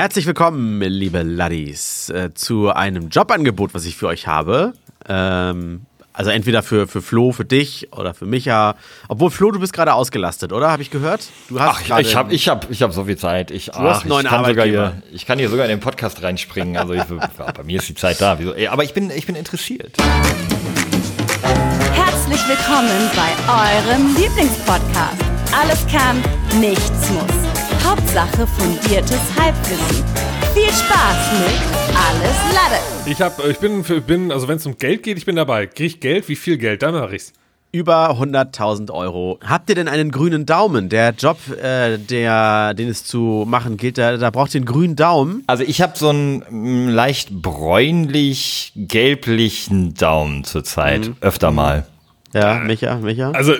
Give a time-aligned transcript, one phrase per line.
[0.00, 4.72] Herzlich willkommen, liebe Laddies, äh, zu einem Jobangebot, was ich für euch habe.
[5.06, 5.82] Ähm,
[6.14, 8.76] also entweder für, für Flo, für dich oder für Micha.
[9.08, 10.70] Obwohl, Flo, du bist gerade ausgelastet, oder?
[10.70, 11.28] Habe ich gehört?
[11.50, 13.50] Du hast ach, ich habe ich hab, ich hab so viel Zeit.
[13.50, 15.80] Ich, du ach, hast neuen ich, kann sogar hier, ich kann hier sogar in den
[15.80, 16.78] Podcast reinspringen.
[16.78, 18.38] Also ich, bei mir ist die Zeit da.
[18.38, 18.54] Wieso?
[18.70, 19.98] Aber ich bin, ich bin interessiert.
[21.92, 25.24] Herzlich willkommen bei eurem Lieblingspodcast.
[25.52, 26.22] Alles kann,
[26.58, 27.39] nichts muss.
[28.10, 30.04] Hauptsache fundiertes Halbwissen.
[30.52, 31.60] Viel Spaß mit
[31.94, 32.80] Alles Lade.
[33.06, 35.68] Ich hab, ich bin, bin also wenn es um Geld geht, ich bin dabei.
[35.68, 36.28] Krieg ich Geld?
[36.28, 36.82] Wie viel Geld?
[36.82, 37.32] Dann mache ich's.
[37.70, 39.38] Über 100.000 Euro.
[39.46, 40.88] Habt ihr denn einen grünen Daumen?
[40.88, 44.96] Der Job, äh, der, den es zu machen gilt, da, da braucht ihr einen grünen
[44.96, 45.44] Daumen.
[45.46, 51.06] Also ich habe so einen mm, leicht bräunlich-gelblichen Daumen zurzeit.
[51.06, 51.16] Mhm.
[51.20, 51.86] Öfter mal.
[52.32, 53.32] Ja, Micha, Micha.
[53.32, 53.54] Also,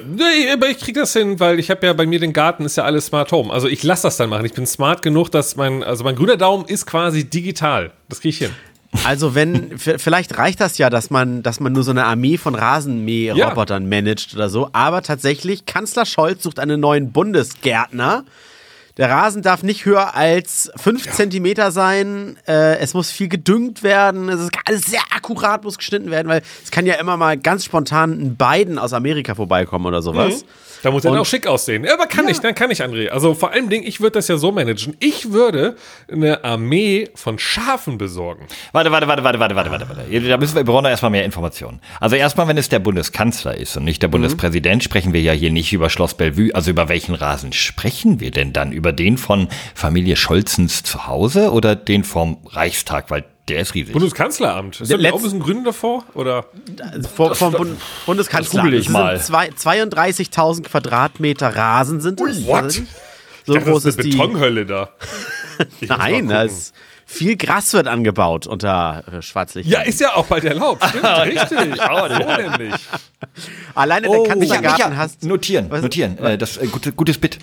[0.52, 2.84] aber ich krieg das hin, weil ich habe ja bei mir den Garten, ist ja
[2.84, 3.52] alles Smart Home.
[3.52, 4.45] Also ich lasse das dann machen.
[4.45, 7.91] Ich bin smart genug, dass mein, also mein grüner Daumen ist quasi digital.
[8.09, 8.51] Das kriege ich hin.
[9.05, 12.57] Also wenn, vielleicht reicht das ja, dass man, dass man nur so eine Armee von
[12.57, 13.88] Rasenmäherrobotern ja.
[13.88, 14.68] managt oder so.
[14.73, 18.24] Aber tatsächlich, Kanzler Scholz sucht einen neuen Bundesgärtner.
[19.01, 21.12] Der Rasen darf nicht höher als 5 ja.
[21.12, 22.37] Zentimeter sein.
[22.46, 24.29] Äh, es muss viel gedüngt werden.
[24.29, 27.65] Es ist alles sehr akkurat, muss geschnitten werden, weil es kann ja immer mal ganz
[27.65, 30.43] spontan ein Biden aus Amerika vorbeikommen oder sowas.
[30.43, 30.48] Mhm.
[30.82, 31.84] Da muss er dann auch schick aussehen.
[31.84, 32.30] Ja, aber kann ja.
[32.32, 33.09] ich, dann kann ich, André.
[33.09, 34.96] Also vor allem Ding, ich würde das ja so managen.
[35.00, 35.76] Ich würde
[36.10, 38.46] eine Armee von Schafen besorgen.
[38.72, 40.28] Warte, warte, warte, warte, warte, warte, warte, warte.
[40.28, 41.80] Da müssen wir, wir brauchen erstmal mehr Informationen.
[42.00, 44.12] Also erstmal, wenn es der Bundeskanzler ist und nicht der mhm.
[44.12, 46.54] Bundespräsident, sprechen wir ja hier nicht über Schloss Bellevue.
[46.54, 48.72] Also über welchen Rasen sprechen wir denn dann?
[48.72, 53.10] Über den von Familie Scholzens zu Hause oder den vom Reichstag?
[53.10, 53.93] Weil der ist riesig.
[53.93, 54.80] Bundeskanzleramt.
[54.80, 56.04] Ist da ein bisschen Grün davor?
[56.15, 56.46] Oder?
[57.15, 58.73] Vor, vom Bund Bundeskanzleramt.
[58.73, 59.16] Das ich mal.
[59.16, 62.46] 32.000 Quadratmeter Rasen sind es.
[62.46, 62.82] What?
[63.46, 64.91] So dachte, groß ist, ist die Betonhölle da.
[65.81, 66.72] Nein, das
[67.06, 69.69] viel Gras wird angebaut unter äh, Schwarzlicht.
[69.69, 70.84] Ja, ist ja auch bald erlaubt.
[70.84, 71.82] Stimmt, richtig.
[71.82, 72.75] Aber so nämlich.
[73.75, 75.25] Alleine oh, der Kanzlergarten hast.
[75.25, 76.19] Notieren, notieren.
[76.19, 77.38] Äh, das äh, gute, gutes Bit.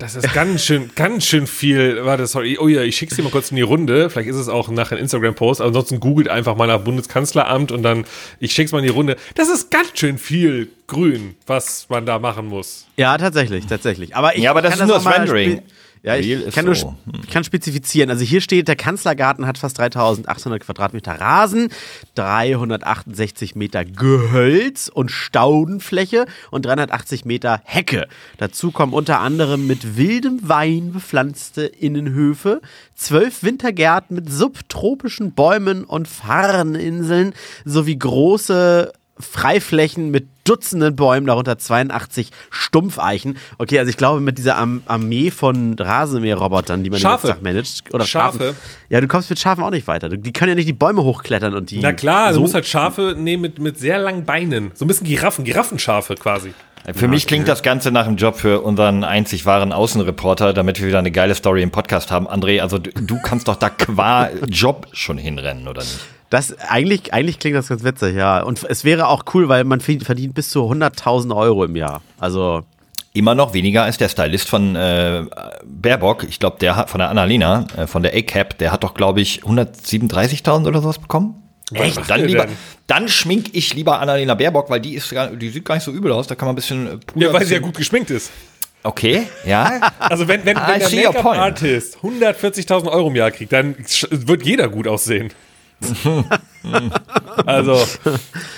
[0.00, 2.04] Das ist ganz schön, ganz schön viel.
[2.04, 2.56] Warte, sorry.
[2.60, 4.10] Oh ja, ich schick's dir mal kurz in die Runde.
[4.10, 5.60] Vielleicht ist es auch nachher ein Instagram-Post.
[5.60, 8.04] Ansonsten googelt einfach mal nach Bundeskanzleramt und dann,
[8.38, 9.16] ich schick's mal in die Runde.
[9.34, 12.86] Das ist ganz schön viel grün, was man da machen muss.
[12.96, 14.14] Ja, tatsächlich, tatsächlich.
[14.14, 15.62] Aber ich ja, aber das ist nur das Rendering.
[16.02, 16.94] Ja, ich kann, so.
[17.06, 18.10] nur, kann spezifizieren.
[18.10, 21.68] Also hier steht, der Kanzlergarten hat fast 3800 Quadratmeter Rasen,
[22.14, 28.08] 368 Meter Gehölz und Staudenfläche und 380 Meter Hecke.
[28.36, 32.60] Dazu kommen unter anderem mit wildem Wein bepflanzte Innenhöfe,
[32.94, 42.30] zwölf Wintergärten mit subtropischen Bäumen und Farninseln sowie große Freiflächen mit Dutzenden Bäumen, darunter 82
[42.50, 43.36] Stumpfeichen.
[43.58, 47.34] Okay, also ich glaube, mit dieser Armee von Rasenmäherrobotern, die man Schafe.
[47.34, 48.38] den managt, oder Schafe.
[48.38, 48.56] Schafen.
[48.88, 50.08] Ja, du kommst mit Schafen auch nicht weiter.
[50.08, 51.80] Die können ja nicht die Bäume hochklettern und die.
[51.80, 54.70] Na klar, so du musst halt Schafe nehmen mit, mit sehr langen Beinen.
[54.74, 56.54] So ein bisschen Giraffen, Giraffenschafe quasi.
[56.94, 57.50] Für ja, mich klingt okay.
[57.50, 61.34] das Ganze nach einem Job für unseren einzig wahren Außenreporter, damit wir wieder eine geile
[61.34, 62.26] Story im Podcast haben.
[62.26, 65.98] André, also du kannst doch da qua Job schon hinrennen, oder nicht?
[66.30, 68.42] Das, eigentlich, eigentlich klingt das ganz witzig, ja.
[68.42, 72.02] Und es wäre auch cool, weil man verdient bis zu 100.000 Euro im Jahr.
[72.18, 72.62] Also.
[73.14, 75.24] Immer noch weniger als der Stylist von äh,
[75.64, 76.24] Baerbock.
[76.24, 79.20] Ich glaube, der hat von der Annalena, äh, von der A-Cap, der hat doch, glaube
[79.22, 81.42] ich, 137.000 oder sowas bekommen.
[81.72, 81.98] Echt?
[82.08, 82.46] Dann, lieber,
[82.86, 86.12] dann schmink ich lieber Annalena Baerbock, weil die ist die sieht gar nicht so übel
[86.12, 86.26] aus.
[86.26, 86.86] Da kann man ein bisschen.
[86.86, 88.30] Äh, Puder, ja, weil sie ja gut geschminkt ist.
[88.82, 89.92] Okay, ja.
[89.98, 93.74] Also wenn, wenn, wenn der Make-up-Artist 140.000 Euro im Jahr kriegt, dann
[94.10, 95.32] wird jeder gut aussehen.
[97.46, 97.80] also,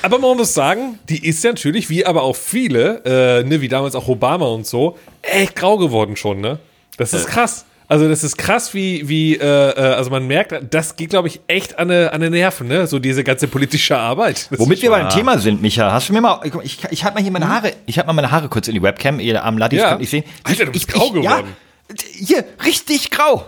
[0.03, 3.69] aber man muss sagen, die ist ja natürlich, wie aber auch viele, äh, ne, wie
[3.69, 6.59] damals auch Obama und so, echt grau geworden schon, ne?
[6.97, 7.67] Das ist krass.
[7.89, 11.41] Also das ist krass, wie, wie äh, äh also man merkt, das geht, glaube ich,
[11.49, 12.87] echt an eine, an eine Nerven, ne?
[12.87, 14.47] So diese ganze politische Arbeit.
[14.51, 17.23] Das Womit wir beim Thema sind, Micha, hast du mir mal, ich, ich habe mal
[17.23, 17.53] hier meine hm?
[17.53, 19.89] Haare, ich habe mal meine Haare kurz in die Webcam, ihr am Ladis ja.
[19.89, 20.23] könnt nicht sehen.
[20.45, 21.49] Alter, du bist ich, grau ich, geworden.
[21.89, 23.45] Ja, hier, richtig grau.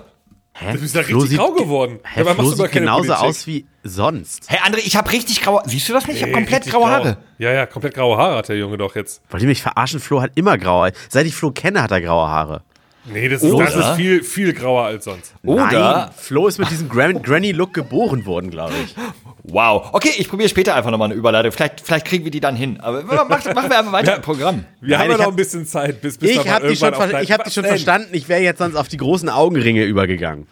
[0.62, 0.72] Hä?
[0.72, 1.98] Du bist ja richtig Flo grau geworden.
[2.04, 3.24] Hä, ja, Flo sieht genauso Politik.
[3.28, 4.48] aus wie sonst.
[4.48, 5.62] Hey André, ich habe richtig graue.
[5.66, 6.16] Siehst du das nicht?
[6.16, 6.90] Ich habe komplett graue grau.
[6.90, 7.16] Haare.
[7.38, 9.22] Ja, ja, komplett graue Haare hat der Junge doch jetzt.
[9.30, 10.00] Wollt ihr mich verarschen?
[10.00, 10.92] Flo hat immer graue.
[11.08, 12.62] Seit ich Flo kenne, hat er graue Haare.
[13.04, 15.34] Nee, das ist, das ist viel, viel grauer als sonst.
[15.44, 18.94] Oder Nein, Flo ist mit diesem Granny-Look geboren worden, glaube ich.
[19.44, 19.88] Wow.
[19.92, 21.50] Okay, ich probiere später einfach nochmal eine Überleitung.
[21.50, 22.78] Vielleicht, vielleicht kriegen wir die dann hin.
[22.80, 24.64] Aber machen, machen wir einfach weiter im Programm.
[24.80, 27.32] Wir Nein, haben ja noch ein bisschen Zeit, bis, bis Ich habe die schon, ich
[27.32, 28.08] hab die schon verstanden.
[28.12, 30.46] Ich wäre jetzt sonst auf die großen Augenringe übergegangen.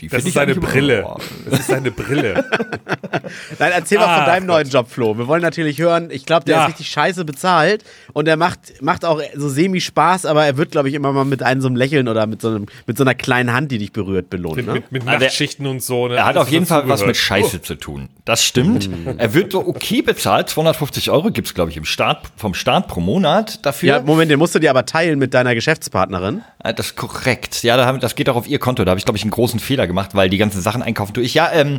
[0.00, 1.04] Die Das ist seine Brille.
[1.06, 1.18] Oh,
[1.48, 2.44] Das ist seine Brille.
[3.58, 4.56] Nein, erzähl mal Ah, von deinem Gott.
[4.56, 5.16] neuen Job, Flo.
[5.18, 6.62] Wir wollen natürlich hören, ich glaube, der Ja.
[6.62, 10.88] ist richtig scheiße bezahlt und er macht, macht auch so semi-Spaß, aber er wird, glaube
[10.88, 13.14] ich, immer mal mit einem so einem Lächeln oder mit so, einem, mit so einer
[13.14, 14.56] kleinen Hand, die dich berührt, belohnt.
[14.56, 14.74] Mit, Ne?
[14.74, 16.08] mit, mit Ah, Nachtschichten und so.
[16.08, 16.16] Ne?
[16.16, 17.16] Er hat auf jeden Fall was mit.
[17.16, 18.08] Scheiße zu tun.
[18.24, 18.88] Das stimmt.
[19.18, 20.48] Er wird so okay bezahlt.
[20.48, 23.88] 250 Euro gibt's glaube ich, im Start, vom Staat pro Monat dafür.
[23.88, 26.42] Ja, Moment, den musst du dir aber teilen mit deiner Geschäftspartnerin.
[26.62, 27.62] Ah, Das ist korrekt.
[27.62, 28.84] Ja, das geht auch auf ihr Konto.
[28.84, 31.24] Da habe ich, glaube ich, einen großen Fehler gemacht, weil die ganzen Sachen einkaufen tue
[31.24, 31.34] ich.
[31.34, 31.78] Ja, ähm,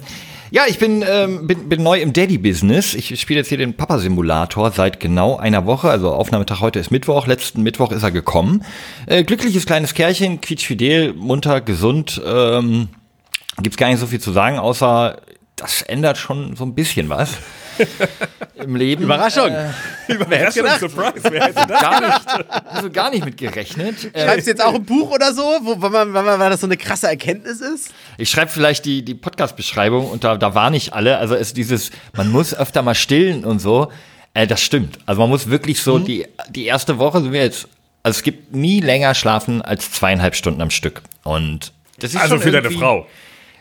[0.50, 2.94] ja, ich bin, ähm, bin, bin neu im Daddy-Business.
[2.94, 5.89] Ich spiele jetzt hier den Papa-Simulator seit genau einer Woche.
[5.89, 7.28] Also Aufnahmetag heute ist Mittwoch.
[7.28, 8.63] Letzten Mittwoch ist er gekommen.
[9.07, 12.22] Äh, glückliches kleines Kerlchen, quietschfidel, munter, gesund.
[12.25, 12.88] Ähm,
[13.62, 15.18] gibt's gar nicht so viel zu sagen, außer
[15.57, 17.31] das ändert schon so ein bisschen was
[18.56, 19.03] im Leben.
[19.06, 19.51] Überraschung.
[20.07, 20.79] Wer hätte gedacht?
[20.79, 21.81] Surprise, wer hätte das?
[21.81, 22.21] Gar nicht,
[22.69, 24.13] also gar nicht mit gerechnet.
[24.13, 26.50] Äh, Schreibst du jetzt auch ein Buch oder so, wo, wo man, weil, man, weil
[26.50, 27.94] das so eine krasse Erkenntnis ist?
[28.18, 31.18] Ich schreibe vielleicht die, die Podcast-Beschreibung und da, da war nicht alle.
[31.18, 33.91] Also es ist dieses, man muss öfter mal stillen und so.
[34.33, 35.00] Äh, das stimmt.
[35.06, 37.68] Also man muss wirklich so die, die erste Woche sind wir jetzt,
[38.03, 41.01] also es gibt nie länger schlafen als zweieinhalb Stunden am Stück.
[41.23, 43.07] Und das ist Also für deine Frau.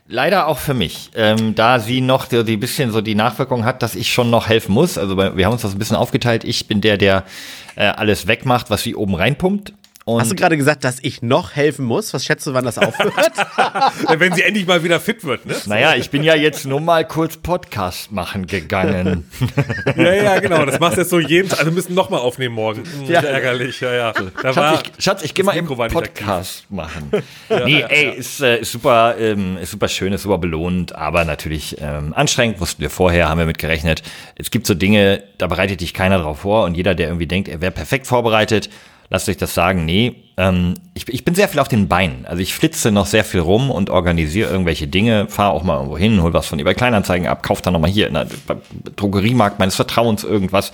[0.09, 3.83] Leider auch für mich, ähm, da sie noch die, die bisschen so die Nachwirkung hat,
[3.83, 4.99] dass ich schon noch helfen muss.
[4.99, 6.45] Also wir haben uns das ein bisschen aufgeteilt.
[6.45, 7.25] Ich bin der, der
[7.75, 9.73] äh, alles wegmacht, was sie oben reinpumpt.
[10.09, 12.15] Und Hast du gerade gesagt, dass ich noch helfen muss?
[12.15, 13.13] Was schätzt du, wann das aufhört?
[13.59, 15.57] Ja, Wenn sie endlich mal wieder fit wird, ne?
[15.67, 19.29] naja, ich bin ja jetzt nur mal kurz Podcast machen gegangen.
[19.97, 20.65] Ja, ja, genau.
[20.65, 21.59] Das machst du jetzt so jeden Tag.
[21.59, 22.85] Also wir müssen nochmal aufnehmen morgen.
[22.85, 23.21] Hm, Ja.
[23.21, 24.13] Ärgerlich, ja, ja.
[24.13, 25.67] Da war, Schatz, ich, Schatz, ich gehe mal im.
[25.67, 27.11] Podcast machen.
[27.65, 31.79] nee, ey, Ist, äh, ist super, ähm, ist super schön, ist super belohnt, aber natürlich
[31.81, 34.03] ähm, anstrengend, wussten wir vorher, haben wir mit gerechnet.
[34.37, 37.49] Es gibt so Dinge, da bereitet dich keiner drauf vor und jeder, der irgendwie denkt,
[37.49, 38.71] er wäre perfekt vorbereitet,
[39.11, 42.27] lasst euch das sagen, nee, ähm, ich, ich bin sehr viel auf den Beinen.
[42.27, 45.97] Also ich flitze noch sehr viel rum und organisiere irgendwelche Dinge, fahre auch mal irgendwo
[45.97, 48.27] hin, hol was von eBay Kleinanzeigen ab, kauf dann nochmal hier in der
[48.97, 50.73] Drogeriemarkt meines Vertrauens irgendwas,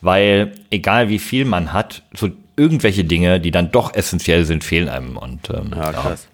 [0.00, 4.88] weil egal wie viel man hat, so irgendwelche Dinge, die dann doch essentiell sind, fehlen
[4.88, 6.28] einem und ähm, Ja, krass.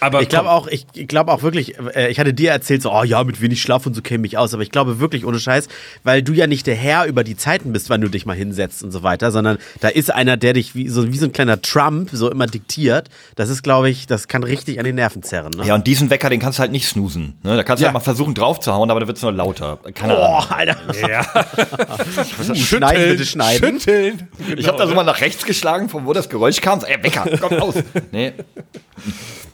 [0.00, 2.92] Aber Ich glaube auch, ich, ich glaube auch wirklich, äh, ich hatte dir erzählt, so,
[2.92, 5.38] oh ja, mit wenig Schlaf und so käme ich aus, aber ich glaube wirklich ohne
[5.40, 5.68] Scheiß,
[6.04, 8.82] weil du ja nicht der Herr über die Zeiten bist, wann du dich mal hinsetzt
[8.82, 11.60] und so weiter, sondern da ist einer, der dich wie so, wie so ein kleiner
[11.60, 13.08] Trump so immer diktiert.
[13.36, 15.52] Das ist, glaube ich, das kann richtig an den Nerven zerren.
[15.56, 15.66] Ne?
[15.66, 17.38] Ja, und diesen Wecker, den kannst du halt nicht snoosen.
[17.42, 17.56] Ne?
[17.56, 17.88] Da kannst du Ja.
[17.88, 19.78] halt mal versuchen drauf zu hauen, aber da wird's nur lauter.
[19.94, 20.46] Keine Ahnung.
[20.48, 20.76] Boah, Alter.
[21.08, 21.24] Ja.
[22.54, 23.80] Schneiden, bitte schneiden.
[23.80, 24.28] Schütteln.
[24.56, 26.80] Ich habe da so mal nach rechts geschlagen, von wo das Geräusch kam.
[26.80, 27.74] So, ey, Wecker, komm raus.
[28.12, 28.32] Nee.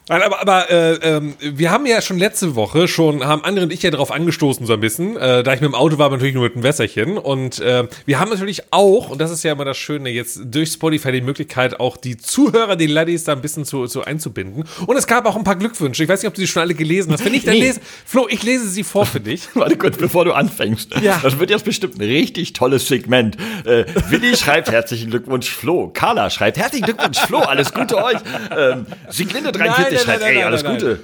[0.07, 3.73] Nein, aber, aber äh, ähm, wir haben ja schon letzte Woche schon, haben andere und
[3.73, 6.17] ich ja darauf angestoßen so ein bisschen, äh, da ich mit dem Auto war, aber
[6.17, 9.53] natürlich nur mit einem Wässerchen und äh, wir haben natürlich auch, und das ist ja
[9.53, 13.41] immer das Schöne, jetzt durch Spotify die Möglichkeit, auch die Zuhörer, die Laddies da ein
[13.41, 16.35] bisschen zu, zu einzubinden und es gab auch ein paar Glückwünsche, ich weiß nicht, ob
[16.35, 17.61] du sie schon alle gelesen hast, wenn nicht, dann Nee.
[17.61, 19.49] lese, Flo, ich lese sie vor für dich.
[19.55, 20.91] Warte kurz, bevor du anfängst.
[21.01, 21.19] Ja.
[21.23, 23.37] Das wird jetzt bestimmt ein richtig tolles Segment.
[23.65, 25.89] Äh, Willi schreibt herzlichen Glückwunsch Flo.
[25.89, 27.39] Carla schreibt herzlichen Glückwunsch Flo.
[27.39, 28.19] Alles Gute euch.
[28.55, 31.01] Ähm, Sieglinde 43 schreibt, ey, alles Gute.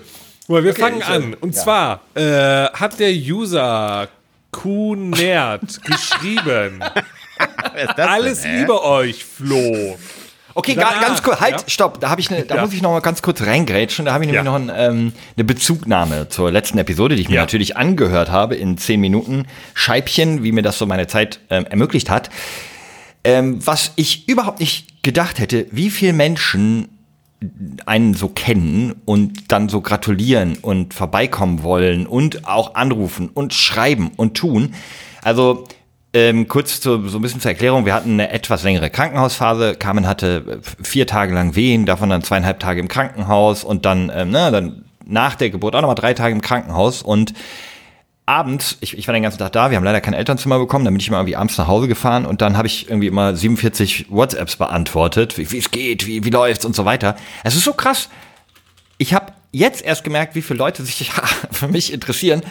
[0.49, 1.35] Mal, wir Okay, fangen an.
[1.35, 4.09] Und zwar äh, hat der User
[4.51, 6.83] Kunert geschrieben.
[7.97, 8.59] Alles denn?
[8.59, 9.99] Liebe euch, Flo.
[10.53, 11.69] Okay, Danach, ga, ganz kurz, halt, ja?
[11.69, 12.63] stopp, da ich eine, da Ja.
[12.63, 14.51] muss ich noch mal ganz kurz reingrätschen, da habe ich nämlich Ja.
[14.51, 17.43] noch ein, ähm, eine Bezugnahme zur letzten Episode, die ich mir Ja.
[17.43, 22.11] natürlich angehört habe in zehn Minuten Scheibchen, wie mir das so meine Zeit ähm, ermöglicht
[22.11, 22.31] hat.
[23.23, 26.89] Ähm, was ich überhaupt nicht gedacht hätte, wie viele Menschen
[27.87, 34.11] einen so kennen und dann so gratulieren und vorbeikommen wollen und auch anrufen und schreiben
[34.17, 34.75] und tun.
[35.23, 35.67] Also
[36.13, 39.77] ähm, kurz zu, so ein bisschen zur Erklärung, wir hatten eine etwas längere Krankenhausphase.
[39.77, 44.11] Carmen hatte äh, vier Tage lang Wehen, davon dann zweieinhalb Tage im Krankenhaus und dann,
[44.15, 47.33] ähm, na, dann nach der Geburt auch nochmal drei Tage im Krankenhaus und
[48.31, 50.95] abends, ich, ich war den ganzen Tag da, wir haben leider kein Elternzimmer bekommen, dann
[50.95, 54.07] bin ich immer irgendwie abends nach Hause gefahren und dann habe ich irgendwie immer 47
[54.09, 57.17] WhatsApps beantwortet, wie wie es geht, wie, wie läuft's und so weiter.
[57.43, 58.09] Es ist so krass.
[58.99, 61.11] Ich habe jetzt erst gemerkt, wie viele Leute sich
[61.51, 62.43] für mich interessieren,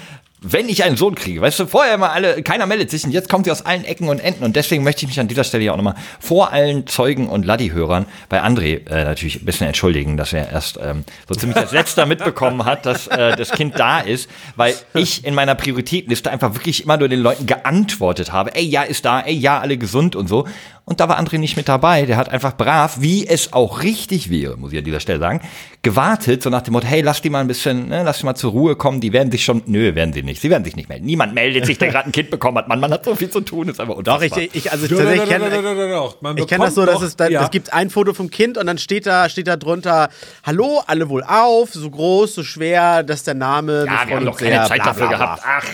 [0.42, 1.42] wenn ich einen Sohn kriege.
[1.42, 4.08] Weißt du, vorher immer alle, keiner meldet sich und jetzt kommt sie aus allen Ecken
[4.08, 6.88] und Enden und deswegen möchte ich mich an dieser Stelle ja auch nochmal vor allen
[6.88, 11.36] Zeugen und Laddi-Hörern bei André äh, natürlich ein bisschen entschuldigen, dass er erst ähm, so
[11.36, 15.56] ziemlich als letzter mitbekommen hat, dass äh, das Kind da ist, weil ich in meiner
[15.56, 19.60] Prioritätenliste einfach wirklich immer nur den Leuten geantwortet habe, ey, ja, ist da, ey, ja,
[19.60, 20.48] alle gesund und so.
[20.90, 22.08] Und da war André nicht mit dabei.
[22.08, 25.40] Der hat einfach brav, wie es auch richtig wäre, muss ich an dieser Stelle sagen,
[25.84, 28.34] gewartet, so nach dem Motto, hey, lass die mal ein bisschen, ne, lass die mal
[28.34, 29.00] zur Ruhe kommen.
[29.00, 30.42] Die werden sich schon, nö, werden sie nicht.
[30.42, 31.06] Sie werden sich nicht melden.
[31.06, 32.68] Niemand meldet sich, der gerade ein Kind bekommen hat.
[32.68, 34.40] Mann, man hat so viel zu tun, ist aber Doch, unfassbar.
[34.40, 36.22] ich, ich also Doch, tatsächlich doch, doch, doch, kenne doch, doch, doch.
[36.24, 37.44] Man ich kenn das so, dass doch- es, da, ja.
[37.44, 40.10] es gibt ein Foto vom Kind und dann steht da, steht da drunter,
[40.44, 43.86] hallo, alle wohl auf, so groß, so schwer, dass der Name.
[43.86, 45.26] ja, wir haben doch keine sehr, Zeit bla, dafür bla, bla.
[45.36, 45.44] gehabt.
[45.46, 45.66] Ach,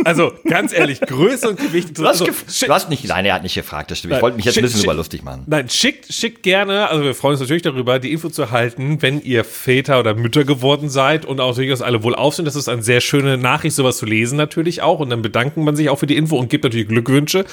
[0.05, 1.97] Also, ganz ehrlich, Größe und Gewicht.
[1.97, 2.33] Du hast, also,
[2.67, 4.15] du hast nicht, nein, er hat nicht gefragt, das stimmt.
[4.15, 5.45] Ich wollte mich jetzt ein bisschen schick- über lustig machen.
[5.47, 9.23] Nein, schickt, schickt gerne, also wir freuen uns natürlich darüber, die Info zu halten, wenn
[9.23, 12.47] ihr Väter oder Mütter geworden seid und auch durchaus alle wohlauf sind.
[12.47, 14.99] Das ist eine sehr schöne Nachricht, sowas zu lesen natürlich auch.
[14.99, 17.45] Und dann bedankt man sich auch für die Info und gibt natürlich Glückwünsche.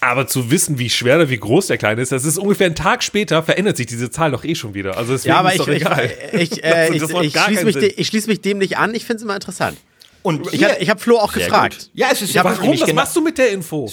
[0.00, 2.74] Aber zu wissen, wie schwer oder wie groß der Kleine ist, das ist ungefähr ein
[2.74, 4.96] Tag später, verändert sich diese Zahl doch eh schon wieder.
[4.96, 6.10] Also Ja, aber ist ich, ich, egal.
[6.32, 8.92] ich, äh, ich, ich, schließe mich, ich schließe mich dem nicht an.
[8.94, 9.78] Ich finde es immer interessant.
[10.26, 11.78] Und Ich, hab- ich habe Flo auch Sehr gefragt.
[11.78, 11.90] gut.
[11.94, 12.80] Ja, es ist ja Warum?
[12.80, 13.88] Was machst du mit der Info?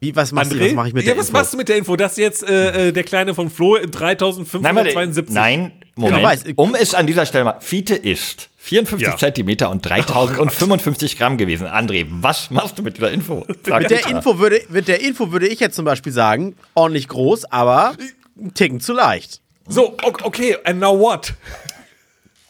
[0.00, 0.66] Wie, was machst du, André?
[0.68, 1.38] was mache ich mit ja, der was Info?
[1.38, 3.98] machst du mit der Info, dass jetzt äh, äh, der Kleine von Flo Nein, warte,
[3.98, 6.22] 3572 nein, Moment.
[6.22, 6.44] Weiß.
[6.56, 9.16] um es an dieser Stelle mal, Fiete ist 54 Ja.
[9.16, 11.66] Zentimeter und 3055 Gramm gewesen.
[11.66, 13.46] André, was machst du mit dieser Info?
[13.66, 14.06] Sag Mit der.
[14.06, 17.94] Info würde, mit der Info würde ich jetzt zum Beispiel sagen, ordentlich groß, aber
[18.38, 19.40] ein Ticken zu leicht.
[19.68, 21.32] So, okay, and now what?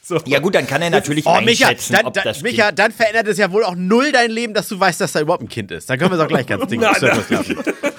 [0.09, 0.21] So.
[0.25, 2.93] Ja gut, dann kann er natürlich Oh, Micha, einschätzen, dann, ob dann, das Micha, dann
[2.93, 5.49] verändert es ja wohl auch null dein Leben, dass du weißt, dass da überhaupt ein
[5.49, 5.91] Kind ist.
[5.91, 6.95] Dann können wir es auch gleich ganz ding Nein,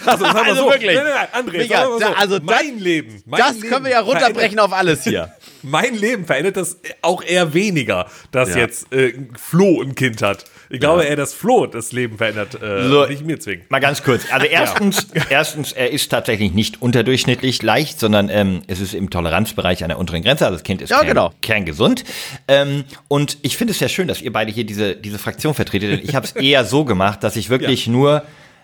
[0.05, 0.69] Also, sagen wir Also so.
[0.69, 0.95] wirklich.
[0.95, 1.99] Nein, nein, nein, André, mal so.
[1.99, 3.23] da- also mein das- Leben.
[3.25, 5.31] Mein Das Leben können wir ja runterbrechen auf alles hier.
[5.63, 8.57] Mein Leben verändert das auch eher weniger, dass Ja.
[8.57, 10.45] jetzt äh, Flo ein Kind hat.
[10.69, 13.05] Ich glaube eher, dass Flo das Leben verändert, äh, So.
[13.07, 13.65] nicht mir zwingen.
[13.69, 14.21] Mal ganz kurz.
[14.31, 19.83] Also erstens, erstens, er ist tatsächlich nicht unterdurchschnittlich leicht, sondern ähm, es ist im Toleranzbereich
[19.83, 20.45] an der unteren Grenze.
[20.45, 21.33] Also das Kind ist Ja, kern, genau.
[21.41, 22.03] kerngesund.
[22.47, 26.01] Ähm, und ich finde es sehr schön, dass ihr beide hier diese, diese Fraktion vertretet.
[26.03, 28.23] Ich habe es eher so gemacht, dass ich wirklich nur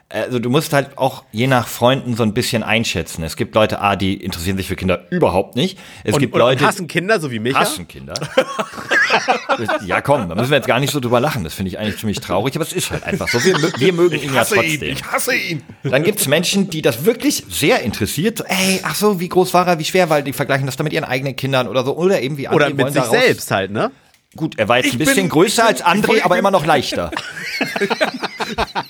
[0.09, 3.23] also du musst halt auch je nach Freunden so ein bisschen einschätzen.
[3.23, 5.79] Es gibt Leute, ah, die interessieren sich für Kinder überhaupt nicht.
[6.03, 7.55] Es Und, gibt und, Leute, hassen Kinder, so wie mich.
[7.55, 8.13] hassen Kinder.
[9.85, 11.43] ja, komm, da müssen wir jetzt gar nicht so drüber lachen.
[11.43, 13.43] Das finde ich eigentlich ziemlich traurig, aber es ist halt einfach so.
[13.43, 14.71] Wir, wir mögen ihn ja trotzdem.
[14.71, 15.63] ihn, ich hasse ihn.
[15.83, 18.43] Dann gibt's Menschen, die das wirklich sehr interessiert.
[18.47, 20.93] Ey, ach so, wie groß war er, wie schwer, weil die vergleichen das dann mit
[20.93, 21.97] ihren eigenen Kindern oder so.
[21.97, 22.71] Oder eben wie andere.
[22.71, 23.91] Oder mit sich selbst halt, ne?
[24.35, 26.65] Gut, er war jetzt Ich ein bisschen größer ich als André, ich aber immer noch
[26.65, 27.11] leichter.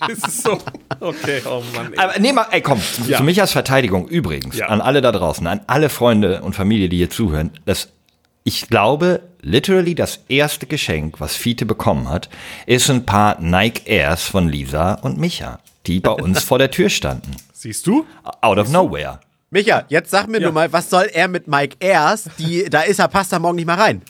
[0.07, 0.59] Das ist so.
[0.99, 1.93] Okay, oh Mann.
[1.93, 1.99] Ey.
[1.99, 3.17] Aber nee, mal, ey, komm, zu, Ja.
[3.17, 4.67] zu Michas Verteidigung übrigens, Ja.
[4.67, 7.89] an alle da draußen, an alle Freunde und Familie, die hier zuhören, das,
[8.43, 12.29] ich glaube, literally das erste Geschenk, was Fiete bekommen hat,
[12.65, 16.89] ist ein paar Nike Airs von Lisa und Micha, die bei uns vor der Tür
[16.89, 17.31] standen.
[17.53, 18.05] Siehst du?
[18.41, 19.19] Out of nowhere.
[19.51, 20.45] Micha, jetzt sag mir Ja.
[20.47, 22.25] nur mal, was soll er mit Mike Ayers?
[22.39, 24.01] Die, da ist er, passt er morgen nicht mal rein.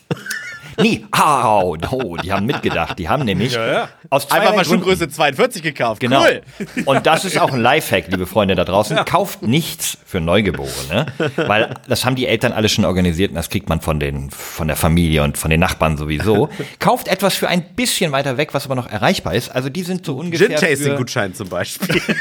[0.80, 2.98] Nee, au, no, die haben mitgedacht.
[3.00, 3.89] Die haben nämlich Ja, ja.
[4.10, 6.00] aus Einfach mal Schuhgröße 42 gekauft.
[6.00, 6.24] Genau.
[6.24, 6.42] Cool.
[6.86, 8.98] Und das ist auch ein Lifehack, liebe Freunde da draußen.
[9.06, 13.70] Kauft nichts für Neugeborene, weil das haben die Eltern alle schon organisiert und das kriegt
[13.70, 16.50] man von den, von der Familie und von den Nachbarn sowieso.
[16.80, 19.50] Kauft etwas für ein bisschen weiter weg, was aber noch erreichbar ist.
[19.50, 22.01] Also die sind so ungefähr für, Gin-Tasting-Gutschein zum Beispiel.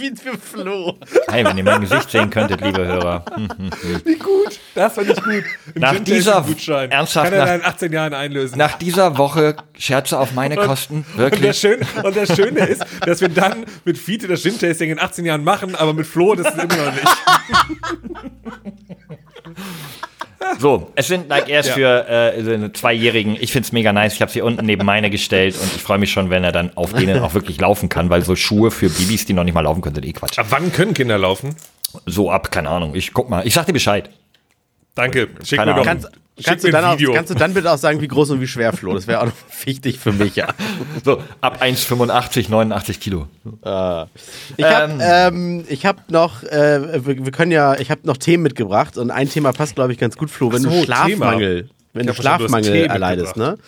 [0.00, 0.96] Wie für Flo.
[1.28, 3.22] Hey, wenn ihr mein Gesicht sehen könntet, liebe Hörer.
[4.04, 4.58] Wie gut.
[4.74, 5.44] Das fand ich gut.
[5.74, 6.90] Ein Nach dieser- Gutschein.
[6.90, 8.56] ernsthaft, Kann er nach- in 18 Jahren einlösen.
[8.56, 11.58] Nach dieser Woche Scherze auf meine Kosten, Und das, wirklich.
[11.58, 15.44] Schöne, und das Schöne ist, dass wir dann mit Fiete das Gin-Tasting in 18 Jahren
[15.44, 17.06] machen, aber mit Flo das immer noch nicht.
[20.58, 21.72] So, es sind Nike Airs Ja.
[21.74, 23.36] für äh, so Zweijährigen.
[23.40, 24.14] Ich find's mega nice.
[24.14, 26.76] Ich habe sie unten neben meine gestellt und ich freue mich schon, wenn er dann
[26.76, 29.60] auf denen auch wirklich laufen kann, weil so Schuhe für Babys, die noch nicht mal
[29.60, 30.38] laufen können, sind eh Quatsch.
[30.38, 31.54] Ab wann können Kinder laufen?
[32.06, 32.94] So ab, keine Ahnung.
[32.94, 33.46] Ich guck mal.
[33.46, 34.10] Ich sag dir Bescheid.
[34.94, 35.28] Danke.
[35.44, 36.02] Schick Keine mir doch Ahnung.
[36.02, 38.30] Kannst, schick kannst, du dann ein auch, kannst du dann bitte auch sagen, wie groß
[38.30, 38.94] und wie schwer, Flo?
[38.94, 39.32] Das wäre auch noch
[39.64, 40.48] wichtig für mich, ja.
[41.04, 43.26] So, ab 1,85, 89 Kilo.
[44.56, 48.42] Ich habe ähm, ich hab noch, äh, wir, wir können ja, ich habe noch Themen
[48.42, 50.52] mitgebracht und ein Thema passt, glaube ich, ganz gut, Flo.
[50.52, 53.58] Wenn Ach du so, Schlafmangel, wenn du du Schlafmangel Tee erleidest, ne?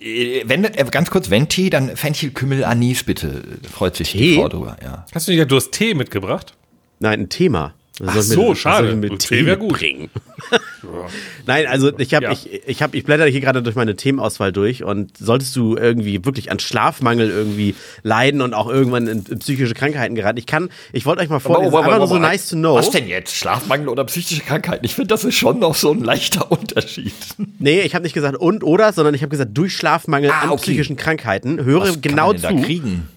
[0.00, 3.42] Äh, Wenn, äh, ganz kurz, wenn Tee, dann Fenchel, Kümmel, Anis, bitte.
[3.72, 4.36] Freut sich die Tee?
[4.36, 5.06] Frau drüber, ja.
[5.14, 6.54] Hast du nicht, du hast Tee mitgebracht?
[6.98, 7.74] Nein, ein Thema.
[8.04, 8.94] Ach so, mit- schade.
[8.94, 9.72] mit Tee Tee wär gut.
[9.74, 10.10] bringen?
[11.46, 12.32] Nein, also ich habe Ja.
[12.32, 16.24] ich, ich hab, ich blätter hier gerade durch meine Themenauswahl durch und solltest du irgendwie
[16.24, 20.38] wirklich an Schlafmangel irgendwie leiden und auch irgendwann in, in psychische Krankheiten geraten.
[20.38, 22.56] Ich kann, ich wollte euch mal vorlesen, Aber- aber- einfach nur so aber- nice to
[22.56, 22.74] know.
[22.76, 23.34] Was denn jetzt?
[23.34, 24.84] Schlafmangel oder psychische Krankheiten?
[24.84, 27.14] Ich finde, das ist schon noch so ein leichter Unterschied.
[27.58, 30.50] Nee, ich habe nicht gesagt und oder, sondern ich habe gesagt durch Schlafmangel Ah, an
[30.50, 30.62] okay.
[30.62, 31.64] psychischen Krankheiten.
[31.64, 32.46] Höre Was genau kann man zu.
[32.48, 33.08] denn da kriegen?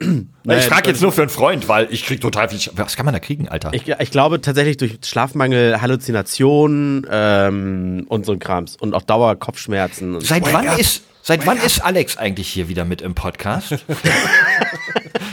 [0.44, 2.58] Naja, ich frage jetzt nur für einen Freund, weil ich krieg total viel.
[2.58, 3.70] Sch- Was kann man da kriegen, Alter?
[3.72, 10.16] Ich, ich glaube tatsächlich durch Schlafmangel, Halluzinationen ähm, und so ein Krams und auch Dauerkopfschmerzen.
[10.16, 13.76] Und Seit wann ist seit wann ist Alex eigentlich hier wieder mit im Podcast?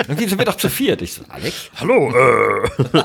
[0.08, 1.01] Irgendwie sind wir doch zu viert.
[1.01, 1.70] Ich so, Alex?
[1.79, 3.03] Hallo, äh.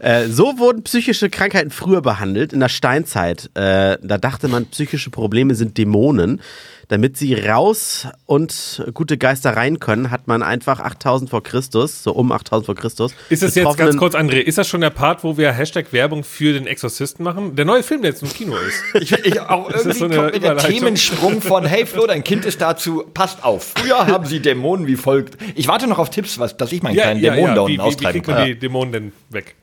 [0.00, 3.50] Äh, so wurden psychische Krankheiten früher behandelt, in der Steinzeit.
[3.54, 6.40] Äh, da dachte man, psychische Probleme sind Dämonen.
[6.88, 12.12] Damit sie raus und gute Geister rein können, hat man einfach 8000 vor Christus, so
[12.12, 13.14] um 8000 vor Christus.
[13.28, 16.24] Ist das jetzt ganz kurz, André, ist das schon der Part, wo wir Hashtag Werbung
[16.24, 17.56] für den Exorzisten machen?
[17.56, 18.82] Der neue Film, der jetzt im Kino ist.
[19.00, 20.56] Ich, ich auch das irgendwie so eine kommt mir der?
[20.56, 23.74] Themensprung von Hey Flo, dein Kind ist dazu, passt auf.
[23.76, 25.36] Früher haben sie Dämonen wie folgt.
[25.54, 27.76] Ich warte noch auf Tipps, was, dass ich meinen kleinen Dämonen da Wie, unten wie,
[27.76, 28.46] wie austreiben kriegt man kann.
[28.46, 29.54] die Dämonen denn weg?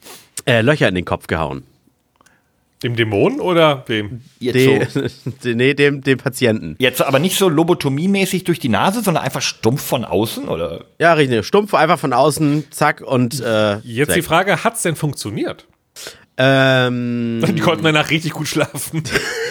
[0.45, 1.63] Äh, Löcher in den Kopf gehauen.
[2.83, 4.21] Dem Dämonen oder wem?
[4.39, 5.01] Jetzt, De, so,
[5.55, 6.75] nee, dem, dem Patienten.
[6.77, 10.85] jetzt aber nicht so lobotomiemäßig durch die Nase, sondern einfach stumpf von außen, oder?
[10.99, 11.45] Ja, richtig.
[11.45, 14.15] Stumpf einfach von außen, zack und äh, Jetzt weg.
[14.15, 15.65] die Frage, hat's denn funktioniert?
[16.37, 19.03] Ähm, Die konnten danach richtig gut schlafen.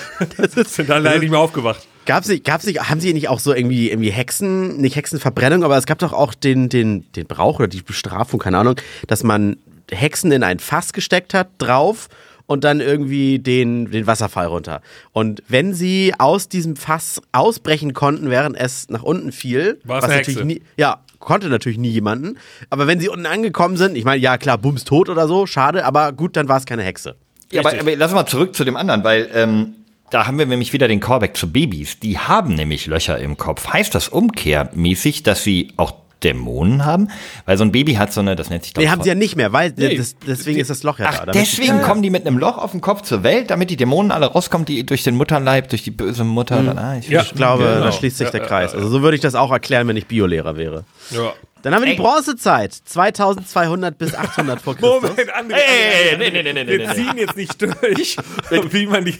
[0.67, 1.87] Sind dann leider nicht mehr aufgewacht.
[2.07, 5.79] Gab's nicht, gab's nicht, haben sie nicht auch so irgendwie, irgendwie Hexen, nicht Hexenverbrennung, aber
[5.79, 8.77] es gab doch auch den, den, den Brauch oder die Bestrafung, keine Ahnung,
[9.07, 9.57] dass man
[9.91, 12.09] Hexen in ein Fass gesteckt hat, drauf
[12.47, 14.83] und dann irgendwie den, den Wasserfall runter.
[15.13, 20.29] Und wenn sie aus diesem Fass ausbrechen konnten, während es nach unten fiel, was natürlich
[20.29, 20.45] Hexe?
[20.45, 22.39] nie, ja, konnte natürlich nie jemanden,
[22.71, 25.85] aber wenn sie unten angekommen sind, ich meine, ja klar, bums tot oder so, schade,
[25.85, 27.17] aber gut, dann war es keine Hexe.
[27.51, 29.75] Ja, aber, aber lass mal zurück zu dem anderen, weil ähm,
[30.11, 31.99] da haben wir nämlich wieder den Callback zu Babys.
[31.99, 33.73] Die haben nämlich Löcher im Kopf.
[33.73, 37.09] Heißt das umkehrmäßig, dass sie auch Dämonen haben?
[37.47, 39.37] Weil so ein Baby hat so eine, das nennt sich Nee, haben sie ja nicht
[39.37, 41.33] mehr, weil Nee, das, deswegen die- ist das Loch ja Ach, da.
[41.33, 44.27] deswegen kommen die mit einem Loch auf dem Kopf zur Welt, damit die Dämonen alle
[44.27, 46.63] rauskommen, die durch den Mutterleib, durch die böse Mutter.
[46.63, 47.23] Dann, ah, ich Ja.
[47.23, 47.81] Ich glaube, Genau.
[47.85, 48.75] da schließt sich Ja, der Kreis.
[48.75, 50.85] Also so würde ich das auch erklären, wenn ich Biolehrer wäre.
[51.11, 51.33] Ja.
[51.63, 51.97] Dann haben wir die.
[51.97, 55.01] Bronzezeit, 2200 bis 800 vor Christus.
[55.03, 55.55] Moment, André.
[55.55, 56.95] Ey, nee, nee, nee, nee, wir nee, nee.
[56.95, 58.17] ziehen jetzt nicht durch,
[58.73, 59.17] wie man die.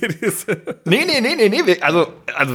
[0.85, 1.81] Nee, nee, nee, nee, nee.
[1.81, 2.55] Also, also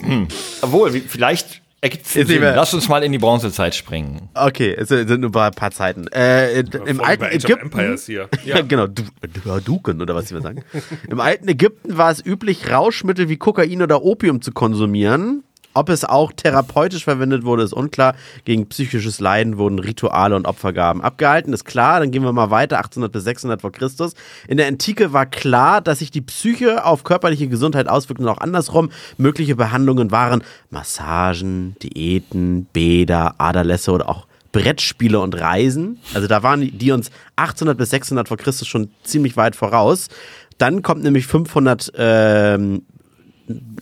[0.00, 0.28] hm.
[0.60, 2.26] obwohl, vielleicht ergibt Sinn.
[2.40, 4.28] mehr- Lass uns mal in die Bronzezeit springen.
[4.34, 6.06] Okay, es sind nur ein paar Zeiten.
[6.08, 7.66] Äh, in- Im alten Ägypten.
[7.66, 8.28] Empires hier.
[8.44, 10.64] Ja, genau, du, du, Duken oder was sie mal sagen.
[11.08, 15.44] Im alten Ägypten war es üblich, Rauschmittel wie Kokain oder Opium zu konsumieren.
[15.74, 18.14] Ob es auch therapeutisch verwendet wurde, ist unklar.
[18.44, 21.98] Gegen psychisches Leiden wurden Rituale und Opfergaben abgehalten, ist klar.
[21.98, 24.14] Dann gehen wir mal weiter, 800 bis 600 vor Christus.
[24.46, 28.38] In der Antike war klar, dass sich die Psyche auf körperliche Gesundheit auswirkt und auch
[28.38, 28.90] andersrum.
[29.18, 35.98] Mögliche Behandlungen waren Massagen, Diäten, Bäder, Aderlässe oder auch Brettspiele und Reisen.
[36.14, 40.08] Also da waren die, uns 800 bis 600 vor Christus schon ziemlich weit voraus.
[40.58, 42.82] Dann kommt nämlich 500 ähm,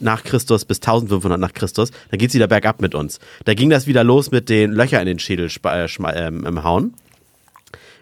[0.00, 1.90] nach Christus bis 1500 nach Christus.
[2.10, 3.20] Dann geht's wieder bergab mit uns.
[3.44, 6.94] Da ging das wieder los mit den Löcher in den Schädel äh, ähm, im Hauen.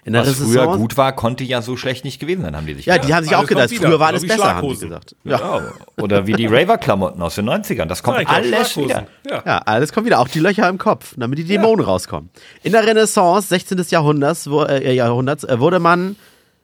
[0.02, 2.72] In der Was früher gut war, konnte ja so schlecht nicht gewesen sein, haben die
[2.72, 3.08] sich Ja, gedacht.
[3.08, 5.14] die haben sich Alles auch gedacht, wieder, früher war alles besser, haben die gesagt.
[5.24, 5.72] Ja.
[5.98, 7.84] Oder wie die Raver-Klamotten aus den 90ern.
[7.84, 9.06] Das kommt Ja, alles wieder.
[9.28, 9.42] Ja.
[9.44, 10.20] Ja, alles kommt wieder.
[10.20, 12.30] Auch die Löcher im Kopf, damit die Dämonen rauskommen.
[12.62, 13.84] In der Renaissance, 16.
[13.90, 16.16] Jahrhunderts, wo, äh, Jahrhunderts äh, wurde man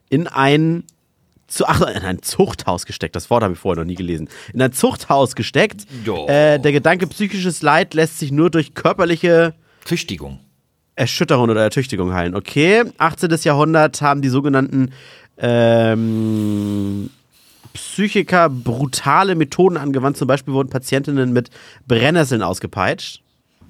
[0.08, 0.84] in ein,
[1.46, 3.16] zu, ach, in ein Zuchthaus gesteckt.
[3.16, 4.28] Das Wort habe ich vorher noch nie gelesen.
[4.52, 5.86] In ein Zuchthaus gesteckt.
[6.26, 9.54] Äh, der Gedanke psychisches Leid lässt sich nur durch körperliche
[9.84, 10.40] Züchtigung.
[10.96, 12.34] Erschütterung oder Ertüchtigung heilen.
[12.34, 13.30] Okay, 18.
[13.42, 14.92] Jahrhundert haben die sogenannten
[15.38, 17.10] ähm,
[17.74, 20.16] Psychiker brutale Methoden angewandt.
[20.16, 21.50] Zum Beispiel wurden Patientinnen mit
[21.86, 23.22] Brennnesseln ausgepeitscht.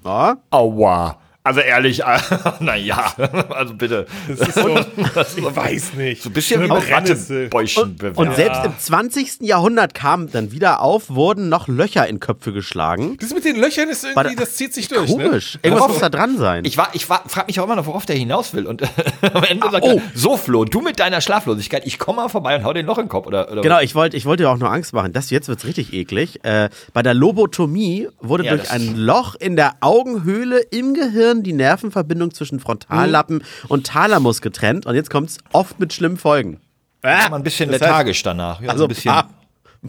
[0.04, 0.38] Ja.
[0.50, 1.18] Aua.
[1.46, 2.02] Also ehrlich,
[2.60, 3.14] naja,
[3.50, 4.06] also bitte.
[4.26, 4.68] Das ist so,
[5.36, 6.20] ich weiß nicht.
[6.20, 7.44] So ein bisschen wie Brennnessel.
[7.44, 9.42] Wattebäuschen Und selbst im 20.
[9.42, 13.16] Jahrhundert kam dann wieder auf, wurden noch Löcher in Köpfe geschlagen.
[13.20, 15.54] Das mit den Löchern ist irgendwie, das zieht sich durch, Komisch.
[15.54, 15.60] ne?
[15.62, 16.64] Irgendwas Worauf- muss da dran sein.
[16.64, 18.66] Ich, war, ich war, frag mich auch immer noch, worauf der hinaus will.
[18.66, 18.82] Und
[19.32, 19.98] am Ende sagt oh.
[19.98, 22.98] er, so Flo, du mit deiner Schlaflosigkeit, ich komme mal vorbei und hau den Loch
[22.98, 23.28] in den Kopf.
[23.28, 25.12] Oder, oder Genau, ich wollte ich wollte dir auch nur Angst machen.
[25.12, 26.44] Das jetzt wird's richtig eklig.
[26.44, 31.52] Äh, bei der Lobotomie wurde Ja, durch ein Loch in der Augenhöhle im Gehirn die
[31.52, 34.86] Nervenverbindung zwischen Frontallappen und Thalamus getrennt.
[34.86, 36.60] Und jetzt kommt's oft mit schlimmen Folgen.
[37.02, 38.60] war ein bisschen Das heißt- lethargisch danach.
[38.60, 39.12] Ja, so Also ein bisschen.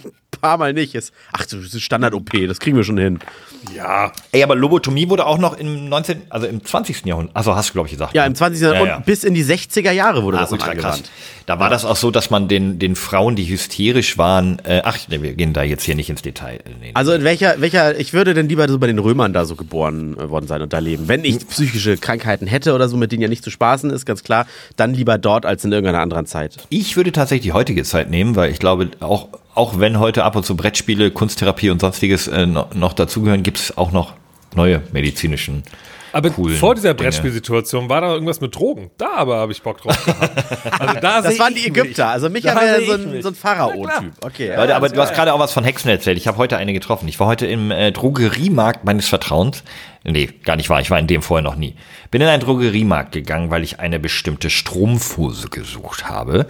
[0.06, 0.10] Ah,
[0.42, 0.94] paar Mal nicht.
[0.96, 3.20] Ist, ach, das ist Standard-OP, das kriegen wir schon hin.
[3.76, 4.12] Ja.
[4.32, 7.06] Ey, aber Lobotomie wurde auch noch im 19., also im 20.
[7.06, 8.14] Jahrhundert, also hast du, glaube ich, gesagt.
[8.14, 8.28] Ja, ne?
[8.28, 8.62] im 20.
[8.62, 8.98] Jahrhundert Ja, ja.
[8.98, 10.84] und bis in die 60er Jahre wurde Ah, das ultra krass.
[10.86, 11.12] angewandt.
[11.48, 14.98] Da war das auch so, dass man den, den Frauen, die hysterisch waren, äh, ach,
[15.08, 16.58] nee, wir gehen da jetzt hier nicht ins Detail.
[16.58, 19.46] Äh, Nee, Also in welcher, welcher, ich würde denn lieber so bei den Römern da
[19.46, 21.08] so geboren äh, worden sein und da leben.
[21.08, 24.24] Wenn ich psychische Krankheiten hätte oder so, mit denen ja nicht zu spaßen ist, ganz
[24.24, 26.58] klar, dann lieber dort als in irgendeiner anderen Zeit.
[26.70, 30.36] Ich würde tatsächlich die heutige Zeit nehmen, weil ich glaube, auch, auch wenn heute ab
[30.36, 34.14] und zu Brettspiele, Kunsttherapie und sonstiges äh, noch, dazugehören, gibt es auch noch
[34.56, 35.64] neue medizinischen.
[36.14, 36.94] Aber vor dieser.
[36.94, 38.90] Brettspielsituation war da irgendwas mit Drogen.
[38.98, 40.82] Da aber habe ich Bock drauf gehabt.
[40.82, 41.68] Also da Das waren die mich.
[41.68, 42.08] Ägypter.
[42.08, 43.24] Also Micha Da wäre seh so ein, mich.
[43.24, 44.14] so ein Pharao-Typ.
[44.22, 44.56] Okay.
[44.56, 46.18] Leute, aber du hast gerade auch was von Hexen erzählt.
[46.18, 47.08] Ich habe heute eine getroffen.
[47.08, 49.64] Ich war heute im äh, Drogeriemarkt meines Vertrauens.
[50.06, 50.80] Nee, gar nicht wahr.
[50.82, 51.76] Ich war in dem vorher noch nie.
[52.10, 56.48] Bin in einen Drogeriemarkt gegangen, weil ich eine bestimmte Strumpfhose gesucht habe.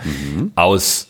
[0.55, 1.07] Aus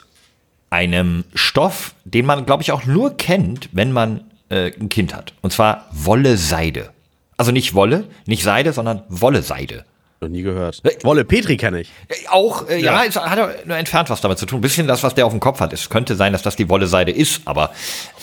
[0.70, 5.34] einem Stoff, den man, glaube ich, auch nur kennt, wenn man äh, ein Kind hat.
[5.42, 6.90] Und zwar Wolle-Seide.
[7.38, 9.86] Also nicht Wolle, nicht Seide, sondern Wolle-Seide.
[10.20, 10.82] Noch nie gehört.
[11.04, 11.92] Wolle Petri kenne ich.
[12.08, 14.60] Äh, Auch, äh, ja, es hat nur entfernt was damit zu tun.
[14.60, 15.74] Ein bisschen das, was der auf dem Kopf hat.
[15.74, 17.72] Es könnte sein, dass das die Wolle-Seide ist, aber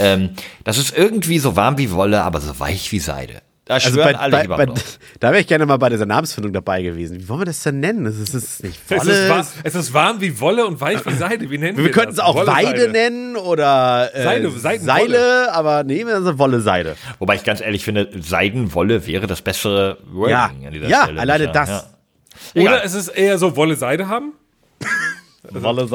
[0.00, 0.30] ähm,
[0.64, 3.42] das ist irgendwie so warm wie Wolle, aber so weich wie Seide.
[3.66, 4.66] Da Also schwören bei, alle bei, bei,
[5.20, 7.18] da wäre ich gerne mal bei dieser Namensfindung dabei gewesen.
[7.18, 8.04] Wie wollen wir das denn nennen?
[8.04, 9.12] Das ist, das ist nicht Es Wolle.
[9.12, 11.48] ist, warm, es ist warm wie Wolle und weich wie Seide.
[11.50, 12.66] Wie nennen wir, wir könnten es auch Wolle-Seide.
[12.68, 14.80] Weide nennen oder äh, Seide.
[14.84, 16.96] Seile, aber nehmen wir also Wolle Seide.
[17.18, 21.20] Wobei ich ganz ehrlich finde, Seidenwolle wäre das bessere Wording Ja, an dieser ja, Stelle.
[21.22, 21.86] alleine Ja, das.
[22.52, 22.62] ja.
[22.62, 24.32] Oder es ist eher so Wolle-Seide haben.
[24.80, 25.13] Wolle Seide?
[25.50, 25.90] Und ich Wolle-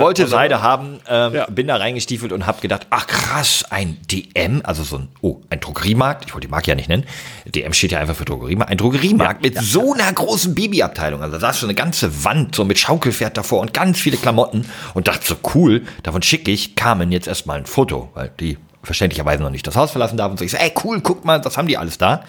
[0.00, 1.46] wollte Wolle- Seide haben, ähm, Ja.
[1.46, 5.60] bin da reingestiefelt und habe gedacht, ach krass, ein DM, also so ein, oh, ein
[5.60, 7.04] Drogeriemarkt, ich wollte die Marke ja nicht nennen,
[7.46, 11.50] DM steht ja einfach für Drogeriemarkt, ein Drogeriemarkt mit so einer großen Babyabteilung, also da
[11.50, 15.24] ist so eine ganze Wand, so mit Schaukelpferd davor und ganz viele Klamotten und dachte
[15.24, 19.66] so, cool, davon schicke ich Carmen jetzt erstmal ein Foto, weil die verständlicherweise noch nicht
[19.66, 21.78] das Haus verlassen darf und so, ich so, ey cool, guck mal, was haben die
[21.78, 22.24] alles da?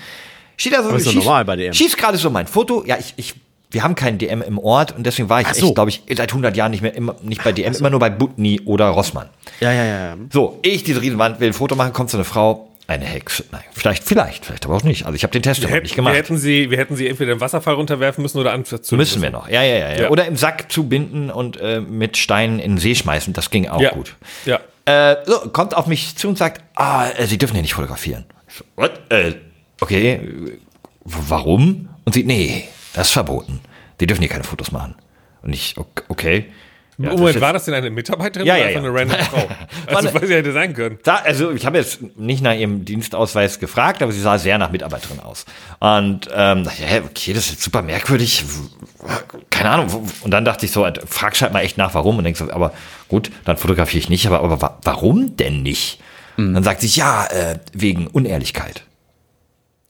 [0.58, 1.74] Steht da so, Aber ist doch schieß- normal bei DM.
[1.74, 3.34] schieß gerade so mein Foto, ja, ich, ich
[3.72, 5.66] wir haben keinen DM im Ort und deswegen war ich so.
[5.68, 8.10] echt, glaube ich, seit 100 Jahren nicht mehr immer, nicht bei DM, immer nur bei
[8.10, 9.28] Butni oder Rossmann.
[9.60, 10.06] Ja, ja, ja.
[10.10, 10.18] ja.
[10.32, 13.44] So, ich diese Riesenwand will ein Foto machen, kommt so eine Frau, eine Hexe.
[13.52, 15.06] Nein, vielleicht, vielleicht, vielleicht aber auch nicht.
[15.06, 16.16] Also ich habe den Test Wir hätten, nicht wir, gemacht.
[16.16, 19.50] hätten sie, wir hätten sie entweder im Wasserfall runterwerfen müssen oder anzünden Müssen wir noch.
[19.50, 20.02] Ja, ja, ja, ja.
[20.04, 20.10] Ja.
[20.10, 23.34] Oder im Sack zubinden und äh, mit Steinen in den See schmeißen.
[23.34, 23.90] Das ging auch Ja.
[23.92, 24.16] gut.
[24.46, 24.60] Ja.
[24.86, 28.26] Äh, so, kommt auf mich zu und sagt, ah, äh, Sie dürfen hier nicht fotografieren.
[28.48, 28.92] Ich so, What?
[29.10, 29.34] Äh,
[29.82, 30.20] okay,
[31.04, 31.90] warum?
[32.06, 33.60] Und sie, nee, das ist verboten.
[34.00, 34.96] Sie dürfen hier keine Fotos machen.
[35.42, 36.52] Und ich, ok- okay.
[36.98, 38.90] Ja, das Moment, ist war das denn eine Mitarbeiterin Ja, oder ja, einfach ja.
[38.90, 39.50] eine random Frau?
[39.94, 40.98] Also, was sie hätte sein können.
[41.04, 44.72] Da, also ich habe jetzt nicht nach ihrem Dienstausweis gefragt, aber sie sah sehr nach
[44.72, 45.46] Mitarbeiterin aus.
[45.80, 48.46] Und ähm, dachte, hä, okay, das ist jetzt super merkwürdig.
[49.50, 50.10] Keine Ahnung.
[50.22, 52.18] Und dann dachte ich so, frag halt mal echt nach, warum.
[52.18, 52.74] Und denkst so, aber
[53.10, 54.26] gut, dann fotografiere ich nicht.
[54.28, 56.00] Aber, aber wa- warum denn nicht?
[56.38, 56.54] Mhm.
[56.54, 58.84] Dann sagt sie, ja, äh, wegen Unehrlichkeit.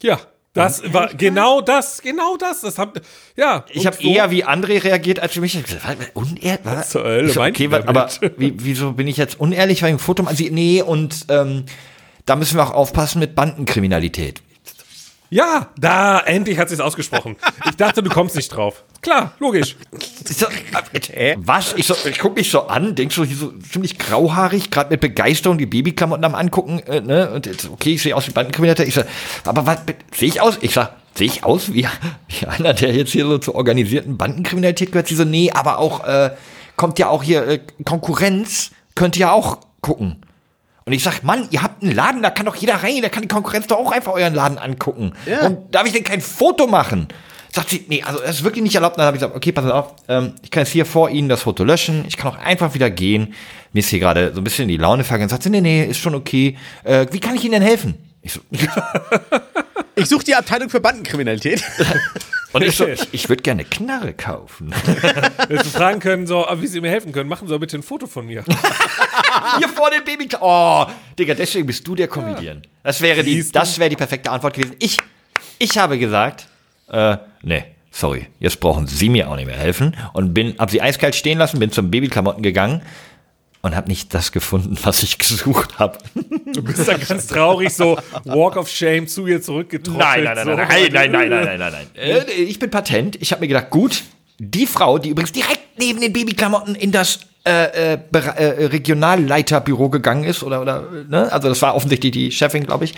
[0.02, 0.20] Ja,
[0.56, 2.62] das war genau das, genau das.
[2.62, 3.00] Das hab,
[3.36, 3.66] ja.
[3.70, 5.54] Ich habe so- eher wie André reagiert, als für mich.
[5.56, 6.12] Ich hab gesagt,
[6.64, 9.96] was, zur Hölle so, okay, was, aber wie, wieso bin ich jetzt unehrlich, weil ich
[9.96, 10.26] ein Foto?
[10.34, 11.66] Sie, nee, und ähm,
[12.26, 14.42] da müssen wir auch aufpassen mit Bandenkriminalität.
[15.30, 17.36] Ja, da, endlich hat sie es ausgesprochen.
[17.70, 18.84] Ich dachte, du kommst nicht drauf.
[19.06, 19.76] Klar, logisch.
[20.28, 20.48] Ich so,
[21.14, 21.76] äh, was?
[21.78, 25.00] Ich, so, ich guck mich so an, denk so, hier so ziemlich grauhaarig, gerade mit
[25.00, 27.30] Begeisterung die Babyklamotten am angucken, äh, ne?
[27.30, 28.88] Und jetzt, okay, ich sehe aus wie Bandenkriminalität.
[28.88, 29.04] Ich so,
[29.44, 29.78] aber was
[30.12, 30.58] sehe ich aus?
[30.62, 31.88] Ich sag, sehe ich aus wie,
[32.30, 35.08] wie einer, der jetzt hier so zur organisierten Bandenkriminalität gehört?
[35.08, 36.32] Sie so, nee, aber auch, äh,
[36.76, 40.26] kommt ja auch hier äh, Konkurrenz, könnt ihr ja auch gucken.
[40.86, 43.22] Und ich sag, Mann, ihr habt einen Laden, da kann doch jeder rein, da kann
[43.22, 45.14] die Konkurrenz doch auch einfach euren Laden angucken.
[45.28, 45.46] Ja.
[45.46, 47.08] Und darf ich denn kein Foto machen?
[47.56, 48.98] Sagt sie, nee, also das ist wirklich nicht erlaubt.
[48.98, 51.44] Dann habe ich gesagt, okay, pass auf, ähm, ich kann jetzt hier vor Ihnen das
[51.44, 53.34] Foto löschen, ich kann auch einfach wieder gehen.
[53.72, 55.30] Mir ist hier gerade so ein bisschen die Laune vergangen.
[55.30, 56.58] Sagt sie, nee, nee, ist schon okay.
[56.84, 57.94] Äh, wie kann ich Ihnen denn helfen?
[58.22, 58.42] Ich so,
[59.96, 61.64] Ich suche die Abteilung für Bandenkriminalität.
[62.52, 64.74] und ich so, ich, ich würde gerne Knarre kaufen.
[65.48, 67.84] Hättest du fragen können, so, wie sie mir helfen können, machen Sie doch bitte ein
[67.84, 68.44] Foto von mir.
[69.58, 70.28] Hier vor dem Baby.
[70.42, 70.86] Oh,
[71.18, 72.64] Digga, deswegen bist du der Comedian.
[72.84, 74.76] Das wäre die, das wäre die perfekte Antwort gewesen.
[74.80, 74.98] Ich,
[75.58, 76.50] ich habe gesagt,
[76.90, 80.82] äh, nee, sorry, jetzt brauchen Sie mir auch nicht mehr helfen und bin, hab sie
[80.82, 82.82] eiskalt stehen lassen, bin zum Babyklamotten gegangen
[83.62, 85.98] und habe nicht das gefunden, was ich gesucht habe.
[86.54, 90.00] Du bist dann ganz traurig, so Walk of Shame zu ihr zurückgetroffen.
[90.00, 90.52] Nein, nein, nein, so.
[90.54, 91.88] nein, nein, nein, nein, nein, nein, nein, nein.
[91.96, 93.16] Äh, ich bin patent.
[93.22, 94.04] Ich habe mir gedacht, gut,
[94.38, 99.90] die Frau, die übrigens direkt neben den Babyklamotten in das äh, äh, Bera- äh, Regionalleiterbüro
[99.90, 101.32] gegangen ist, oder, oder, ne?
[101.32, 102.96] Also das war offensichtlich die Chefin, glaube ich.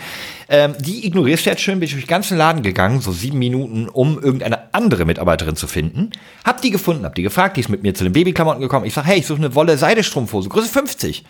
[0.48, 3.38] Ähm, die ignorierst du jetzt schön, bin ich durch den ganzen Laden gegangen, so sieben
[3.38, 6.10] Minuten, um irgendeine andere Mitarbeiterin zu finden.
[6.44, 8.86] Hab die gefunden, hab die gefragt, die ist mit mir zu den Babyklamotten gekommen.
[8.86, 11.24] Ich sag, hey, ich suche eine Wolle-Seidestrumpfhose, Größe 50.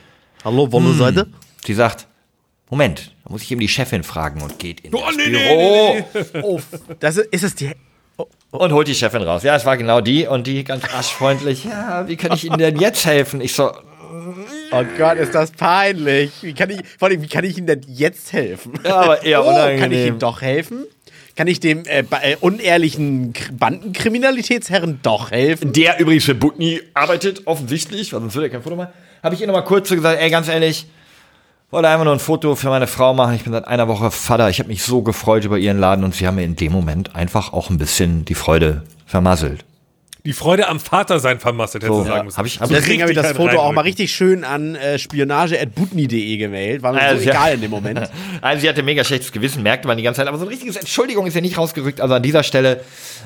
[0.45, 1.27] Hallo, Wolle-Seite?
[1.67, 2.07] Sie sagt,
[2.71, 6.05] Moment, da muss ich eben die Chefin fragen und geht in Oh, das nee, nee,
[6.13, 6.61] Büro nee, Oh,
[7.01, 7.71] das ist, ist es die.
[8.51, 9.43] Und holt die Chefin raus.
[9.43, 11.65] Ja, es war genau die und die ganz aschfreundlich.
[11.65, 13.41] Ja, wie kann ich Ihnen denn jetzt helfen?
[13.41, 13.71] Ich so,
[14.71, 16.31] Oh Gott, ist das peinlich.
[16.43, 18.73] Wie kann ich, vor allem, wie kann ich Ihnen denn jetzt helfen?
[18.85, 20.15] Ja, aber eher oh, Kann ich unangenehm.
[20.15, 20.85] ihm doch helfen?
[21.37, 25.73] Kann ich dem äh, äh, unehrlichen Bandenkriminalitätsherren doch helfen?
[25.73, 28.93] der übrigens für Butni arbeitet, offensichtlich, weil sonst würde er kein Foto machen.
[29.23, 30.87] Habe ich ihr nochmal kurz so gesagt, ey, ganz ehrlich,
[31.71, 33.35] wollte einfach nur ein Foto für meine Frau machen.
[33.35, 34.49] Ich bin seit einer Woche Vater.
[34.51, 37.15] Ich habe mich so gefreut über ihren Laden und sie haben mir in dem Moment
[37.15, 39.65] einfach auch ein bisschen die Freude vermasselt.
[40.25, 42.37] Die Freude am Vatersein vermasselt, hätte So, du sagen müssen.
[42.37, 46.37] hab ich- hab Deswegen habe ich das Foto auch mal richtig schön an äh, spionage.butni.de
[46.37, 46.83] gewählt.
[46.83, 47.33] War mir Also, so ja.
[47.35, 48.01] egal in dem Moment.
[48.43, 50.77] Also sie hatte mega schlechtes Gewissen, merkte man die ganze Zeit, aber so ein richtiges
[50.77, 52.01] Entschuldigung ist ja nicht rausgerückt.
[52.01, 52.81] Also an dieser Stelle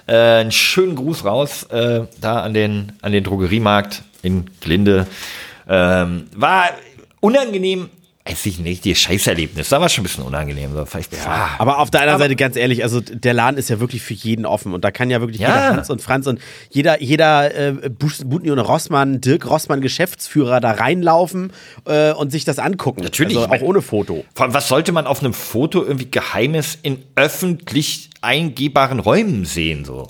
[0.06, 5.06] äh, einen schönen Gruß raus, äh, da an den, an den Drogeriemarkt in Glinde.
[5.68, 6.70] Ähm, war
[7.20, 7.88] unangenehm,
[8.24, 10.72] weiß ich nicht, die Scheißerlebnis, da war schon ein bisschen unangenehm.
[10.72, 10.84] So.
[10.84, 11.50] Vielleicht, ja.
[11.58, 14.46] Aber auf der anderen Seite, ganz ehrlich, also der Laden ist ja wirklich für jeden
[14.46, 15.48] offen und da kann ja wirklich Ja.
[15.48, 20.70] jeder Hans und Franz und jeder, jeder äh, Butni und Rossmann, Dirk Rossmann, Geschäftsführer, da
[20.70, 21.52] reinlaufen
[21.84, 23.02] äh, und sich das angucken.
[23.02, 24.24] Natürlich, Also auch ohne Foto.
[24.34, 29.84] Vor allem, was sollte man auf einem Foto irgendwie Geheimes in öffentlich eingehbaren Räumen sehen?
[29.84, 30.06] So?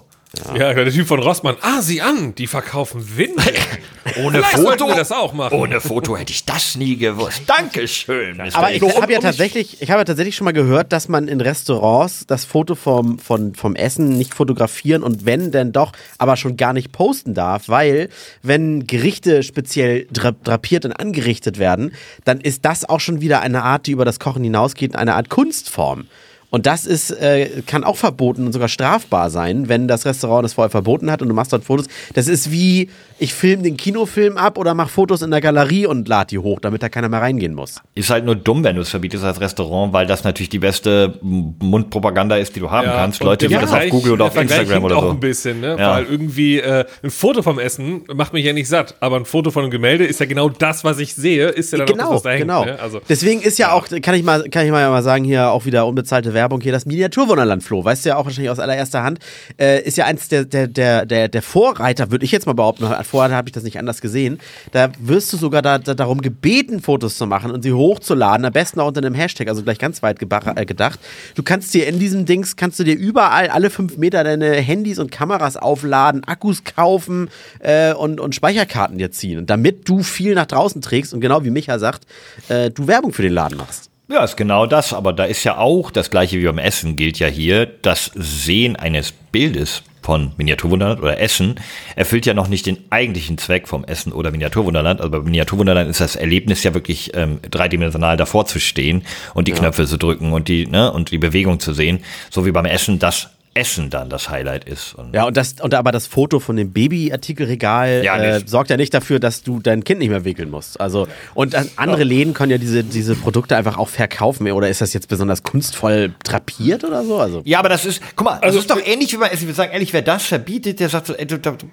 [0.54, 1.56] Ja, der Typ von Rossmann.
[1.60, 3.52] Ah, sieh an, die verkaufen Windel.
[4.16, 5.58] Ohne Vielleicht wir das auch machen.
[5.58, 7.42] Ohne Foto hätte ich das nie gewusst.
[7.46, 8.38] Dankeschön.
[8.38, 8.54] Mr.
[8.54, 11.40] Aber ich habe ja tatsächlich, ich habe ja tatsächlich schon mal gehört, dass man in
[11.40, 16.56] Restaurants das Foto vom, von, vom Essen nicht fotografieren und wenn denn doch, aber schon
[16.56, 18.08] gar nicht posten darf, weil
[18.42, 21.92] wenn Gerichte speziell dra drapiert und angerichtet werden,
[22.24, 25.28] dann ist das auch schon wieder eine Art, die über das Kochen hinausgeht, eine Art
[25.28, 26.06] Kunstform.
[26.52, 30.52] Und das ist, äh, kann auch verboten und sogar strafbar sein, wenn das Restaurant das
[30.52, 31.86] vorher verboten hat und du machst dort Fotos.
[32.12, 36.08] Das ist wie, ich filme den Kinofilm ab oder mach Fotos in der Galerie und
[36.08, 37.80] lad die hoch, damit da keiner mehr reingehen muss.
[37.94, 41.18] Ist halt nur dumm, wenn du es verbietest als Restaurant, weil das natürlich die beste
[41.22, 43.20] Mundpropaganda ist, die du haben kannst.
[43.20, 45.10] und Leute, die der das auf Google oder auf Instagram oder auch so.
[45.10, 45.76] ein bisschen, ne?
[45.78, 45.92] Ja.
[45.96, 49.50] Weil irgendwie äh, ein Foto vom Essen macht mich ja nicht satt, aber ein Foto
[49.50, 52.04] von einem Gemälde ist ja genau das, was ich sehe, ist ja dann auch Genau,
[52.04, 52.40] das, was da hängt.
[52.42, 52.64] genau.
[52.64, 52.78] Ne?
[52.80, 55.64] Also, Deswegen ist ja, auch, kann ich mal, kann ich mal, mal sagen, hier auch
[55.64, 59.18] wieder unbezahlte Werbung hier, das Miniaturwunderland Flo, weißt du ja auch wahrscheinlich aus allererster Hand,
[59.60, 62.84] äh, ist ja eins der, der, der, der, der Vorreiter, würde ich jetzt mal behaupten,
[63.04, 64.38] vorher habe ich das nicht anders gesehen,
[64.72, 68.52] da wirst du sogar da, da, darum gebeten, Fotos zu machen und sie hochzuladen, am
[68.52, 71.00] besten auch unter einem Hashtag, also gleich ganz weit äh, gedacht.
[71.34, 74.98] Du kannst dir in diesem Dings, kannst du dir überall alle fünf Meter deine Handys
[74.98, 77.28] und Kameras aufladen, Akkus kaufen
[77.60, 81.50] äh, und, und Speicherkarten dir ziehen, damit du viel nach draußen trägst und genau wie
[81.50, 82.06] Micha sagt,
[82.48, 83.90] äh, du Werbung für den Laden machst.
[84.08, 84.92] Ja, ist genau das.
[84.92, 87.66] Aber da ist ja auch das gleiche wie beim Essen gilt ja hier.
[87.66, 91.56] Das Sehen eines Bildes von Miniaturwunderland oder Essen
[91.96, 95.00] erfüllt ja noch nicht den eigentlichen Zweck vom Essen oder Miniaturwunderland.
[95.00, 99.02] Also bei Miniaturwunderland ist das Erlebnis ja wirklich ähm, dreidimensional davor zu stehen
[99.34, 102.52] und die Knöpfe zu drücken und die ne und die Bewegung zu sehen, so wie
[102.52, 104.94] beim Essen das Essen dann das Highlight ist.
[104.94, 108.76] Und Ja, und das, und aber das Foto von dem Babyartikelregal Ja, äh, sorgt ja
[108.76, 110.80] nicht dafür, dass du dein Kind nicht mehr wickeln musst.
[110.80, 114.50] Also, und dann andere Läden können ja diese, diese Produkte einfach auch verkaufen.
[114.50, 117.18] Oder ist das jetzt besonders kunstvoll drapiert oder so?
[117.18, 119.34] Also, Ja, aber das ist, guck mal, Also, das ist doch ähnlich wie Essen.
[119.34, 121.66] Ich würde sagen, ehrlich, wer das verbietet, der sagt so, ey, du, du, du,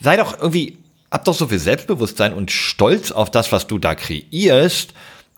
[0.00, 0.78] sei doch irgendwie,
[1.10, 4.92] hab doch so viel Selbstbewusstsein und Stolz auf das, was du da kreierst,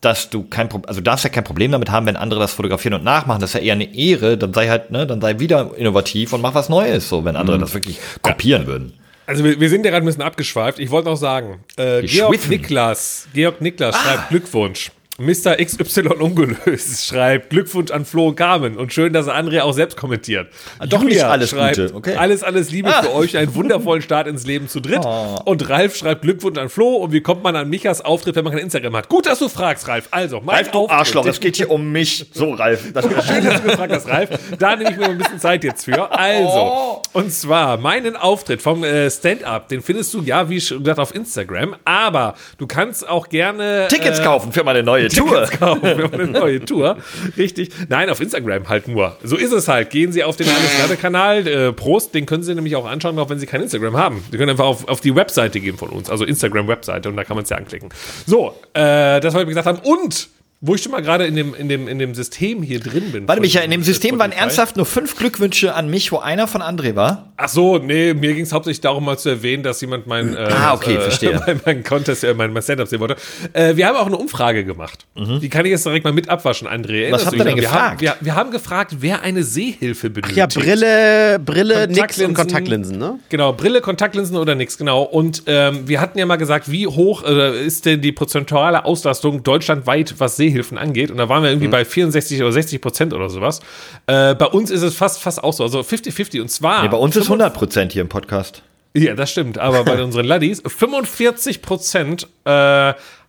[0.05, 2.53] dass du kein Problem, also du darfst ja kein Problem damit haben, wenn andere das
[2.53, 3.41] fotografieren und nachmachen.
[3.41, 4.37] Das ist ja eher eine Ehre.
[4.37, 7.41] Dann sei halt, ne, dann sei wieder innovativ und mach was Neues, so, wenn Mhm.
[7.41, 8.93] andere das wirklich kopieren würden.
[9.27, 10.79] also wir, wir sind ja gerade ein bisschen abgeschweift.
[10.79, 12.49] Ich wollte noch sagen, äh, Georg.
[12.49, 14.91] Niklas, Georg Niklas schreibt Glückwunsch.
[15.19, 15.57] Mr.
[15.65, 20.49] XY ungelöst schreibt Glückwunsch an Flo und Carmen und schön, dass André auch selbst kommentiert.
[20.89, 22.17] Doch nicht alles Gute, okay.
[22.17, 25.05] Alles, alles Liebe für euch, einen wundervollen Start ins Leben zu dritt.
[25.45, 28.55] Und Ralf schreibt Glückwunsch an Flo und wie kommt man an Michas Auftritt, wenn man
[28.55, 29.09] kein Instagram hat?
[29.09, 30.09] Gut, dass du fragst, Ralf.
[30.11, 32.27] Also, mein Ralf, du Auftritt- Arschloch, es geht hier um mich.
[32.33, 32.93] So, Ralf.
[32.93, 34.31] Das Schön, dass du gefragt hast, Ralf.
[34.59, 36.11] Da nehme ich mir ein bisschen Zeit jetzt für.
[36.11, 41.15] Also, und zwar meinen Auftritt vom äh, Stand-Up, den findest du ja, wie gesagt, auf
[41.15, 41.77] Instagram.
[41.85, 45.45] Aber du kannst auch gerne Tickets äh, kaufen für meine neue Tour.
[45.45, 46.99] Tickets kaufen für eine neue Tour.
[47.37, 47.71] Richtig.
[47.89, 49.17] Nein, auf Instagram halt nur.
[49.23, 49.91] So ist es halt.
[49.91, 50.49] Gehen Sie auf den
[50.83, 51.47] Alles-Kanal.
[51.47, 54.25] Äh, Prost, den können Sie nämlich auch anschauen, auch wenn Sie kein Instagram haben.
[54.31, 57.37] Sie können einfach auf, auf die Webseite gehen von uns, also Instagram-Webseite, und da kann
[57.37, 57.91] man es ja anklicken.
[58.27, 59.79] So, äh, das wollte ich gesagt haben.
[59.79, 60.29] Und
[60.67, 63.29] wo ich schon mal gerade in dem, in, dem, in dem System hier drin bin.
[63.29, 66.63] Warte, Micha, in dem System waren ernsthaft nur fünf Glückwünsche an mich, wo einer von
[66.63, 67.33] André war.
[67.37, 70.49] Ach so, nee, mir ging es hauptsächlich darum, mal zu erwähnen, dass jemand mein, äh,
[70.51, 71.39] Ah, okay, äh, verstehe.
[71.47, 73.17] mein, mein Contest, äh, mein, mein Stand-up sehen wollte.
[73.53, 75.07] Äh, wir haben auch eine Umfrage gemacht.
[75.15, 77.09] Die kann ich jetzt direkt mal mit abwaschen, André.
[77.09, 77.13] Mhm.
[77.13, 77.57] habt du ihr denn noch?
[77.57, 77.91] wir gefragt?
[77.91, 80.39] Haben, wir, wir haben gefragt, wer eine Sehhilfe benötigt.
[80.39, 82.27] Ja, Brille, Brille, nix Kontaktlinsen.
[82.27, 83.19] und Kontaktlinsen, ne?
[83.29, 85.03] Genau, Brille, Kontaktlinsen oder nix, genau.
[85.03, 89.43] Und ähm, wir hatten ja mal gesagt, wie hoch äh, ist denn die prozentuale Auslastung
[89.43, 91.11] deutschlandweit, was Sehhilfen angeht?
[91.11, 91.57] Und da waren wir Mhm.
[91.57, 93.61] irgendwie bei 64 oder 60 Prozent oder sowas.
[94.07, 96.41] Äh, bei uns ist es fast, fast auch so, also 50-50.
[96.41, 96.83] Und zwar.
[96.83, 98.63] Nee, bei uns ist 100 Prozent hier im Podcast.
[98.97, 99.59] Ja, das stimmt.
[99.59, 102.51] Aber bei unseren Laddies, 45 Prozent äh,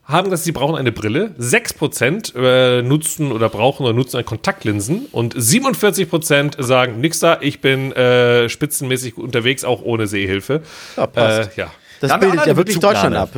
[0.08, 1.34] haben gesagt, sie brauchen eine Brille.
[1.38, 5.08] 6 Prozent äh, nutzen oder brauchen oder nutzen Kontaktlinsen.
[5.12, 10.62] Und 47 Prozent sagen, nix da, ich bin äh, spitzenmäßig unterwegs, auch ohne Sehhilfe.
[10.96, 11.58] Ja, passt.
[11.58, 11.72] Äh, ja.
[12.02, 12.78] Das bildet ja wirklich.
[12.78, 13.30] Deutschland ab.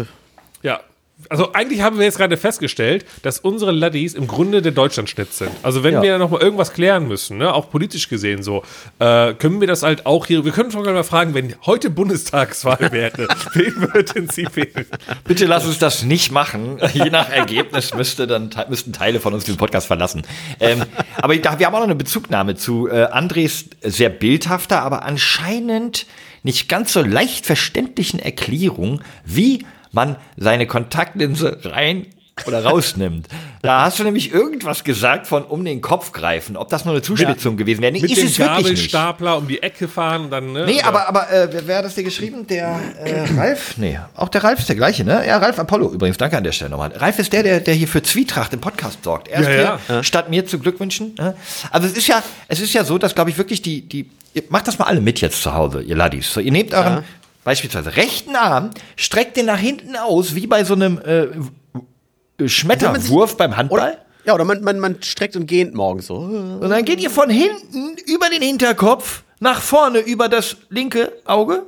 [1.29, 5.51] Also eigentlich haben wir jetzt gerade festgestellt, dass unsere Laddies im Grunde der Deutschlandschnitt sind.
[5.63, 6.01] Also wenn Ja.
[6.01, 8.63] wir noch mal irgendwas klären müssen, ne, auch politisch gesehen so,
[8.99, 12.77] äh, können wir das halt auch hier, wir können schon mal fragen, wenn heute Bundestagswahl
[12.91, 14.85] wäre, wen würden Sie wählen?
[15.25, 16.79] Bitte lass uns das nicht machen.
[16.93, 20.23] Je nach Ergebnis müsste dann, müssten Teile von uns diesen Podcast verlassen.
[20.59, 20.83] Ähm,
[21.17, 26.05] aber da, wir haben auch noch eine Bezugnahme zu äh, Andres sehr bildhafter, aber anscheinend
[26.43, 32.07] nicht ganz so leicht verständlichen Erklärung, wie man seine Kontaktlinse rein
[32.45, 33.27] oder rausnimmt.
[33.63, 37.01] Da hast du nämlich irgendwas gesagt von um den Kopf greifen, ob das nur eine
[37.01, 37.91] Zuspitzung gewesen wäre.
[37.91, 38.37] Nee, Mit ist dem es.
[38.37, 40.65] Gabelstapler um die Ecke fahren und dann, ne?
[40.65, 42.47] Nee, aber, aber äh, wer, wer hat das dir geschrieben?
[42.47, 43.75] Der äh, Ralf?
[43.77, 45.25] Nee, auch der Ralf ist der gleiche, ne?
[45.27, 46.93] Ja, Ralf Apollo übrigens, danke an der Stelle nochmal.
[46.95, 49.27] Ralf ist der, der, der hier für Zwietracht im Podcast sorgt.
[49.27, 51.15] Er ist Ja, hier, statt mir zu Glückwünschen.
[51.17, 51.35] Ne?
[51.71, 54.43] Also es ist ja, es ist ja so, dass, glaube ich, wirklich die, die, ihr
[54.47, 56.31] macht das mal alle mit jetzt zu Hause, ihr Laddies.
[56.31, 57.03] So, ihr nehmt euren
[57.47, 63.55] beispielsweise rechten Arm, streckt den nach hinten aus, wie bei so einem äh, Schmetterwurf beim
[63.55, 63.97] Handball.
[64.25, 66.15] Ja, oder man, man, man streckt und gähnt morgens so.
[66.15, 71.63] Und dann geht ihr von hinten über den Hinterkopf nach vorne über das linke Auge.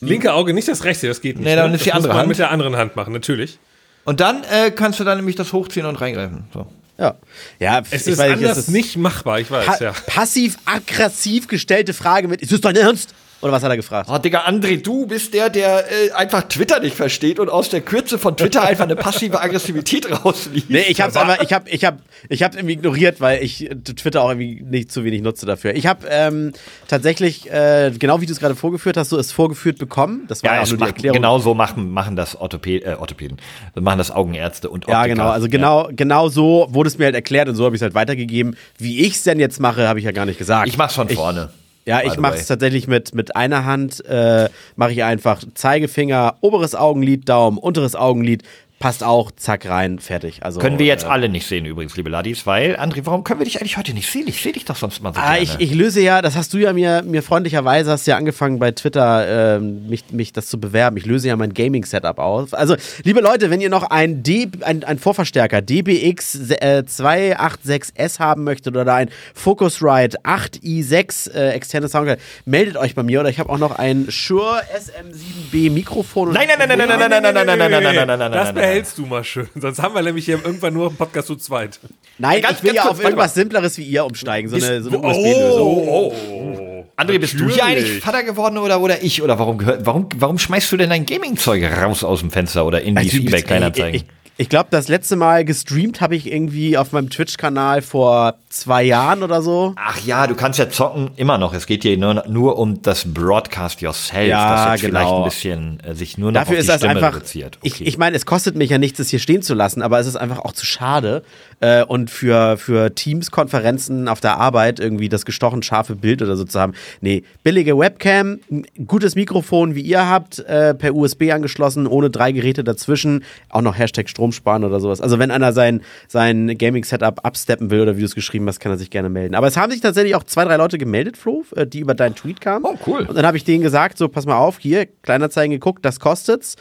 [0.00, 1.46] Linke Auge, nicht das rechte, das geht nicht.
[1.46, 1.76] Nee, dann ne?
[1.76, 2.28] ist das die andere muss man Hand.
[2.28, 3.58] mit der anderen Hand machen, natürlich.
[4.04, 6.44] Und dann äh, kannst du dann nämlich das hochziehen und reingreifen.
[6.52, 6.66] So.
[6.98, 7.14] Ja.
[7.58, 9.92] Ja, Es ich ist weiß anders es ist nicht machbar, ich weiß, pa ja.
[10.06, 13.14] passiv-aggressiv gestellte Frage mit, ist das dein Ernst?
[13.42, 14.08] Oder was hat er gefragt?
[14.10, 17.80] Oh, Digga, André, du bist der, der äh, einfach Twitter nicht versteht und aus der
[17.80, 20.70] Kürze von Twitter einfach eine passive Aggressivität rausliest.
[20.70, 23.74] Nee, ich hab's aber, ich hab, ich hab, ich hab's irgendwie ignoriert, weil ich äh,
[23.74, 25.74] Twitter auch irgendwie nicht zu wenig nutze dafür.
[25.74, 26.52] Ich habe ähm,
[26.86, 30.24] tatsächlich, äh, genau wie du es gerade vorgeführt hast, so es vorgeführt bekommen.
[30.28, 31.16] Das war ja, es nur die Erklärung.
[31.16, 33.38] genau so machen, machen das Orthopä äh, Orthopäden.
[33.74, 35.00] Machen das Augenärzte und Optiker.
[35.00, 35.28] Ja, genau.
[35.30, 37.94] Also genau, genau so wurde es mir halt erklärt und so habe ich es halt
[37.94, 38.56] weitergegeben.
[38.78, 40.68] Wie ich es denn jetzt mache, habe ich ja gar nicht gesagt.
[40.68, 41.50] Ich mach's von vorne.
[41.84, 46.74] Ja, ich mache es tatsächlich mit, mit einer Hand, äh, mache ich einfach Zeigefinger, oberes
[46.76, 48.44] Augenlid, Daumen, unteres Augenlid,
[48.82, 50.40] passt auch, zack, rein, fertig.
[50.42, 53.38] Also, Können wir jetzt äh, alle nicht sehen übrigens, liebe Laddies, weil, André, warum können
[53.38, 54.24] wir dich eigentlich heute nicht sehen?
[54.26, 56.58] Ich sehe dich doch sonst mal so Ah, ich, ich löse ja, das hast du
[56.58, 60.96] ja mir, mir freundlicherweise, hast ja angefangen bei Twitter, ähm, mich, mich das zu bewerben.
[60.96, 62.52] Ich löse ja mein Gaming-Setup aus.
[62.54, 68.44] Also, liebe Leute, wenn ihr noch ein, D, ein, ein Vorverstärker DBX äh, 286S haben
[68.44, 73.50] möchtet oder ein Focusrite 8i6 äh, externe Soundcard, meldet euch bei mir oder ich habe
[73.50, 76.28] auch noch ein Shure SM7B Mikrofon.
[76.28, 78.18] und- Nein, nein, nein, nein, nein, nein, nein, nein, nein, nein, nein, nein, nein, nein,
[78.18, 79.48] nein, Das nein, behältst du mal schön.
[79.54, 81.78] Sonst haben wir nämlich hier irgendwann nur einen Podcast zu zweit.
[82.18, 84.98] Nein, Ganz- ich will ja auf irgendwas Simpleres wie ihr umsteigen, so eine, so eine
[84.98, 85.88] Oh, USB-Lösung.
[85.88, 86.84] oh, oh.
[86.96, 89.22] André, bist du hier eigentlich Vater geworden oder, oder ich?
[89.22, 92.82] Oder warum, gehört, warum, warum schmeißt du denn dein Gaming-Zeug raus aus dem Fenster oder
[92.82, 93.94] in die Also, eBay Ich, Kleinanzeigen?
[93.94, 94.04] ich,
[94.36, 99.22] ich glaube, das letzte Mal gestreamt habe ich irgendwie auf meinem Twitch-Kanal vor zwei Jahren
[99.22, 99.74] oder so.
[99.76, 101.54] Ach ja, du kannst ja zocken immer noch.
[101.54, 105.22] Es geht hier nur, nur um das Broadcast yourself, Ja, das jetzt vielleicht genau.
[105.22, 107.14] ein bisschen äh, sich nur noch Dafür auf ist die Stimme einfach.
[107.16, 107.58] reduziert.
[107.62, 110.06] Ich, ich meine, es kostet mich ja nichts, das hier stehen zu lassen, aber es
[110.06, 111.22] ist einfach auch zu schade.
[111.60, 116.44] Äh, und für, für Teams-Konferenzen auf der Arbeit irgendwie das gestochen scharfe Bild oder so
[116.44, 116.74] zu haben.
[117.00, 118.40] Nee, billige Webcam,
[118.86, 123.24] gutes Mikrofon, wie ihr habt, äh, per USB angeschlossen, ohne drei Geräte dazwischen.
[123.48, 125.00] Auch noch Hashtag Strom sparen oder sowas.
[125.00, 128.72] Also wenn einer sein, sein Gaming-Setup absteppen will oder wie du es geschrieben hast, kann
[128.72, 129.34] er sich gerne melden.
[129.34, 132.14] Aber es haben sich tatsächlich auch zwei, drei Leute gemeldet, Flo, äh, die über deinen
[132.14, 132.64] Tweet kamen.
[132.64, 133.02] Oh, cool.
[133.02, 136.56] Und dann habe ich denen gesagt, so, pass mal auf, hier, Kleinanzeigen geguckt, das kostet's.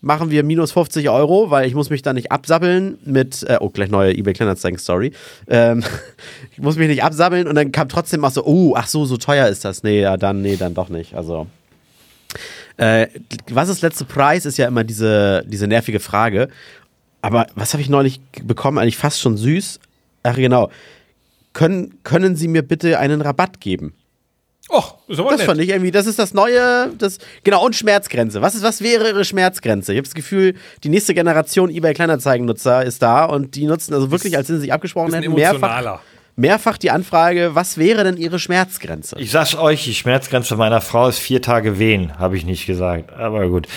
[0.00, 3.70] Machen wir minus 50 Euro, weil ich muss mich da nicht absabbeln mit, äh, oh,
[3.70, 5.12] gleich neue eBay Kleinanzeigen-Story.
[5.48, 5.82] Ähm,
[6.52, 9.16] ich muss mich nicht absabbeln und dann kam trotzdem auch so, oh, ach so, so
[9.16, 9.82] teuer ist das.
[9.82, 11.14] Nee, ja, dann, nee, dann doch nicht.
[11.14, 11.46] Also,
[12.76, 13.06] äh,
[13.50, 16.48] was ist letzte Preis, ist ja immer diese, diese nervige Frage.
[17.22, 18.78] Aber was habe ich neulich bekommen?
[18.78, 19.80] Eigentlich fast schon süß.
[20.24, 20.70] Ach, genau.
[21.54, 23.94] Können, können Sie mir bitte einen Rabatt geben?
[24.70, 25.46] Och, ist aber Das nett.
[25.46, 28.40] fand ich irgendwie, das ist das neue, das, genau, und Schmerzgrenze.
[28.40, 29.92] Was, ist, was wäre ihre Schmerzgrenze?
[29.92, 34.10] Ich habe das Gefühl, die nächste Generation eBay Kleinanzeigen-Nutzer ist da und die nutzen also
[34.10, 36.00] wirklich, als sie sich abgesprochen hätten, mehrfach,
[36.36, 39.16] mehrfach die Anfrage, was wäre denn ihre Schmerzgrenze?
[39.18, 43.12] Ich sag's euch, die Schmerzgrenze meiner Frau ist vier Tage wehen, habe ich nicht gesagt.
[43.12, 43.68] Aber gut.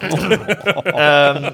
[0.94, 1.50] ähm,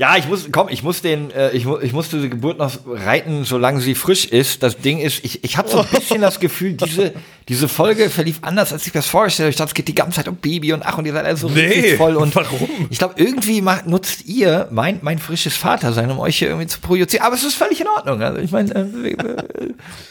[0.00, 2.72] ja, ich muss, komm, ich muss den, äh, ich, mu ich muss diese Geburt noch
[2.86, 4.62] reiten, solange sie frisch ist.
[4.62, 7.12] Das Ding ist, ich, ich habe so ein bisschen das Gefühl, diese,
[7.48, 9.50] diese Folge verlief anders, als ich mir das vorgestellt habe.
[9.50, 11.36] Ich dachte, es geht die ganze Zeit um Baby und ach, und ihr seid alle
[11.36, 12.16] so Nee, richtig voll.
[12.16, 12.70] Und warum?
[12.88, 16.80] Ich glaube, irgendwie macht, nutzt ihr mein, mein frisches Vatersein, um euch hier irgendwie zu
[16.80, 17.26] projizieren.
[17.26, 18.22] Aber es ist völlig in Ordnung.
[18.22, 19.16] Also ich meine, äh, äh,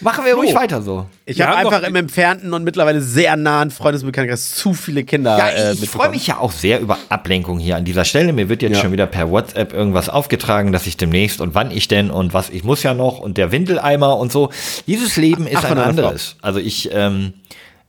[0.02, 1.08] machen wir ruhig weiter so.
[1.26, 5.74] Ich habe einfach im entfernten und mittlerweile sehr nahen Freundesbekanntenkreis zu viele Kinder Ja, äh,
[5.74, 5.88] ich mitbekommen.
[6.04, 8.34] freue mich ja auch sehr über Ablenkung hier an dieser Stelle.
[8.34, 8.82] Mir wird jetzt Ja.
[8.84, 12.50] schon wieder per WhatsApp irgendwas aufgetragen, dass ich demnächst und wann ich denn und was
[12.50, 14.50] ich muss ja noch und der Windeleimer und so.
[14.86, 16.36] Dieses Leben ist Ach, ein anderes.
[16.42, 17.34] Also ich, ähm,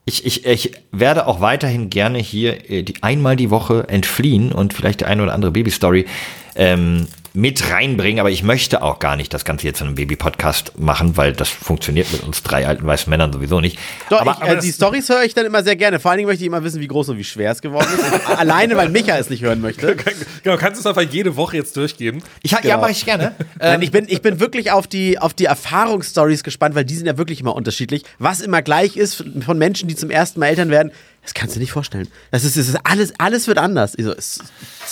[0.05, 4.73] ich, ich, ich werde auch weiterhin gerne hier äh, die einmal die Woche entfliehen und
[4.73, 6.07] vielleicht die eine oder andere Babystory
[6.55, 10.79] ähm, mit reinbringen, aber ich möchte auch gar nicht das Ganze jetzt in einem Baby-Podcast
[10.79, 13.79] machen, weil das funktioniert mit uns drei alten weißen Männern sowieso nicht.
[14.09, 16.01] Doch, aber, ich, äh, das- die Stories höre ich dann immer sehr gerne.
[16.01, 18.27] Vor allen Dingen möchte ich immer wissen, wie groß und wie schwer es geworden ist.
[18.39, 19.97] Alleine, weil Micha es nicht hören möchte.
[20.43, 22.23] Genau, kannst du es einfach jede Woche jetzt durchgeben?
[22.43, 22.81] ich, ja, genau.
[22.81, 23.35] mache ich gerne.
[23.59, 27.07] Nein, ich bin, ich bin wirklich auf die, auf die Erfahrungsstories gespannt, weil die sind
[27.07, 28.03] ja wirklich immer unterschiedlich.
[28.19, 30.93] Was immer gleich ist von Menschen, die zum ersten Mal Eltern werden,
[31.23, 32.09] das kannst du nicht vorstellen.
[32.31, 33.95] Das ist, das ist alles, alles wird anders.
[33.97, 34.15] Ich so,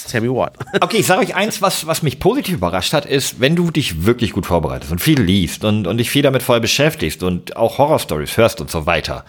[0.08, 0.52] tell me what.
[0.80, 4.04] Okay, ich sage euch eins, was, was mich positiv überrascht hat, ist, wenn du dich
[4.04, 7.78] wirklich gut vorbereitest und viel liest und, und dich viel damit voll beschäftigst und auch
[7.78, 9.24] Horrorstories hörst und so weiter.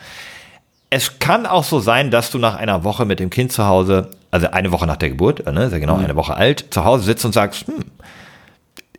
[0.89, 4.09] Es kann auch so sein, dass du nach einer Woche mit dem Kind zu Hause,
[4.31, 6.83] also eine Woche nach der Geburt, äh, ne, ist ja genau eine Woche alt, zu
[6.83, 7.85] Hause sitzt und sagst, hm,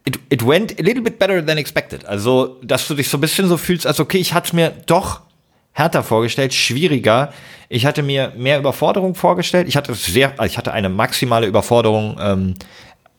[0.04, 2.06] it, it went a little bit better than expected.
[2.06, 4.72] Also, dass du dich so ein bisschen so fühlst, als okay, ich hatte es mir
[4.86, 5.20] doch
[5.72, 7.32] härter vorgestellt, schwieriger.
[7.68, 9.68] Ich hatte mir mehr Überforderung vorgestellt.
[9.68, 12.54] Ich hatte sehr, ich hatte eine maximale Überforderung ähm,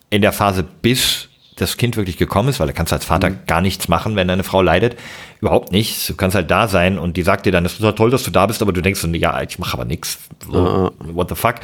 [0.09, 3.29] in der Phase, bis das Kind wirklich gekommen ist, weil da kannst du als Vater
[3.29, 4.97] gar nichts machen, wenn deine Frau leidet.
[5.41, 6.07] Überhaupt nichts.
[6.07, 8.31] Du kannst halt da sein und die sagt dir dann, es ist toll, dass du
[8.31, 10.19] da bist, aber du denkst so, ja, ich mache aber nichts.
[10.45, 11.55] So, What the fuck?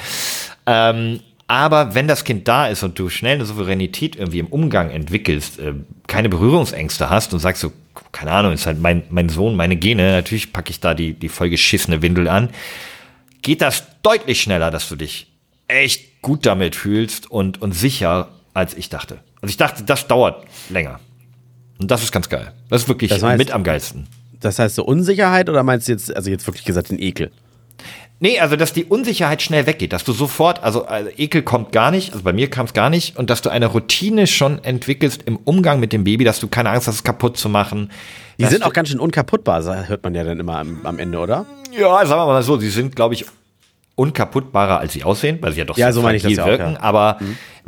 [0.66, 4.90] Ähm, aber wenn das Kind da ist und du schnell eine Souveränität irgendwie im Umgang
[4.90, 5.74] entwickelst, äh,
[6.08, 7.72] keine Berührungsängste hast und sagst so,
[8.18, 11.30] keine Ahnung, ist halt mein, mein Sohn, meine Gene, natürlich packe ich da die, die
[11.30, 12.50] vollgeschissene Windel an,
[13.44, 15.28] geht das deutlich schneller, dass du dich
[15.68, 19.20] echt gut damit fühlst und, und sicher, als ich dachte.
[19.42, 21.00] Also ich dachte, das dauert länger.
[21.78, 22.54] Und das ist ganz geil.
[22.70, 24.08] Das ist wirklich Das heißt- mit am geilsten.
[24.40, 27.32] Das heißt so Unsicherheit oder meinst du jetzt, also jetzt wirklich gesagt, den Ekel?
[28.20, 31.92] Nee, also dass die Unsicherheit schnell weggeht, dass du sofort, also, also Ekel kommt gar
[31.92, 35.24] nicht, also bei mir kam es gar nicht, und dass du eine Routine schon entwickelst
[35.26, 37.92] im Umgang mit dem Baby, dass du keine Angst hast, es kaputt zu machen.
[38.40, 41.46] Die sind auch ganz schön unkaputtbar, hört man ja dann immer am, am Ende, oder?
[41.78, 43.26] Ja, sagen wir mal so, sie sind, glaube ich,
[43.96, 46.44] unkaputtbarer, als sie aussehen, weil sie ja doch Ja, sehr so meine ich das ja
[46.44, 46.82] auch, wirken, ja.
[46.82, 47.18] aber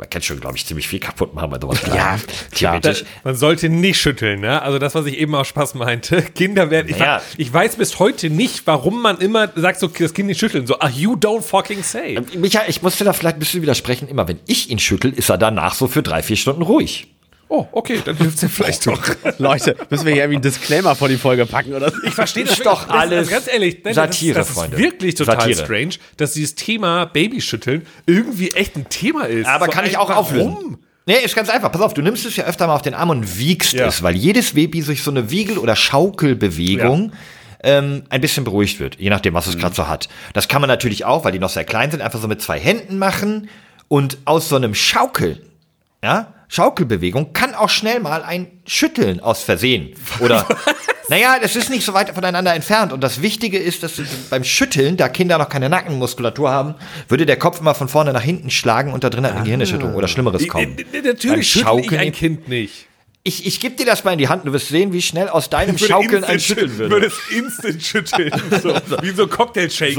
[0.00, 1.78] man kann schon, glaube ich, ziemlich viel kaputt machen bei sowas.
[1.94, 2.18] Ja,
[2.54, 3.04] theoretisch.
[3.22, 4.62] Man sollte nicht schütteln, ne?
[4.62, 6.22] Also das, was ich eben auch Spaß meinte.
[6.34, 6.88] Kinder werden.
[6.88, 7.20] Ich, Naja.
[7.36, 10.66] ich weiß bis heute nicht, warum man immer sagt, so das Kind nicht schütteln.
[10.66, 12.18] So, ach, you don't fucking say.
[12.34, 14.08] Michael, ich muss dir da vielleicht ein bisschen widersprechen.
[14.08, 17.08] Immer wenn ich ihn schüttel, ist er danach so für drei, vier Stunden ruhig.
[17.52, 19.02] Oh, okay, dann hilft es dir vielleicht doch.
[19.38, 21.96] Leute, müssen wir hier irgendwie einen Disclaimer vor die Folge packen oder so?
[22.06, 24.76] Ich verstehe Das das ist doch wirklich- alles ganz ehrlich, nein, Satire, das, das Freunde.
[24.76, 25.64] ist wirklich total Satire.
[25.64, 29.48] strange, dass dieses Thema Babyschütteln irgendwie echt ein Thema ist.
[29.48, 30.52] Aber So kann ich auch auflösen.
[30.54, 30.78] Warum?
[31.06, 31.72] Nee, ist ganz einfach.
[31.72, 33.86] Pass auf, du nimmst es ja öfter mal auf den Arm und wiegst Ja.
[33.86, 37.12] es, weil jedes Baby durch so eine Wiegel- oder Schaukelbewegung
[37.62, 39.60] ähm, ein bisschen beruhigt wird, je nachdem, was es Mhm.
[39.60, 40.08] gerade so hat.
[40.32, 42.58] Das kann man natürlich auch, weil die noch sehr klein sind, einfach so mit zwei
[42.58, 43.48] Händen machen
[43.88, 45.40] und aus so einem Schaukeln,
[46.02, 50.44] ja, Schaukelbewegung kann auch schnell mal ein Schütteln aus Versehen oder
[51.08, 52.92] naja, das ist nicht so weit voneinander entfernt.
[52.92, 56.74] Und das Wichtige ist, dass beim Schütteln, da Kinder noch keine Nackenmuskulatur haben,
[57.08, 59.94] würde der Kopf immer von vorne nach hinten schlagen und da drin hat eine Gehirnerschütterung
[59.94, 60.76] oder Schlimmeres kommen.
[60.92, 62.86] Natürlich Beim schüttel ich Schaukeln- ein Kind nicht.
[63.22, 65.50] Ich, ich gebe dir das mal in die Hand, du wirst sehen, wie schnell aus
[65.50, 66.94] deinem Schaukeln ein Schütteln schütteln, würde.
[66.94, 68.32] würde es instant schütteln.
[68.62, 68.70] So,
[69.02, 69.94] wie so Cocktail-Shaker.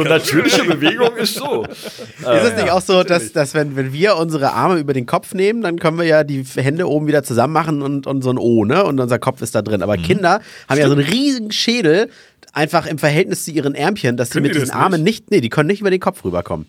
[0.64, 1.64] Bewegung ist so.
[1.64, 5.36] ist es nicht auch so, dass, dass wenn, wenn wir unsere Arme über den Kopf
[5.36, 8.40] nehmen, dann können wir ja die Hände oben wieder zusammen machen und, und so ein
[8.40, 8.84] O, ne?
[8.84, 9.78] Und unser Kopf ist da drin.
[9.78, 9.84] Mhm.
[9.84, 12.10] Aber Kinder haben ja so einen riesigen Schädel,
[12.54, 15.42] einfach im Verhältnis zu ihren Ärmchen, dass sie mit die diesen das Armen nicht, nee,
[15.42, 16.66] die können nicht über den Kopf rüberkommen.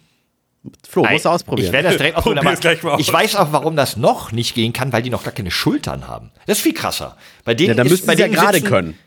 [0.89, 1.67] Flo, musst du ausprobieren.
[1.67, 4.93] Ich werde das direkt ausprobieren, aber ich weiß auch, warum das noch nicht gehen kann,
[4.93, 6.31] weil die noch gar keine Schultern haben.
[6.47, 7.17] Das ist viel krasser.
[7.45, 8.99] Bei denen ja, dann ist, müssten bei sie ja denen gerade sitzen- können.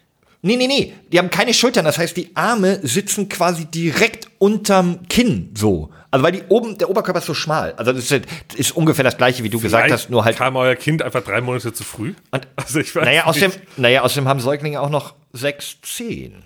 [0.41, 0.93] Nee, nee, nee.
[1.11, 1.85] Die haben keine Schultern.
[1.85, 5.89] Das heißt, die Arme sitzen quasi direkt unterm Kinn so.
[6.11, 7.73] Also weil die oben, der Oberkörper ist so schmal.
[7.77, 10.37] Also das ist, das ist ungefähr das gleiche, wie du gesagt hast, nur halt.
[10.37, 12.13] Kam euer Kind einfach drei Monate zu früh?
[12.31, 13.77] Und, Also ich weiß naja, außerdem, nicht.
[13.79, 16.43] naja, außerdem haben Säuglinge auch noch sechs Zehen.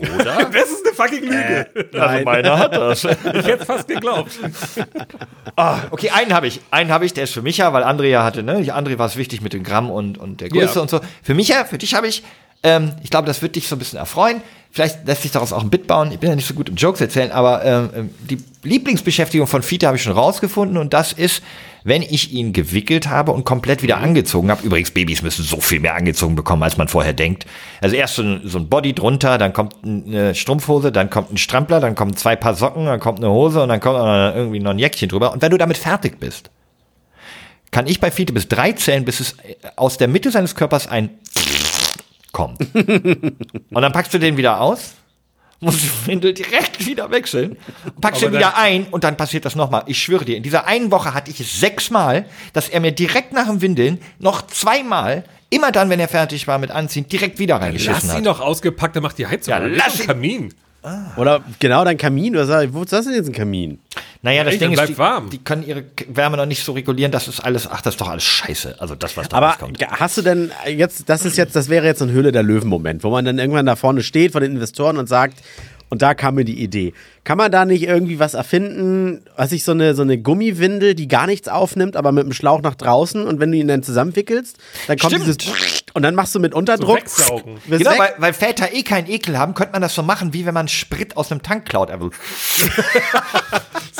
[0.00, 0.50] Oder?
[0.52, 1.66] Das ist eine fucking Lüge.
[1.98, 3.04] Also meiner hat das.
[3.04, 4.32] Ich hätte fast geglaubt.
[5.56, 6.60] Ah, okay, einen habe ich.
[6.72, 8.56] Einen habe ich, der ist für Micha, weil André ja hatte, ne?
[8.72, 10.80] André war es wichtig mit dem Gramm und, und der Größe Ja.
[10.80, 11.00] und so.
[11.22, 12.24] Für Micha, für dich habe ich,
[12.64, 14.42] ähm, ich glaube, das wird dich so ein bisschen erfreuen.
[14.72, 16.10] Vielleicht lässt sich daraus auch ein Bit bauen.
[16.10, 18.38] Ich bin ja nicht so gut im Jokes erzählen, aber ähm, ähm, die
[18.68, 21.40] Lieblingsbeschäftigung von Fiete habe ich schon rausgefunden und das ist,
[21.84, 24.64] wenn ich ihn gewickelt habe und komplett wieder angezogen habe.
[24.64, 27.44] Übrigens, Babys müssen so viel mehr angezogen bekommen, als man vorher denkt.
[27.82, 31.36] Also erst so ein, so ein Body drunter, dann kommt eine Strumpfhose, dann kommt ein
[31.36, 34.70] Strampler, dann kommen zwei Paar Socken, dann kommt eine Hose und dann kommt irgendwie noch
[34.70, 35.32] ein Jäckchen drüber.
[35.32, 36.50] Und wenn du damit fertig bist,
[37.70, 39.36] kann ich bei Fiete bis drei zählen, bis es
[39.76, 41.10] aus der Mitte seines Körpers ein
[42.32, 42.60] kommt.
[42.74, 44.94] Und dann packst du den wieder aus,
[45.64, 47.56] musst die Windel direkt wieder wechseln,
[48.02, 49.82] Aber den wieder ein und dann passiert das nochmal.
[49.86, 53.32] Ich schwöre dir, in dieser einen Woche hatte ich es sechsmal, dass er mir direkt
[53.32, 57.56] nach dem Windeln noch zweimal, immer dann, wenn er fertig war mit Anziehen, direkt wieder
[57.56, 58.26] reingeschissen Lass ihn hat.
[58.26, 59.52] doch ausgepackt, dann macht die Heizung.
[59.52, 60.54] Ja, lass ihn- Kamin.
[61.16, 62.34] Oder genau dein Kamin.
[62.34, 63.78] Was, wo ist das denn jetzt ein Kamin?
[64.22, 65.30] Naja, das Ey, Ding ist, bleibt die, warm.
[65.30, 68.08] die können ihre Wärme noch nicht so regulieren, das ist alles, ach, das ist doch
[68.08, 68.76] alles scheiße.
[68.78, 69.78] Also das, was da Aber rauskommt.
[69.86, 73.04] hast du denn jetzt, das ist jetzt, das wäre jetzt so ein Höhle der Löwen-Moment,
[73.04, 75.38] wo man dann irgendwann da vorne steht von den Investoren und sagt,
[75.90, 76.92] und da kam mir die Idee.
[77.22, 81.06] Kann man da nicht irgendwie was erfinden, was ich so eine, so eine Gummiwindel, die
[81.06, 84.56] gar nichts aufnimmt, aber mit dem Schlauch nach draußen und wenn du ihn dann zusammenwickelst,
[84.86, 85.26] dann kommt Stimmt.
[85.26, 86.96] dieses und dann machst du mit Unterdruck.
[86.98, 87.54] wegsaugen.
[87.66, 87.98] wirst Genau, weg.
[87.98, 90.68] weil, weil Väter eh keinen Ekel haben, könnte man das so machen, wie wenn man
[90.68, 91.90] Sprit aus einem Tank klaut.
[91.90, 92.10] Also,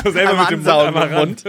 [0.04, 1.26] So selber einmal mit dem Mund einmal.
[1.26, 1.44] Mund.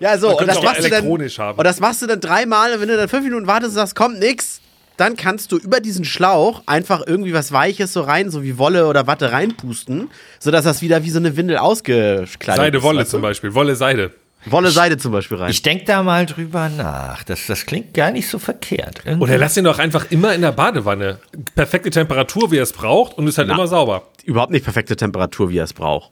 [0.00, 1.04] Ja, so, und das machst du dann.
[1.04, 1.58] haben.
[1.58, 3.94] Und das machst du dann dreimal und wenn du dann fünf Minuten wartest und sagst,
[3.96, 4.60] kommt nix,
[4.96, 8.86] dann kannst du über diesen Schlauch einfach irgendwie was Weiches so rein, so wie Wolle
[8.86, 12.84] oder Watte reinpusten, sodass das wieder wie so eine Windel ausgekleidet Seide, ist.
[12.84, 13.16] Wolle weißt du?
[13.16, 13.54] zum Beispiel.
[13.54, 14.12] Wolle, Seide.
[14.46, 15.50] Wolle, Seide zum Beispiel rein.
[15.50, 17.22] ich denke da mal drüber nach.
[17.24, 19.00] Das, das klingt gar nicht so verkehrt.
[19.04, 21.18] Irgendwie- Oder lass ihn doch einfach immer in der Badewanne.
[21.54, 24.08] Perfekte Temperatur, wie er es braucht und ist halt immer sauber.
[24.24, 26.10] Überhaupt nicht perfekte Temperatur, wie er es braucht.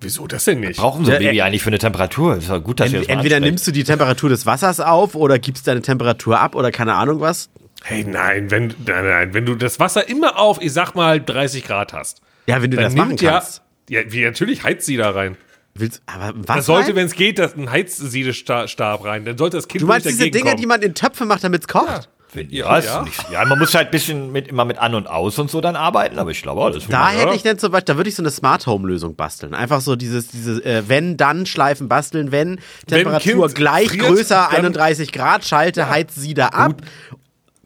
[0.00, 0.78] Wieso das denn nicht?
[0.80, 2.36] brauchen so ein Ja, Baby äh, eigentlich für eine Temperatur?
[2.36, 3.42] Ist gut, dass wir das Entweder ansprechen.
[3.44, 7.20] nimmst du die Temperatur des Wassers auf oder gibst deine Temperatur ab oder keine Ahnung
[7.20, 7.50] was.
[7.82, 11.64] Hey, nein, wenn, nein, nein, wenn du das Wasser immer auf, ich sag mal, 30
[11.64, 12.20] Grad hast.
[12.46, 13.62] Ja, wenn du das machen ja, kannst.
[13.90, 15.36] ja, wie natürlich heizt sie da rein.
[15.80, 16.56] Willst, aber was?
[16.58, 19.24] Das sollte, wenn es geht, das ein Heizsiedestab rein.
[19.24, 20.60] Dann sollte das Kind du meinst nicht diese dagegen Dinge, kommen.
[20.60, 22.08] die man in Töpfe macht, damit es kocht?
[22.48, 23.02] Ja, Ja.
[23.02, 25.60] Nicht, ja, man muss halt ein bisschen mit, immer mit an und aus und so
[25.60, 27.18] dann arbeiten, aber ich glaube, alles Da ja.
[27.18, 29.52] hätte ich dann zum Beispiel, da würde ich so eine Smart Home Lösung basteln.
[29.52, 34.46] Einfach so dieses, diese äh, wenn dann Schleifen basteln, wenn Temperatur Kind gleich friert, größer
[34.48, 36.82] dann- 31 Grad, schalte, heiz sie da ab.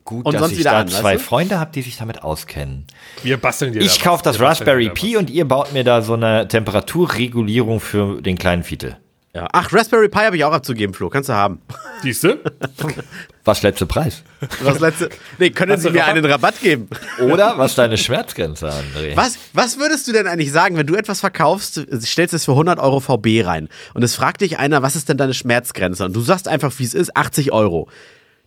[0.05, 1.19] Gut, und dass sonst ich wieder da zwei?
[1.19, 2.87] Freunde habe, die sich damit auskennen.
[3.23, 6.47] Wir basteln dir Ich kaufe das Raspberry Pi und ihr baut mir da so eine
[6.47, 8.99] Temperaturregulierung für den kleinen Fiete.
[9.35, 9.49] Ja.
[9.53, 11.09] Ach, Raspberry Pi habe ich auch abzugeben, Flo.
[11.09, 11.61] Kannst du haben.
[11.69, 11.79] was.
[12.03, 12.39] Siehst du?
[13.47, 14.23] Was letzte Preis?
[14.63, 16.17] Was letzte, nee, können Hast Sie du mir Rabatt?
[16.17, 16.89] einen Rabatt geben?
[17.21, 19.15] Oder was deine Schmerzgrenze, André?
[19.17, 22.79] Was, was würdest du denn eigentlich sagen, wenn du etwas verkaufst, stellst es für 100
[22.79, 26.07] Euro VB rein und es fragt dich einer, was ist denn deine Schmerzgrenze?
[26.07, 27.89] Und du sagst einfach, wie es ist, 80 Euro.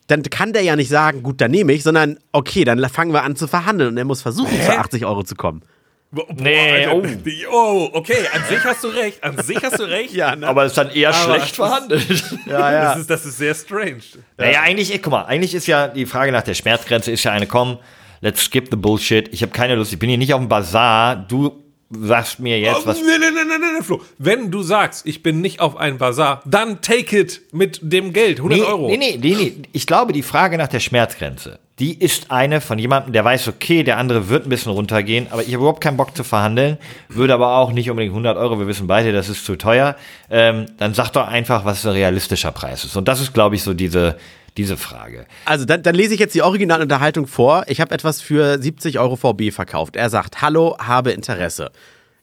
[0.07, 3.23] Dann kann der ja nicht sagen, gut, dann nehme ich, sondern okay, dann fangen wir
[3.23, 5.61] an zu verhandeln und er muss versuchen, zu 80 Euro zu kommen.
[6.09, 6.95] Boah, Nee, Alter.
[6.95, 7.51] oh.
[7.51, 7.89] oh.
[7.91, 9.21] okay, an sich hast du recht.
[9.21, 10.13] An sich hast du recht.
[10.13, 10.47] Ja, ne?
[10.47, 12.23] Aber ist dann eher Aber schlecht das- verhandelt.
[12.45, 12.83] ja, ja.
[12.91, 13.99] Das, ist, das ist sehr strange.
[14.37, 17.33] Naja, eigentlich, ey, guck mal, eigentlich ist ja die Frage nach der Schmerzgrenze ist ja
[17.33, 17.77] eine, komm,
[18.21, 19.27] let's skip the bullshit.
[19.33, 21.17] Ich habe keine Lust, ich bin hier nicht auf dem Bazar.
[21.17, 22.97] Du sagst mir jetzt, was.
[22.97, 24.01] Oh, nee, nee, nee, nee, nee, Flo.
[24.17, 28.37] Wenn du sagst, ich bin nicht auf einem Bazar, dann take it mit dem Geld,
[28.39, 28.87] 100 Nee, Euro.
[28.87, 29.53] nee, nee, nee, nee.
[29.71, 33.83] Ich glaube, die Frage nach der Schmerzgrenze, die ist eine von jemandem, der weiß, okay,
[33.83, 36.77] der andere wird ein bisschen runtergehen, aber ich habe überhaupt keinen Bock zu verhandeln,
[37.07, 39.95] würde aber auch nicht unbedingt 100 Euro, wir wissen beide, das ist zu teuer.
[40.29, 42.95] Ähm, dann sag doch einfach, was ein realistischer Preis ist.
[42.97, 44.17] Und das ist, glaube ich, so diese,
[44.57, 45.25] diese Frage.
[45.45, 47.63] Also dann, dann lese ich jetzt die Originalunterhaltung vor.
[47.67, 49.95] Ich habe etwas für 70 Euro VB verkauft.
[49.95, 51.71] Er sagt, hallo, habe Interesse.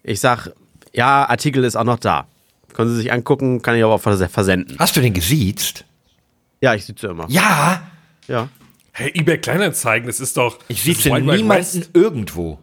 [0.03, 0.49] Ich sag,
[0.93, 2.27] ja, Artikel ist auch noch da.
[2.75, 4.77] Können Sie sich angucken, kann ich aber auch vers- versenden.
[4.79, 5.85] Hast du den gesiezt?
[6.61, 7.27] Ja, ich sitze immer.
[7.29, 7.83] Ja,
[8.27, 8.49] Ja.
[8.97, 10.59] Hey, eBay Kleinanzeigen, das ist doch.
[10.69, 11.91] ich sieze niemanden West.
[11.95, 12.61] irgendwo.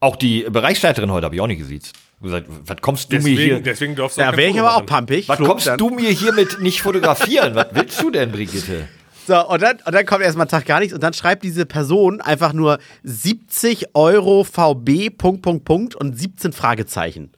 [0.00, 1.94] Auch die Bereichsleiterin heute habe ich auch nicht gesiezt.
[2.22, 3.36] Gesagt, was kommst du mir hier?
[3.36, 5.28] Deswegen, deswegen darfst du Ja, kein wäre ich aber auch pampig.
[5.28, 7.54] Was kommst dann- du mir hier mit nicht fotografieren?
[7.54, 8.88] was willst du denn, Brigitte?
[9.26, 12.20] So, und dann, und dann kommt erstmal Tag gar nichts und dann schreibt diese Person
[12.20, 17.30] einfach nur 70 Euro VB, Punkt, Punkt, Punkt und 17 Fragezeichen.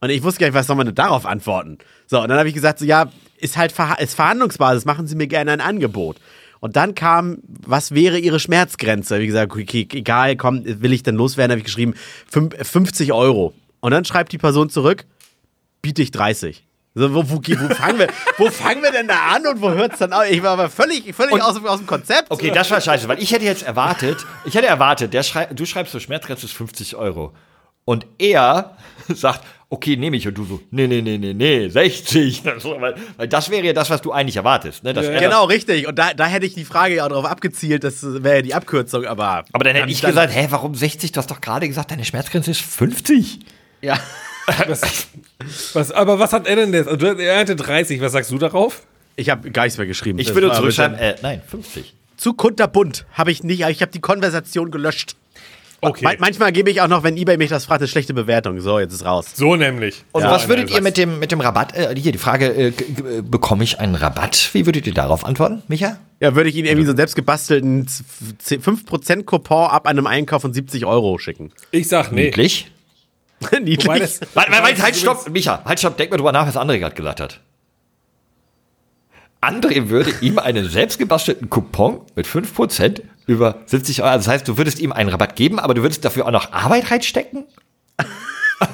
[0.00, 1.78] Und ich wusste gar nicht, was soll man denn darauf antworten.
[2.08, 5.14] So, und dann habe ich gesagt, so, ja, ist halt Verha ist Verhandlungsbasis, machen Sie
[5.14, 6.16] mir gerne ein Angebot.
[6.58, 9.20] Und dann kam, was wäre Ihre Schmerzgrenze?
[9.20, 11.94] Wie gesagt, okay, egal, komm, will ich denn loswerden, habe ich geschrieben,
[12.28, 13.52] fünf- 50 Euro.
[13.82, 15.04] Und dann schreibt die Person zurück,
[15.82, 16.64] biete ich 30.
[16.94, 18.08] So, wo, wo, wo, fangen wir,
[18.38, 20.24] wo fangen wir denn da an und wo hört es dann auf?
[20.30, 22.30] Ich war aber völlig, völlig aus, aus dem Konzept.
[22.30, 25.64] Okay, das war scheiße, weil ich hätte jetzt erwartet, ich hätte erwartet, der schrei du
[25.64, 27.32] schreibst so Schmerzgrenze ist 50 Euro.
[27.84, 28.76] Und er
[29.08, 30.28] sagt, okay, nehme ich.
[30.28, 32.44] Und du so, nee, nee, nee, nee, nee, 60.
[32.44, 34.84] weil, weil das wäre ja das, was du eigentlich erwartest.
[34.84, 34.94] Ne?
[34.94, 35.88] Er Genau, richtig.
[35.88, 38.54] Und da, da hätte ich die Frage ja auch darauf abgezielt, das wäre ja die
[38.54, 39.44] Abkürzung, aber.
[39.50, 41.10] aber dann hätte ich gesagt, hä, warum 60?
[41.10, 43.40] Du hast doch gerade gesagt, deine Schmerzgrenze ist 50.
[43.82, 43.98] Ja.
[44.68, 45.06] Was,
[45.72, 46.88] was, aber was hat er denn jetzt?
[46.88, 48.82] Also, Er hatte 30, was sagst du darauf?
[49.16, 50.18] Ich habe gar nichts mehr geschrieben.
[50.18, 51.94] Ich würde zurückschreiben, äh, nein, 50.
[52.16, 55.16] Zu kunterbunt habe ich nicht, ich habe die Konversation gelöscht.
[55.84, 56.04] Okay.
[56.04, 58.60] Ma- Manchmal gebe ich auch noch, wenn eBay mich das fragt, eine schlechte Bewertung.
[58.60, 59.26] So, jetzt ist raus.
[59.34, 60.04] So nämlich.
[60.12, 62.72] Und Ja, was würdet ihr mit dem, mit dem Rabatt, äh, hier die Frage, äh,
[63.22, 64.50] bekomme ich einen Rabatt?
[64.52, 65.98] Wie würdet ihr darauf antworten, Micha?
[66.20, 67.86] Ja, würde ich Ihnen irgendwie so einen selbstgebastelten
[68.44, 71.52] 5% Coupon ab einem Einkauf von 70 Euro schicken.
[71.70, 72.24] Ich sag nee.
[72.26, 72.70] Niedlich?
[73.60, 73.86] Niedlich.
[73.86, 76.56] Wobei das, Warte, warte, warte, halt, stopp, Micha, halt, stopp, denk mal drüber nach, was
[76.56, 77.40] André gerade gesagt hat.
[79.40, 84.56] André würde ihm einen selbstgebastelten Coupon mit 5% über 70 Euro, also das heißt, du
[84.56, 87.44] würdest ihm einen Rabatt geben, aber du würdest dafür auch noch Arbeit reinstecken?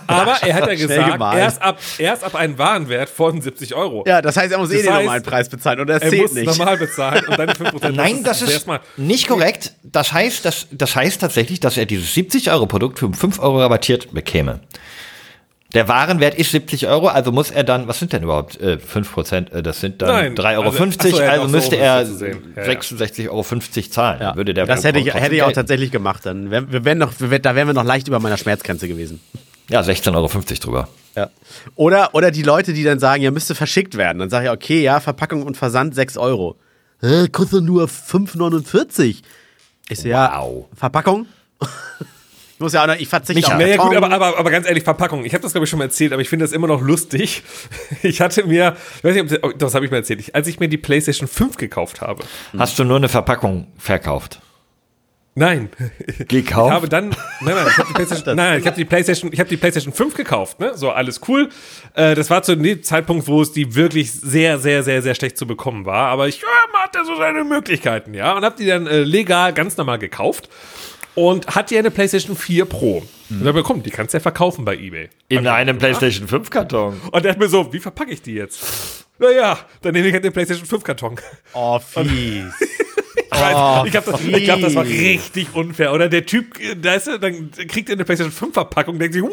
[0.06, 4.04] Aber er hat ja gesagt, erst ab, erst ab einem Warenwert von 70 Euro.
[4.06, 6.10] Ja, das heißt, er muss eh Das den heißt, normalen Preis bezahlen und das er
[6.10, 6.46] zählt muss nicht.
[6.46, 7.90] normal bezahlen und dann 5%.
[7.92, 8.80] Nein, das ist erstmal.
[8.96, 9.72] nicht korrekt.
[9.82, 13.60] Das heißt, das, das heißt tatsächlich, dass er dieses 70 Euro Produkt für 5 Euro
[13.60, 14.60] rabattiert bekäme.
[15.74, 19.12] Der Warenwert ist 70 Euro, also muss er dann, was sind denn überhaupt äh, 5
[19.12, 19.52] Prozent?
[19.52, 21.76] Äh, das sind dann Nein, 3,50 Euro, also- also, so, er hat auch so müsste
[21.76, 22.54] was er dazu sehen.
[22.56, 22.62] Ja.
[22.62, 23.42] 66,50 Euro
[23.90, 24.20] zahlen.
[24.22, 24.34] Ja.
[24.36, 26.24] Würde der das hätte ich, hätte ich auch tatsächlich gemacht.
[26.24, 28.88] Dann wär, wir wären noch, wir wär, da wären wir noch leicht über meiner Schmerzgrenze
[28.88, 29.20] gewesen.
[29.68, 30.28] Ja, 16,50 Euro
[30.60, 30.88] drüber.
[31.14, 31.30] Ja.
[31.74, 34.18] Oder, oder die Leute, die dann sagen, ja, müsste verschickt werden.
[34.18, 36.56] Dann sage ich, okay, ja, Verpackung und Versand 6 Euro.
[37.00, 39.22] Hä, kostet nur 5,49.
[39.88, 40.66] Ich so, ja, Wow.
[40.74, 41.26] Verpackung?
[41.60, 44.84] ich muss ja auch noch, ich verzichte auf Naja, gut, aber, aber, aber ganz ehrlich,
[44.84, 45.24] Verpackung.
[45.24, 47.42] Ich habe das, glaube ich, schon mal erzählt, aber ich finde das immer noch lustig.
[48.02, 50.46] Ich hatte mir, ich weiß nicht, ob das, das habe ich mal erzählt, ich, als
[50.46, 52.22] ich mir die PlayStation 5 gekauft habe.
[52.56, 54.40] Hast du nur eine Verpackung verkauft?
[55.38, 55.68] Nein.
[56.26, 56.68] Gekauft?
[56.68, 57.10] Ich habe dann,
[57.40, 59.56] nein, nein, ich habe die PlayStation, nein, nein, ich habe die PlayStation, ich habe die
[59.56, 60.72] PlayStation 5 gekauft, ne?
[60.74, 61.48] So alles cool.
[61.94, 65.38] Äh, das war zu dem Zeitpunkt, wo es die wirklich sehr, sehr, sehr, sehr schlecht
[65.38, 66.08] zu bekommen war.
[66.08, 69.52] Aber ich ja, man hatte so seine Möglichkeiten, ja, und habe die dann äh, legal
[69.52, 70.48] ganz normal gekauft
[71.14, 73.02] und hatte ja eine PlayStation 4 Pro.
[73.30, 75.08] Und dann komm, die kannst du ja verkaufen bei eBay.
[75.28, 77.00] In einem PlayStation 5 Karton.
[77.12, 79.04] Und der hat mir so, wie verpacke ich die jetzt?
[79.18, 81.16] Naja, dann nehme ich halt den PlayStation 5 Karton.
[81.52, 82.54] Oh, fies.
[82.60, 82.86] Ich
[83.30, 85.92] weiß, ich glaube, das, ich glaub, das war richtig unfair.
[85.92, 89.22] Oder der Typ, da ist er, dann kriegt er eine PlayStation 5 Verpackung, denkt sich,
[89.22, 89.32] what?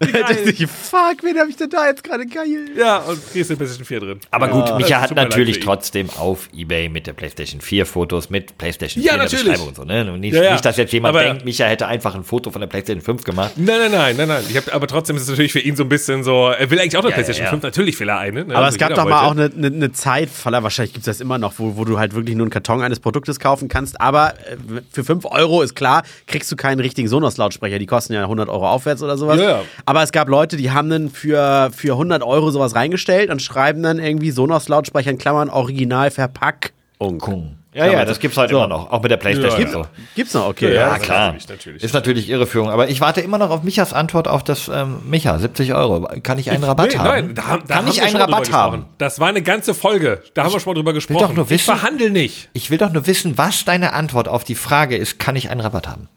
[0.00, 0.48] Wie Da dachte geil.
[0.58, 2.66] ich, Fuck, wen habe ich denn da jetzt gerade geil?
[2.76, 4.20] ja, und kriegst eine PlayStation 4 drin.
[4.30, 4.76] Aber gut, Ja.
[4.76, 9.22] Micha hat natürlich trotzdem auf Ebay mit der PlayStation 4 Fotos mit PlayStation Ja, 4
[9.22, 9.44] in der natürlich.
[9.52, 9.84] Beschreibung und so.
[9.84, 10.12] Ne?
[10.12, 10.52] Und nicht, Ja, ja.
[10.52, 13.24] nicht, dass jetzt jemand Aber- denkt, Micha hätte einfach ein Foto von der PlayStation 5
[13.24, 13.52] gemacht.
[13.56, 14.44] Nein, nein, nein, nein, nein.
[14.48, 16.78] Ich hab, aber trotzdem ist es natürlich für ihn so ein bisschen so, er will
[16.78, 17.50] eigentlich auch eine Ja, PlayStation ja, ja.
[17.50, 18.44] 5, natürlich will er eine.
[18.44, 18.54] Ne?
[18.54, 21.20] Aber Also es gab doch mal auch eine, eine, eine Zeit, wahrscheinlich gibt es das
[21.20, 24.00] immer noch, wo, wo du halt wirklich nur einen Karton eines Produktes kaufen kannst.
[24.00, 24.56] Aber äh,
[24.90, 27.78] für 5 Euro ist klar, kriegst du keinen richtigen Sonos-Lautsprecher.
[27.78, 29.40] Die kosten ja 100 Euro aufwärts oder sowas.
[29.40, 29.62] Ja.
[29.86, 33.82] Aber es gab Leute, die haben dann für, für 100 Euro sowas reingestellt und schreiben
[33.82, 37.56] dann irgendwie Sonos-Lautsprecher in Klammern original Verpackung.
[37.76, 38.58] Ja, ja, das gibt's heute So.
[38.58, 38.90] immer noch.
[38.90, 39.60] Auch mit der PlayStation.
[39.60, 39.86] Ja, und so.
[40.14, 40.48] Gibt's noch?
[40.48, 40.68] Okay.
[40.74, 41.26] Ja, Ja, Ja, klar.
[41.26, 41.82] natürlich, natürlich.
[41.82, 42.70] Ist natürlich Irreführung.
[42.70, 46.08] Aber ich warte immer noch auf Michas Antwort auf das, ähm, Micha, 70 Euro.
[46.22, 47.04] Kann ich einen Rabatt nee, haben?
[47.26, 48.72] Nein, da, da Kann haben ich einen Rabatt haben?
[48.80, 48.94] gesprochen.
[48.98, 50.22] Das war eine ganze Folge.
[50.34, 51.20] Da haben wir schon mal drüber gesprochen.
[51.20, 52.48] doch nur ich wissen- verhandel nicht.
[52.54, 55.60] Ich will doch nur wissen, was deine Antwort auf die Frage ist, kann ich einen
[55.60, 56.08] Rabatt haben?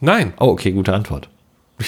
[0.00, 0.32] Nein.
[0.40, 1.28] Oh, okay, gute Antwort.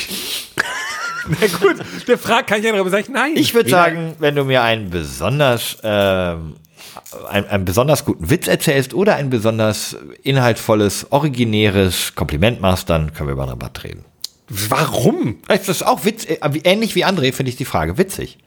[1.26, 2.92] Na gut, der fragt, kann ich einen Rabatt?
[2.92, 3.32] Sag ich nein.
[3.36, 6.56] Ich würde sagen, wenn du mir einen besonders, ähm,
[7.28, 13.28] einen, einen besonders guten Witz erzählst oder ein besonders inhaltsvolles, originäres Kompliment machst, dann können
[13.28, 14.04] wir über einen Rabatt reden.
[14.48, 15.38] Warum?
[15.48, 18.38] Das ist auch Witz, äh, ähnlich wie André finde ich die Frage witzig.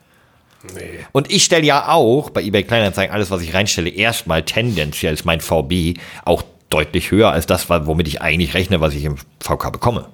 [0.76, 1.06] Nee.
[1.12, 5.26] Und ich stelle ja auch bei eBay Kleinanzeigen alles, was ich reinstelle, erstmal tendenziell ist
[5.26, 9.72] mein VB auch deutlich höher als das, womit ich eigentlich rechne, was ich im VK
[9.72, 10.10] bekomme.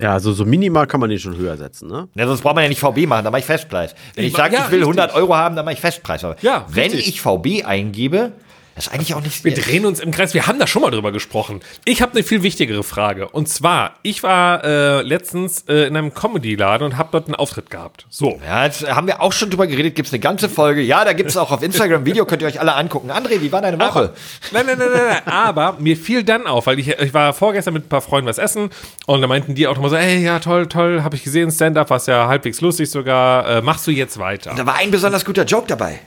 [0.00, 2.08] Ja so, so minimal kann man den schon höher setzen, ne?
[2.14, 3.94] Ja, sonst braucht man ja nicht VB machen, dann mache ich Festpreis.
[4.14, 5.22] Wenn ich Ich- sage, ja, ich will 100 richtig.
[5.22, 6.24] Euro haben, dann mache ich Festpreis.
[6.24, 7.08] Aber Ja, wenn richtig.
[7.08, 8.32] ich VB eingebe,
[8.78, 10.34] das ist eigentlich auch nicht Wir drehen uns im Kreis.
[10.34, 11.60] Wir haben da schon mal drüber gesprochen.
[11.84, 13.28] Ich habe eine viel wichtigere Frage.
[13.28, 17.70] Und zwar, ich war äh, letztens äh, in einem Comedy-Laden und habe dort einen Auftritt
[17.70, 18.06] gehabt.
[18.08, 18.40] So.
[18.46, 20.80] Ja, jetzt haben wir auch schon drüber geredet, gibt es eine ganze Folge.
[20.80, 23.10] Ja, da gibt es auch auf Instagram ein Video, könnt ihr euch alle angucken.
[23.10, 24.12] André, wie war deine Woche?
[24.52, 25.26] Nein, nein, nein, nein, nein.
[25.26, 28.38] Aber mir fiel dann auf, weil ich, ich war vorgestern mit ein paar Freunden was
[28.38, 28.70] essen
[29.06, 31.90] und da meinten die auch nochmal so, ey, ja, toll, toll, habe ich gesehen, Stand-up,
[31.90, 33.58] was ja halbwegs lustig sogar.
[33.58, 34.54] Äh, machst du jetzt weiter?
[34.56, 35.98] Da war ein besonders guter Joke dabei.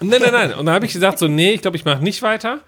[0.00, 0.54] Nein, nein, nein.
[0.54, 2.60] Und dann habe ich gesagt so, nee, ich glaube, ich mache nicht weiter.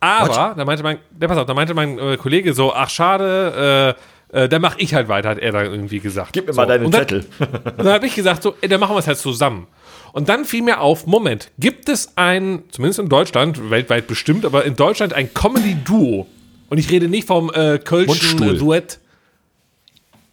[0.00, 3.96] Aber, da meinte mein, ja, pass auf, da meinte mein äh, Kollege so, ach schade,
[4.32, 6.32] äh, äh, dann mach ich halt weiter, hat er dann irgendwie gesagt.
[6.34, 6.60] Gib mir so.
[6.60, 7.24] mal deinen dann- Zettel.
[7.38, 9.66] Und dann habe ich gesagt, so, ey, dann machen wir es halt zusammen.
[10.12, 14.64] Und dann fiel mir auf, Moment, gibt es ein, zumindest in Deutschland, weltweit bestimmt, aber
[14.64, 16.26] in Deutschland ein Comedy-Duo.
[16.68, 18.06] Und ich rede nicht vom äh, Kölschen
[18.38, 18.58] Mundstuhl.
[18.58, 18.98] Duett.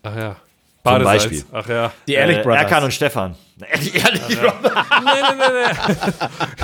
[0.03, 0.35] Ach ja.
[0.83, 1.23] Badesalz.
[1.23, 1.43] Beispiel.
[1.51, 1.91] Ach ja.
[2.07, 2.61] Die Ehrlich Äh, Brothers.
[2.63, 3.35] Erkan und Stefan.
[3.71, 3.93] Ehrlich
[4.39, 4.63] Brothers.
[4.63, 5.51] nein, nein, nein,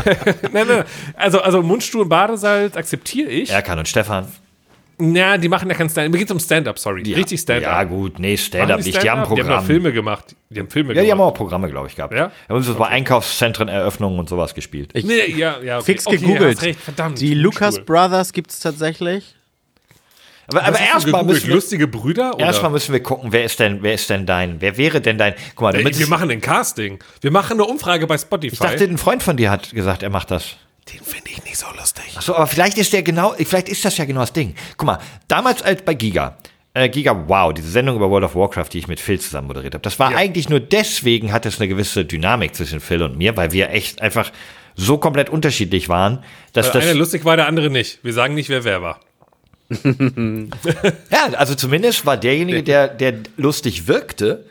[0.05, 0.35] nein.
[0.53, 0.83] nein, nein.
[1.15, 3.49] Also, also Mundstuhl und Badesalz akzeptiere ich.
[3.51, 4.27] Erkan und Stefan.
[4.99, 6.11] Ja, die machen ja kein Stand-up.
[6.11, 7.03] Mir geht's um Stand-up, sorry.
[7.13, 7.71] Richtig Stand-up.
[7.71, 9.03] Ja, gut, nee, Stand-up nicht.
[9.03, 9.35] Die haben Stand-up?
[9.35, 10.35] Die haben Filme gemacht.
[10.49, 11.33] Die haben Filme ja, die haben gemacht.
[11.33, 12.13] auch Programme, glaube ich, gehabt.
[12.13, 12.31] Ja?
[12.47, 14.93] Wir haben uns bei Einkaufszentren, Eröffnungen und sowas gespielt.
[14.95, 15.85] Nee, ja, ja, okay.
[15.85, 16.57] Fix okay, gegoogelt.
[16.57, 17.21] hast recht, verdammt.
[17.21, 17.79] Die Lucas.
[17.85, 19.35] Brothers gibt es tatsächlich.
[20.47, 23.93] Aber aber erstmal müssen wir, lustige Brüder erstmal müssen wir gucken, wer ist denn, wer
[23.93, 26.99] ist denn dein, wer wäre denn dein, guck mal, damit Ey, wir machen ein Casting.
[27.21, 28.53] Wir machen eine Umfrage bei Spotify.
[28.53, 30.55] ich dachte, ein Freund von dir hat gesagt, er macht das.
[30.93, 32.05] den finde ich nicht so lustig.
[32.15, 34.55] Ach so, aber vielleicht ist der genau, vielleicht ist das ja genau das Ding.
[34.77, 36.37] Guck mal, damals als bei Giga,
[36.73, 39.73] äh, Giga Wow, diese Sendung über World of Warcraft, die ich mit Phil zusammen moderiert
[39.73, 43.35] habe, das war eigentlich nur deswegen hat es eine gewisse Dynamik zwischen Phil und mir,
[43.35, 44.31] weil wir echt einfach
[44.75, 46.23] so komplett unterschiedlich waren,
[46.53, 47.99] dass Der das eine lustig war, der andere nicht.
[48.03, 48.99] Wir sagen nicht, wer wer war.
[51.11, 54.45] Ja, also zumindest war derjenige, der, der lustig wirkte,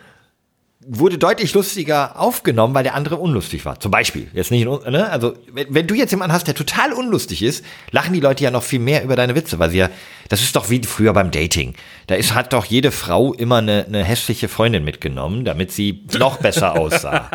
[0.87, 3.81] wurde deutlich lustiger aufgenommen, weil der andere unlustig war.
[3.81, 4.29] Zum Beispiel.
[4.33, 5.11] Jetzt nicht, ne?
[5.11, 8.51] Also, wenn, wenn du jetzt jemanden hast, der total unlustig ist, lachen die Leute ja
[8.51, 9.91] noch viel mehr über deine Witze, weil sie ja,
[10.29, 11.75] das ist doch wie früher beim Dating.
[12.07, 16.39] Da ist, hat doch jede Frau immer eine, eine hässliche Freundin mitgenommen, damit sie noch
[16.39, 17.29] besser aussah.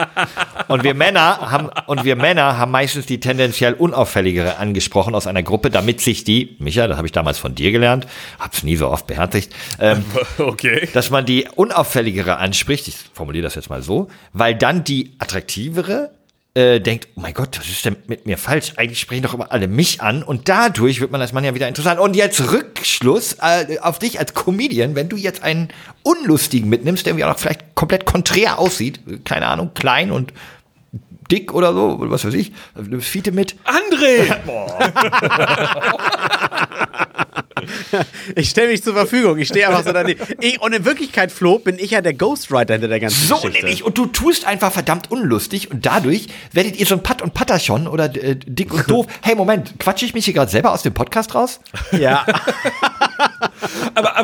[0.67, 5.43] Und wir Männer haben, und wir Männer haben meistens die tendenziell unauffälligere angesprochen aus einer
[5.43, 8.07] Gruppe, damit sich die, Micha, das habe ich damals von dir gelernt,
[8.39, 10.05] hab's nie so oft beherzigt, ähm,
[10.37, 10.87] Okay.
[10.93, 16.11] dass man die unauffälligere anspricht, ich formuliere das jetzt mal so, weil dann die attraktivere
[16.53, 18.73] äh, denkt, oh mein Gott, was ist denn mit mir falsch?
[18.75, 21.67] Eigentlich sprechen doch immer alle mich an und dadurch wird man als Mann ja wieder
[21.67, 21.99] interessant.
[21.99, 25.69] Und jetzt Rückschluss äh, auf dich als Comedian, wenn du jetzt einen
[26.03, 30.33] Unlustigen mitnimmst, der irgendwie auch noch vielleicht komplett konträr aussieht, keine Ahnung, klein und
[31.31, 33.55] dick oder so, was weiß ich, nimmst Fiete mit.
[33.63, 34.35] André!
[38.35, 39.37] Ich stelle mich zur Verfügung.
[39.37, 40.21] Ich stehe einfach so daneben.
[40.39, 43.57] Ich, und in Wirklichkeit, Flo, bin ich ja der Ghostwriter hinter der ganzen So Geschichte.
[43.59, 43.83] nämlich.
[43.83, 47.87] Und du tust einfach verdammt unlustig und dadurch werdet ihr so ein Pat und Patterchon
[47.87, 49.07] oder äh, dick und doof.
[49.21, 51.59] Hey, Moment, quatsche ich mich hier gerade selber aus dem Podcast raus?
[51.91, 52.25] Ja.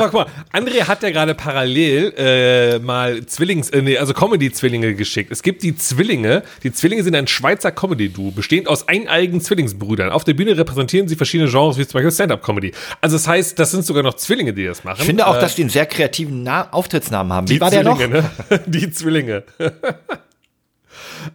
[0.02, 4.96] aber, guck mal, André hat ja gerade parallel äh, mal Zwillings, äh, nee, also Comedy-Zwillinge
[4.96, 5.32] geschickt.
[5.32, 6.44] Es gibt die Zwillinge.
[6.64, 10.10] Die Zwillinge sind ein Schweizer Comedy-Duo, bestehend aus eineigen Zwillingsbrüdern.
[10.12, 12.72] Auf der Bühne repräsentieren sie verschiedene Genres, wie zum Beispiel Stand-Up-Comedy.
[13.02, 14.98] Also das heißt, das sind sogar noch Zwillinge, die das machen.
[15.00, 17.50] Ich finde auch, Äh, dass die einen sehr kreativen Na Auftrittsnamen haben.
[17.50, 17.98] Wie die war der noch?
[17.98, 18.60] Zwillinge, Ne?
[18.68, 19.44] Die Zwillinge.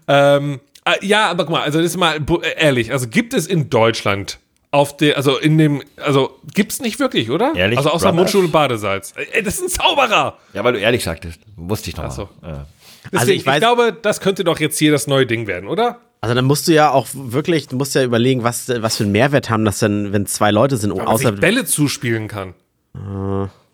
[0.08, 3.46] ähm, äh, ja, aber guck mal, also das ist mal äh, ehrlich, also gibt es
[3.46, 4.38] in Deutschland
[4.72, 7.52] auf der, also in dem, also gibt's nicht wirklich, oder?
[7.54, 8.16] Ehrlich, Also außer Brothers?
[8.16, 9.12] Mundstuhl und Badesalz.
[9.16, 10.38] Äh, Ey, das ist ein Zauberer!
[10.54, 11.38] Ja, weil du ehrlich sagtest.
[11.56, 12.28] Wusste ich noch so.
[12.40, 12.50] mal.
[12.50, 12.66] Ja.
[13.04, 15.68] Deswegen, Also ich ich, weiß- glaube, das könnte doch jetzt hier das neue Ding werden,
[15.68, 15.98] oder?
[16.22, 19.12] Also dann musst du ja auch wirklich, du musst ja überlegen, was, was für einen
[19.12, 22.54] Mehrwert haben das denn, wenn zwei Leute sind, Dass außer Bälle zuspielen kann.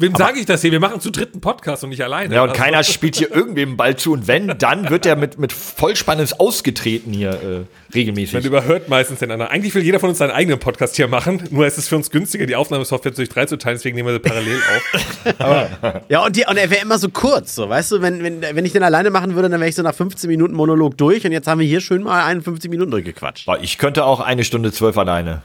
[0.00, 0.70] Wem sage ich das hier?
[0.70, 2.32] Wir machen zu dritten Podcast und nicht alleine.
[2.32, 4.12] Ja, und Also- keiner spielt hier irgendwem einen Ball zu.
[4.12, 8.44] Und wenn, dann wird er mit, mit Vollspann ins Ausgetreten hier äh, Man regelmäßig.
[8.44, 9.50] überhört meistens den anderen.
[9.50, 12.10] Eigentlich will jeder von uns seinen eigenen Podcast hier machen, nur es ist für uns
[12.10, 16.02] günstiger, die Aufnahmesoftware durch drei zu teilen, deswegen nehmen wir sie parallel auf.
[16.08, 18.64] Ja, und, die, und er wäre immer so kurz, so, weißt du, wenn, wenn, wenn
[18.64, 21.32] ich den alleine machen würde, dann wäre ich so nach 15 Minuten Monolog durch und
[21.32, 23.48] jetzt haben wir hier schön mal 51 Minuten durchgequatscht.
[23.62, 25.42] Ich könnte auch eine Stunde zwölf alleine.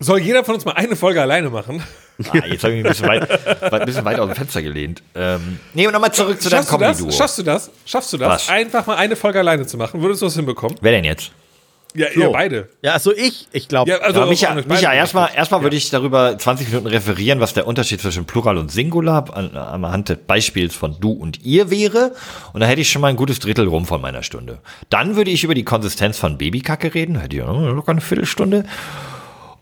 [0.00, 1.82] Soll jeder von uns mal eine Folge alleine machen?
[2.30, 5.02] Ah, jetzt habe ich mich ein bisschen weit, ein bisschen weit aus dem Fenster gelehnt.
[5.14, 6.98] Ähm, nee, und nochmal zurück zu deinem Schaffst du das?
[6.98, 7.18] Comedy-Duo.
[7.18, 7.70] Schaffst du das?
[7.86, 8.28] Schaffst du das?
[8.28, 8.48] Was?
[8.48, 10.00] Einfach mal eine Folge alleine zu machen?
[10.00, 10.76] Würdest du das hinbekommen?
[10.80, 11.32] Wer denn jetzt?
[11.96, 12.68] Ja, ihr beide.
[12.82, 14.54] Ja, also ich, ich glaube, Ja, also Ja, Micha.
[14.66, 18.72] Micha erstmal erstmal würde ich darüber 20 Minuten referieren, was der Unterschied zwischen Plural und
[18.72, 22.12] Singular an, anhand des Beispiels von du und ihr wäre.
[22.52, 24.58] Und da hätte ich schon mal ein gutes Drittel rum von meiner Stunde.
[24.90, 28.64] Dann würde ich über die Konsistenz von Babykacke reden, hätte ich auch locker eine Viertelstunde.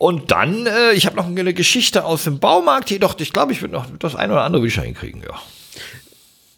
[0.03, 3.63] Und dann, äh, ich habe noch eine Geschichte aus dem Baumarkt, jedoch, ich glaube, ich
[3.63, 5.41] würde noch das eine oder andere schon hinkriegen, ja.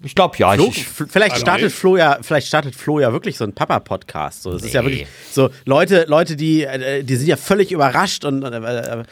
[0.03, 0.55] Ich glaube, ja.
[0.55, 4.45] Flo, ich, vielleicht startet Flo ja, vielleicht startet Flo ja wirklich so ein Papa-Podcast.
[4.45, 4.89] So, das ist ja Nee.
[4.89, 9.03] wirklich so Leute, Leute, die, äh, die sind ja völlig überrascht und äh, äh,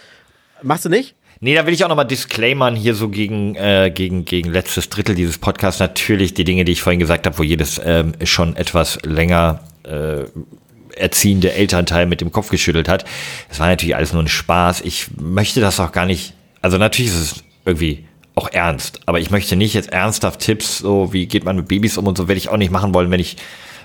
[0.62, 1.14] machst du nicht?
[1.40, 5.14] Nee, da will ich auch nochmal disclaimern hier so gegen, äh, gegen, gegen letztes Drittel
[5.14, 5.78] dieses Podcasts.
[5.78, 10.24] Natürlich die Dinge, die ich vorhin gesagt habe, wo jedes ähm, schon etwas länger äh,
[10.96, 13.04] erziehende Elternteil mit dem Kopf geschüttelt hat.
[13.48, 14.82] Das war natürlich alles nur ein Spaß.
[14.82, 19.30] Ich möchte das auch gar nicht, also natürlich ist es irgendwie auch ernst, aber ich
[19.30, 22.38] möchte nicht jetzt ernsthaft Tipps, so wie geht man mit Babys um und so, werde
[22.38, 23.36] ich auch nicht machen wollen, wenn ich,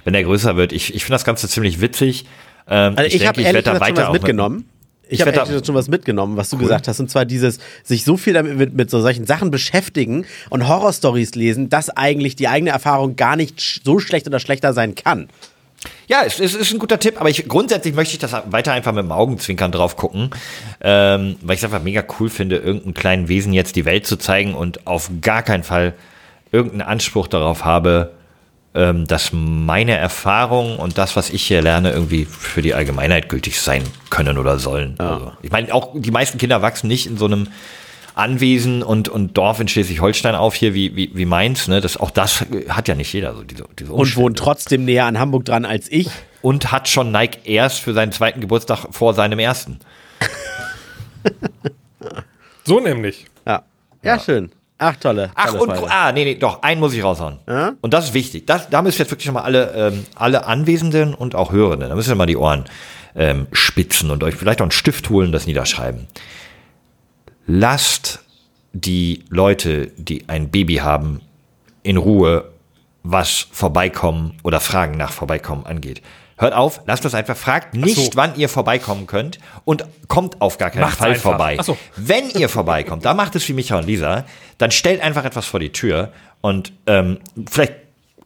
[0.05, 0.72] wenn er größer wird.
[0.72, 2.26] Ich, ich finde das Ganze ziemlich witzig.
[2.70, 4.66] Ähm, Also ich, habe denke, ehrlich gesagt schon was mitgenommen.
[5.10, 6.99] Ich, habe werd echt schon was mitgenommen, was du gesagt hast.
[6.99, 11.36] Und zwar dieses, sich so viel damit mit, mit so solchen Sachen beschäftigen und Horrorstories
[11.36, 15.30] lesen, dass eigentlich die eigene Erfahrung gar nicht so schlecht oder schlechter sein kann.
[16.08, 18.94] Ja, es, es ist ein guter Tipp, aber ich, grundsätzlich möchte ich das weiter einfach
[18.94, 20.32] mit dem Augenzwinkern drauf gucken,
[20.82, 24.18] ähm, weil ich es einfach mega cool finde, irgendeinem kleinen Wesen jetzt die Welt zu
[24.18, 25.94] zeigen und auf gar keinen Fall
[26.52, 28.14] irgendeinen Anspruch darauf habe,
[28.74, 33.60] ähm, dass meine Erfahrungen und das, was ich hier lerne, irgendwie für die Allgemeinheit gültig
[33.60, 34.96] sein können oder sollen.
[35.00, 37.48] Also, ich meine, auch die meisten Kinder wachsen nicht in so einem
[38.18, 41.68] Anwesen und, und Dorf in Schleswig-Holstein auf hier wie, wie, wie Mainz.
[41.68, 41.82] Ne?
[41.82, 45.20] Das, auch das hat ja nicht jeder, so diese, diese Und wohnt trotzdem näher an
[45.20, 46.09] Hamburg dran als ich.
[46.41, 49.80] und hat schon Nike erst für seinen zweiten Geburtstag vor seinem ersten.
[52.65, 53.26] So nämlich.
[53.45, 53.63] Ja.
[54.03, 54.51] Ja, schön.
[54.78, 55.32] Ach, tolle.
[55.36, 55.91] Ach, tolle und, Folge.
[55.91, 57.39] ah, nee, nee, doch, einen muss ich raushauen.
[57.82, 58.45] Und das ist wichtig.
[58.45, 62.09] Das, da müssen jetzt wirklich nochmal alle, ähm, alle Anwesenden und auch Hörenden, da müssen
[62.09, 62.65] wir mal die Ohren
[63.15, 66.07] ähm, spitzen und euch vielleicht auch einen Stift holen und das niederschreiben.
[67.48, 68.20] Lasst
[68.74, 71.22] die Leute, die ein Baby haben,
[71.82, 72.52] in Ruhe,
[73.04, 76.02] was Vorbeikommen oder Fragen nach Vorbeikommen angeht.
[76.38, 78.12] Hört auf, lasst das einfach, fragt nicht, so.
[78.16, 81.32] wann ihr vorbeikommen könnt und kommt auf gar keinen Macht's Fall einfach.
[81.32, 81.58] vorbei.
[81.64, 81.78] So.
[81.95, 84.26] Wenn ihr vorbeikommt, da macht es wie Micha und Lisa,
[84.60, 87.20] dann stellt einfach etwas vor die Tür und ähm,
[87.50, 87.74] vielleicht,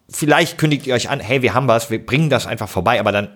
[0.10, 3.14] vielleicht kündigt ihr euch an, hey, wir haben was, wir bringen das einfach vorbei, aber
[3.14, 3.30] dann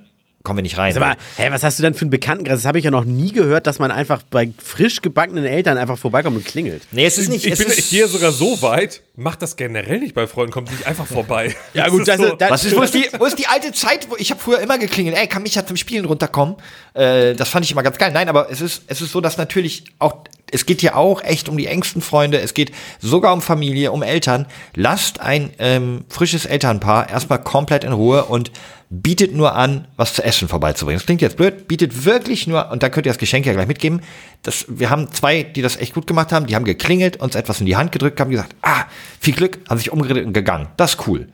[0.46, 0.94] kommen wir nicht rein.
[0.94, 2.60] Sag mal, hä, was hast du denn für einen Bekanntenkreis?
[2.60, 5.98] Das habe ich ja noch nie gehört, dass man einfach bei frisch gebackenen Eltern einfach
[5.98, 6.84] vorbeikommt und klingelt.
[6.92, 7.46] nee, es ist nicht.
[7.46, 10.54] Ich, es bin, ist, ich gehe sogar so weit, macht das generell nicht bei Freunden,
[10.54, 11.54] kommt nicht einfach vorbei.
[11.74, 13.48] Ja, gut, das das ist ist- das- Was ist, wo, ist die, wo ist die
[13.48, 16.56] alte Zeit, wo ich habe früher immer geklingelt, ey, kann Micha zum Spielen runterkommen?
[16.94, 18.12] Äh, das fand ich immer ganz geil.
[18.14, 20.20] Nein, aber es ist, es ist so, dass natürlich auch,
[20.52, 24.04] es geht hier auch echt um die engsten Freunde, es geht sogar um Familie, um
[24.04, 24.46] Eltern.
[24.76, 28.52] Lasst ein ähm, frisches Elternpaar erstmal komplett in Ruhe und
[28.90, 31.00] bietet nur an, was zu essen vorbeizubringen.
[31.00, 33.68] Das klingt jetzt blöd, bietet wirklich nur, und da könnt ihr das Geschenk ja gleich
[33.68, 34.02] mitgeben,
[34.44, 37.60] das, wir haben zwei, die das echt gut gemacht haben, die haben geklingelt, uns etwas
[37.60, 38.86] in die Hand gedrückt, haben gesagt, ah,
[39.20, 40.68] viel Glück, haben sich umgedreht und gegangen.
[40.78, 41.28] Das ist cool.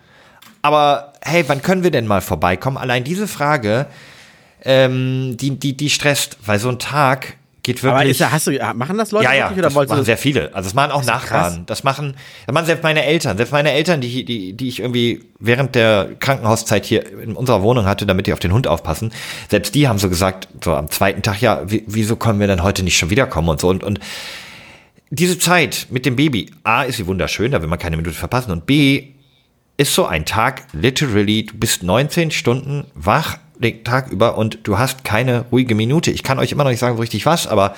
[0.62, 2.78] Aber hey, wann können wir denn mal vorbeikommen?
[2.78, 3.88] Allein diese Frage,
[4.64, 8.02] ähm, die, die, die stresst, weil so ein Tag geht wirklich.
[8.02, 10.18] Aber ist, hast du, machen das Leute ja, ja, wirklich oder das wolltest machen sehr
[10.18, 10.54] viele.
[10.54, 11.04] Also das machen auch.
[11.04, 11.64] Nachbarn.
[11.66, 13.38] Das machen, das machen selbst meine Eltern.
[13.38, 17.86] Selbst meine Eltern, die, die, die ich irgendwie während der Krankenhauszeit hier in unserer Wohnung
[17.86, 19.12] hatte, damit die auf den Hund aufpassen,
[19.50, 22.64] selbst die haben so gesagt, so am zweiten Tag, ja, wie, wieso können wir denn
[22.64, 24.00] heute nicht schon wiederkommen und so und, und
[25.12, 28.52] diese Zeit mit dem Baby, A, ist sie wunderschön, da will man keine Minute verpassen
[28.52, 29.10] und B,
[29.76, 34.78] ist so ein Tag, literally, du bist 19 Stunden wach den Tag über und du
[34.78, 36.12] hast keine ruhige Minute.
[36.12, 37.76] Ich kann euch immer noch nicht sagen so richtig was, aber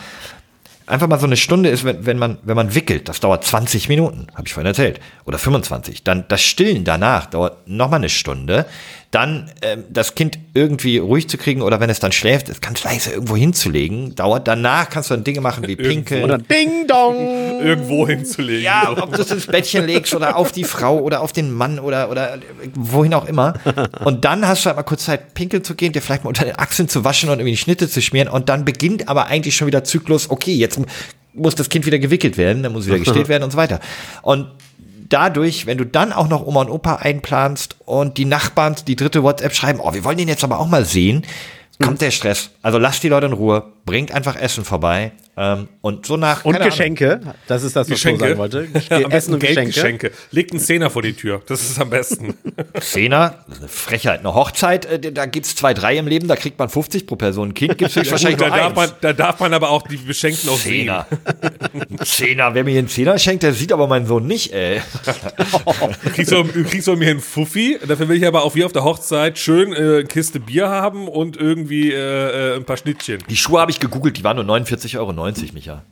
[0.86, 3.90] einfach mal so eine Stunde ist, wenn, wenn man wenn man wickelt, das dauert 20
[3.90, 6.04] Minuten, habe ich vorhin erzählt, oder 25.
[6.04, 8.66] Dann das Stillen danach dauert noch mal eine Stunde.
[9.14, 12.84] Dann ähm, das Kind irgendwie ruhig zu kriegen oder wenn es dann schläft, es ganz
[12.84, 14.48] leise irgendwo hinzulegen, dauert.
[14.48, 16.24] Danach kannst du dann Dinge machen wie pinkeln.
[16.24, 17.16] Oder Ding Dong!
[17.64, 18.64] Irgendwo hinzulegen.
[18.64, 21.78] Ja, ob du es ins Bettchen legst oder auf die Frau oder auf den Mann
[21.78, 22.40] oder, oder
[22.74, 23.54] wohin auch immer.
[24.04, 26.46] Und dann hast du halt mal kurz Zeit, pinkeln zu gehen, dir vielleicht mal unter
[26.46, 28.28] den Achseln zu waschen und irgendwie die Schnitte zu schmieren.
[28.28, 30.80] Und dann beginnt aber eigentlich schon wieder Zyklus, okay, jetzt
[31.34, 33.80] muss das Kind wieder gewickelt werden, dann muss wieder gestillt werden und so weiter.
[34.22, 34.48] Und
[35.14, 39.22] dadurch, wenn du dann auch noch Oma und Opa einplanst und die Nachbarn die dritte
[39.22, 41.26] WhatsApp schreiben, oh, wir wollen den jetzt aber auch mal sehen,
[41.82, 42.50] kommt der Stress.
[42.62, 46.54] Also lasst die Leute in Ruhe, bringt einfach Essen vorbei ähm, und so nach Und
[46.54, 46.78] keine Ahnung.
[46.78, 47.20] Geschenke.
[47.48, 48.24] Das ist das, was ich Geschenke.
[48.26, 48.68] sagen wollte.
[48.90, 49.62] Ja, am Essen besten und Geschenke.
[49.64, 50.12] Geldgeschenke.
[50.32, 51.42] Legt einen Zehner vor die Tür.
[51.48, 52.36] Das ist am besten.
[52.80, 54.20] Zehner, das ist eine Frechheit.
[54.20, 57.50] Eine Hochzeit, äh, da gibt's zwei, drei im Leben, da kriegt man 50 pro Person.
[57.50, 58.92] Ein Kind gibt's höchstwahrscheinlich Gut, da, nur darf eins.
[58.92, 60.86] man, da darf man aber auch die Beschenkten auch sehen.
[60.86, 61.08] Zehner.
[61.74, 62.54] Ein Zehner.
[62.54, 64.82] Wer mir hier einen Zehner schenkt, der sieht aber meinen Sohn nicht, ey.
[66.04, 67.80] Du kriegst, von, du kriegst von mir einen Fuffi.
[67.88, 71.08] Dafür will ich aber auch wie auf der Hochzeit schön äh, eine Kiste Bier haben
[71.08, 73.24] und irgendwie äh, äh, ein paar Schnittchen.
[73.30, 75.12] Die Schuhe habe ich gegoogelt, die waren nur 49,90 Euro,
[75.54, 75.84] Micha.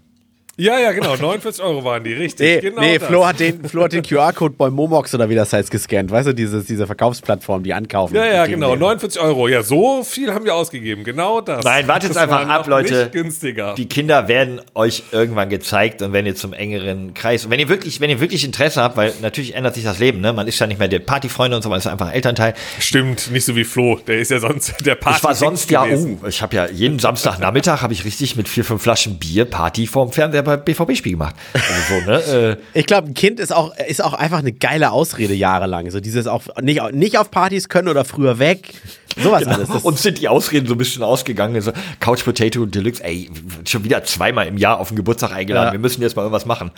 [0.62, 1.16] Ja, ja, genau.
[1.16, 2.48] 49 Euro waren die, richtig.
[2.48, 3.00] Nee, genau nee.
[3.00, 6.12] Flo hat den, Flo hat den QR-Code bei Momox oder wie das heißt gescannt.
[6.12, 8.16] Weißt du, dieses, diese Verkaufsplattform, die ankaufen.
[8.16, 8.74] Ja, ja, genau.
[8.74, 8.82] den.
[8.82, 9.48] 49 Euro.
[9.48, 11.04] Ja, so viel haben wir ausgegeben.
[11.04, 11.66] Genau das.
[11.66, 12.94] Nein, wartet Das einfach ab, Leute.
[12.94, 13.74] Nicht günstiger.
[13.74, 17.68] Die Kinder werden euch irgendwann gezeigt und wenn ihr zum engeren Kreis, und wenn ihr
[17.68, 20.32] wirklich, wenn ihr wirklich Interesse habt, weil natürlich ändert sich das Leben, ne?
[20.32, 22.54] Man ist ja nicht mehr der Partyfreunde und so, man ist einfach Elternteil.
[22.78, 24.00] Stimmt, nicht so wie Flo.
[24.06, 25.18] Der ist ja sonst der Party.
[25.18, 28.64] Ich war sonst ja, oh, ich habe ja jeden Samstagnachmittag habe ich richtig mit vier,
[28.64, 31.36] fünf Flaschen Bier Party vorm Fernseher bei BVB-Spiel gemacht.
[31.54, 32.58] Also so, ne?
[32.58, 35.90] Äh, Ich glaube, ein Kind ist auch, ist auch einfach eine geile Ausrede jahrelang.
[35.92, 38.74] So dieses auch nicht, nicht auf Partys können oder früher weg.
[39.18, 39.70] Sowas alles.
[39.70, 41.62] Das, Uns sind die Ausreden so ein bisschen ausgegangen.
[41.62, 43.30] So, Couch Potato Deluxe, ey,
[43.68, 45.68] schon wieder zweimal im Jahr auf den Geburtstag eingeladen.
[45.68, 45.72] Ja.
[45.74, 46.72] Wir müssen jetzt mal irgendwas machen.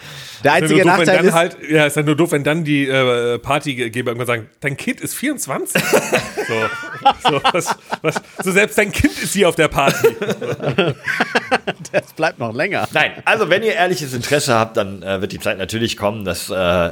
[0.43, 2.15] der Ist ja einzige nur doof, wenn Nachteil dann ist, halt, ja, ist ja nur
[2.15, 5.81] doof, wenn dann die äh, Partygeber irgendwann sagen, dein Kind ist 24.
[6.47, 10.07] so, so, was, was, so selbst dein Kind ist hier auf der Party.
[11.91, 12.87] es bleibt noch länger.
[12.93, 16.25] Nein, also wenn ihr ehrliches Interesse habt, dann äh, wird die Zeit natürlich kommen.
[16.25, 16.91] Das äh,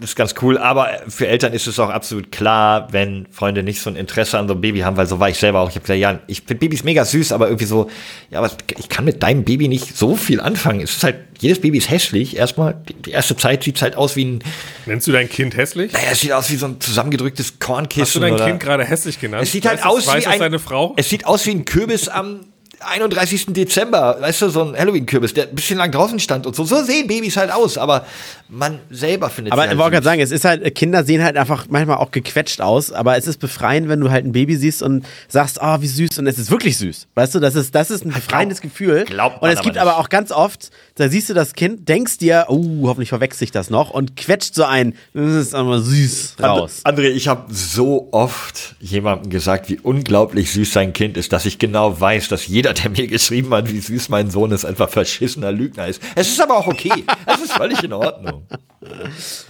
[0.00, 0.58] ist ganz cool.
[0.58, 4.48] Aber für Eltern ist es auch absolut klar, wenn Freunde nicht so ein Interesse an
[4.48, 5.68] so einem Baby haben, weil so war ich selber auch.
[5.68, 7.90] Ich habe gesagt, ja, ich finde Babys mega süß, aber irgendwie so,
[8.30, 10.80] ja, aber ich kann mit deinem Baby nicht so viel anfangen.
[10.80, 12.36] Es ist halt, jedes Baby ist hässlich.
[12.36, 14.44] Erstmal, die, erste Zeit sieht halt aus wie ein,
[14.86, 15.92] Nennst du dein Kind hässlich?
[15.92, 18.02] naja, es sieht aus wie so ein zusammengedrücktes Kornkissen.
[18.02, 19.42] Hast du dein oder, Kind gerade hässlich genannt?
[19.42, 20.94] es sieht halt Weiß das- aus wie ein, deine Frau?
[20.96, 22.40] Es sieht aus wie ein Kürbis am
[22.80, 23.46] 31.
[23.48, 26.64] Dezember, weißt du, so ein Halloween-Kürbis, der ein bisschen lang draußen stand und so.
[26.64, 28.06] So sehen Babys halt aus, aber
[28.48, 31.36] man selber findet Aber ich halt wollte gerade sagen, es ist halt, Kinder sehen halt
[31.36, 34.82] einfach manchmal auch gequetscht aus, aber es ist befreiend, wenn du halt ein Baby siehst
[34.82, 37.08] und sagst, oh, wie süß, und es ist wirklich süß.
[37.14, 39.04] Weißt du, das ist, das ist ein befreiendes Gefühl.
[39.04, 39.82] glaubt Und man es aber gibt nicht.
[39.82, 43.50] aber auch ganz oft, da siehst du das Kind, denkst dir, oh, hoffentlich verwechselt sich
[43.50, 46.82] das noch und quetscht so ein, das ist aber süß raus.
[46.84, 51.58] André, ich habe so oft jemandem gesagt, wie unglaublich süß sein Kind ist, dass ich
[51.58, 55.52] genau weiß, dass jeder, der mir geschrieben hat, wie süß mein Sohn ist, einfach verschissener
[55.52, 56.02] Lügner ist.
[56.14, 57.04] Es ist aber auch okay.
[57.26, 58.46] Es ist völlig in Ordnung.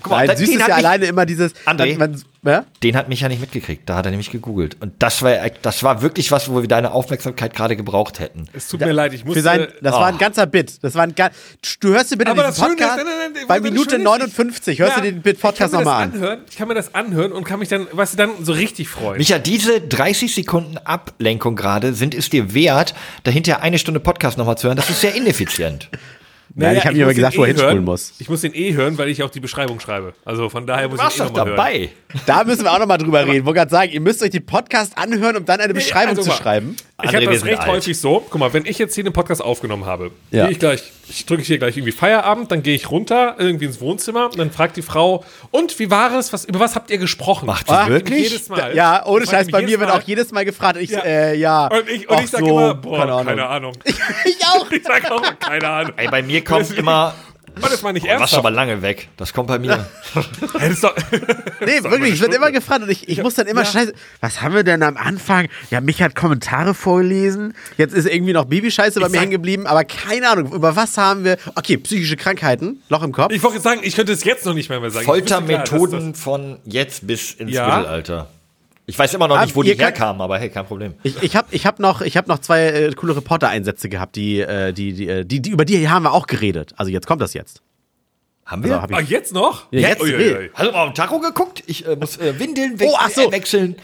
[0.02, 1.98] Guck Nein, den süß ist hat ja alleine immer dieses, André?
[1.98, 2.64] man, ja?
[2.82, 3.88] Den hat mich ja nicht mitgekriegt.
[3.88, 4.76] Da hat er nämlich gegoogelt.
[4.80, 8.48] Und das war, das war wirklich was, wo wir deine Aufmerksamkeit gerade gebraucht hätten.
[8.52, 9.42] es tut mir leid, ich musste...
[9.42, 10.82] sein, das war ein ganzer Bit.
[10.82, 11.30] Das war ein ga
[11.80, 13.90] Du hörst dir bitte Aber diesen das Schöne ist, Podcast nein, nein, nein, bei Minute
[13.90, 14.78] Schöne ist, 59.
[14.78, 16.22] Hörst Ja, du den Bit Podcast ich kann mir nochmal das an.
[16.22, 18.88] Anhören, ich kann mir das anhören und kann mich dann, weißt du, dann so richtig
[18.88, 19.18] freuen.
[19.18, 22.94] Micha, diese 30 Sekunden Ablenkung gerade sind es dir wert,
[23.24, 24.76] dahinter eine Stunde Podcast nochmal zu hören.
[24.76, 25.88] Das ist sehr ineffizient.
[26.54, 27.84] Nein, ich hab ihm aber muss den gesagt, wo er eh hinspulen hören.
[27.84, 28.14] muss.
[28.18, 30.14] Ich muss den eh hören, weil ich auch die Beschreibung schreibe.
[30.24, 31.56] Also von daher Du muss warst ich eh doch nochmal hören.
[31.56, 32.22] dabei.
[32.26, 33.44] Da müssen wir auch nochmal drüber reden.
[33.44, 36.28] Wollte gerade sagen, ihr müsst euch den Podcast anhören, um dann eine Beschreibung also zu
[36.30, 36.34] mal.
[36.36, 36.74] schreiben.
[37.02, 37.68] Ich habe das recht alt.
[37.70, 38.24] häufig so.
[38.28, 40.44] Guck mal, wenn ich jetzt hier den Podcast aufgenommen habe, Ja.
[40.44, 43.80] gehe ich gleich, ich drücke hier gleich irgendwie Feierabend, dann gehe ich runter irgendwie ins
[43.80, 46.32] Wohnzimmer und dann fragt die Frau, und wie war es?
[46.32, 47.46] Was, über was habt ihr gesprochen?
[47.46, 48.30] Macht sie Ah, wirklich?
[48.30, 48.74] Jedes Mal.
[48.76, 50.78] Ja, ohne Scheiß, bei mir wird auch jedes Mal gefragt.
[50.80, 51.00] Ich, Ja.
[51.00, 51.66] äh, ja.
[51.68, 53.72] Und ich, und ich sage so, immer, boah, keine keine Ahnung.
[53.72, 53.72] Ahnung.
[54.24, 54.70] Ich auch.
[54.78, 55.92] Ich sage auch, keine Ahnung.
[55.96, 57.14] Ey, bei mir kommt immer,
[57.62, 58.38] War das mal nicht du warst ernsthaft?
[58.40, 59.08] aber lange weg.
[59.16, 59.86] Das kommt bei mir.
[60.60, 60.94] Ist doch-
[61.60, 63.92] Nee, wirklich, ich werde immer gefragt und ich, ich muss dann immer scheiße.
[64.20, 65.48] Was haben wir denn am Anfang?
[65.70, 67.54] Ja, mich hat Kommentare vorgelesen.
[67.76, 71.24] Jetzt ist irgendwie noch Babyscheiße bei mir hängen geblieben, aber keine Ahnung, über was haben
[71.24, 71.36] wir?
[71.54, 73.32] Okay, psychische Krankheiten, Loch im Kopf.
[73.32, 75.04] Ich wollte sagen, ich könnte es jetzt noch nicht mehr, mehr sagen.
[75.06, 77.66] Foltermethoden von jetzt bis ins Ja.
[77.78, 78.28] Mittelalter.
[78.90, 80.94] Ich weiß immer noch Ah, nicht, wo ihr die herkamen, aber hey, kein Problem.
[81.02, 84.40] Ich, ich habe ich hab noch, ich hab noch zwei äh, coole Reporter-Einsätze gehabt, die,
[84.40, 86.72] äh, die, die, äh, die, die, über die haben wir auch geredet.
[86.78, 87.60] Also jetzt kommt das jetzt.
[88.46, 88.80] Haben Also wir?
[88.82, 89.70] hab das- Ah, ich, jetzt noch?
[89.72, 90.50] Ja, jetzt- Uiuiui.
[90.54, 91.62] Hast du mal auf den Tacho geguckt?
[91.66, 93.30] Ich äh, muss äh, Windeln weg Oh, ach so.
[93.30, 93.76] wechseln.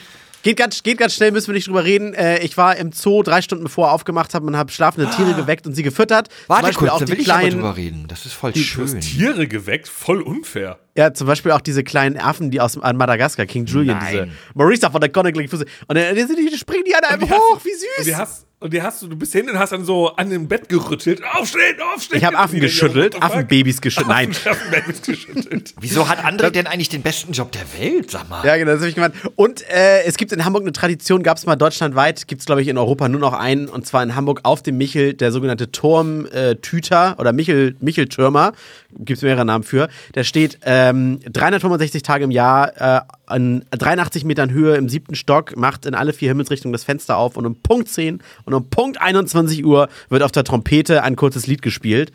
[0.42, 2.14] geht, ganz, geht ganz schnell, müssen wir nicht drüber reden.
[2.14, 5.34] Äh, ich war im Zoo drei Stunden bevor er aufgemacht hat und habe schlafende Tiere
[5.34, 6.28] geweckt und sie gefüttert.
[6.28, 8.04] Zum Warte Beispiel kurz, auch da die will ich aber kleinen, drüber reden.
[8.08, 9.00] Das ist voll Du hast schön.
[9.02, 10.78] Tiere geweckt, voll unfair.
[10.96, 14.12] Ja, zum Beispiel auch diese kleinen Affen, die aus an Madagaskar, King Julian, Nein.
[14.12, 15.64] diese Marisa von der Conakry Fuße.
[15.88, 18.04] Und dann die, springen die an einem Und hoch, hast- wie Und süß.
[18.06, 20.46] die hast, und die hast du, du bist hin und hast dann so an dem
[20.46, 21.20] Bett gerüttelt.
[21.32, 22.18] Aufstehen, aufstehen.
[22.18, 23.20] Ich habe Affen Und geschüttelt?
[23.20, 24.08] Affenbabys geschüttelt.
[24.08, 24.30] Nein.
[24.30, 25.74] Affen- Affenbabys geschüttelt.
[25.80, 28.46] Wieso hat André denn eigentlich den besten Job der Welt, sag mal?
[28.46, 29.14] Ja, genau, das habe ich gemeint.
[29.34, 32.62] Und äh, es gibt in Hamburg eine Tradition, gab es mal deutschlandweit, gibt es glaube
[32.62, 35.72] ich in Europa nur noch einen, und zwar in Hamburg auf dem Michel, der sogenannte
[35.72, 38.52] Turmtüter oder Michel, Micheltürmer,
[38.98, 39.88] gibt es mehrere Namen für.
[40.14, 45.56] Der steht ähm, 365 Tage im Jahr äh, an 83 Metern Höhe im siebten Stock,
[45.56, 49.00] macht in alle vier Himmelsrichtungen das Fenster auf und um Punkt 10 und um Punkt
[49.00, 52.12] 21 Uhr wird auf der Trompete ein kurzes Lied gespielt.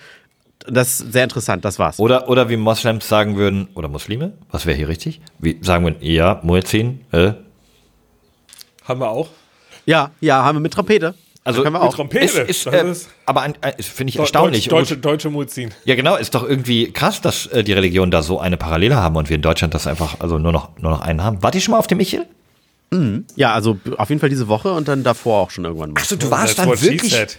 [0.68, 2.00] Das ist sehr interessant, das war's.
[2.00, 5.22] Oder, oder wie Moslems sagen würden, oder Muslime, was wäre hier richtig?
[5.40, 7.32] Wie sagen wir, ja, Muezzin, äh,
[8.84, 9.30] Haben wir auch.
[9.86, 11.16] Ja, ja, haben wir mit Trompete.
[11.44, 11.94] Also können wir auch.
[11.96, 12.26] Trompete.
[12.26, 14.68] ist, ist, Das äh, ist- aber äh, finde ich Deu- erstaunlich.
[14.68, 15.72] Deutsch, deutsche, deutsche Muzin.
[15.86, 19.16] Ja, genau, ist doch irgendwie krass, dass äh, die Religionen da so eine Parallele haben
[19.16, 21.42] und wir in Deutschland das einfach, also nur noch, nur noch einen haben.
[21.42, 22.26] Wart ihr schon mal auf dem Michel?
[23.36, 26.00] Ja, also auf jeden Fall diese Woche und dann davor auch schon irgendwann mal.
[26.02, 27.14] Achso, du warst dann wirklich.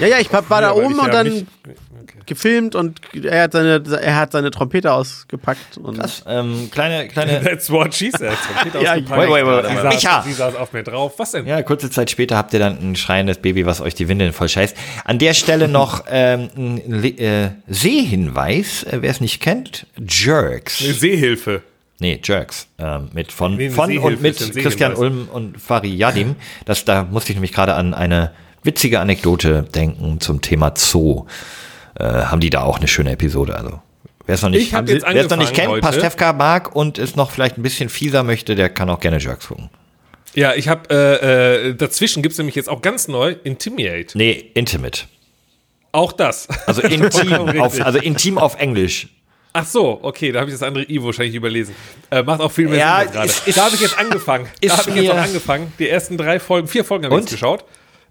[0.00, 1.44] Ja, ja, ich war da Ja, weil oben und dann mich-
[2.26, 5.78] gefilmt und er hat seine, er hat seine Trompete ausgepackt.
[5.78, 8.32] Und Krass, ähm, kleine, kleine, That's what she said.
[8.46, 9.20] Trompete Ja, ausgepackt.
[9.20, 9.84] wait, wait, wait, Sie wait.
[9.84, 10.22] saß- Micha!
[10.22, 11.14] Sie saß auf mir drauf.
[11.18, 11.46] Was denn?
[11.46, 14.48] ja, kurze Zeit später habt ihr dann ein schreiendes Baby, was euch die Windeln voll
[14.48, 14.76] scheißt.
[15.04, 20.82] An der Stelle noch ähm, ein äh, Sehhinweis, äh, wer es nicht kennt, Jerks.
[20.82, 21.62] Eine Seehilfe.
[21.98, 22.66] Nee, Jerks.
[22.78, 24.94] Ähm, mit von, von und mit Christian.
[24.94, 26.36] Ulm und Fari Yadim.
[26.64, 28.30] Das, da musste ich nämlich gerade an eine
[28.62, 31.26] witzige Anekdote denken zum Thema Zoo.
[31.98, 33.56] Äh, haben die da auch eine schöne Episode.
[33.56, 33.80] Also,
[34.26, 35.82] wer es noch nicht, Ich hab jetzt wer es noch nicht kennt, heute.
[35.82, 39.48] Pastewka mag und es noch vielleicht ein bisschen fieser möchte, der kann auch gerne Jerks
[39.48, 39.70] gucken.
[40.34, 44.16] Ja, ich habe äh, äh, dazwischen gibt es nämlich jetzt auch ganz neu Intimiate.
[44.16, 45.02] Nee, Intimate.
[45.92, 46.48] Auch das.
[46.66, 49.08] Also intim, auf, also intim auf Englisch.
[49.52, 51.74] Ach so, okay, da habe ich das andere I wahrscheinlich überlesen.
[52.10, 53.32] Äh, macht auch viel mehr Ja, Sinn gerade.
[53.52, 54.46] Da habe ich jetzt angefangen.
[54.62, 55.72] Da habe ich jetzt auch angefangen.
[55.80, 57.64] Die ersten drei Folgen, vier Folgen habe ich jetzt geschaut.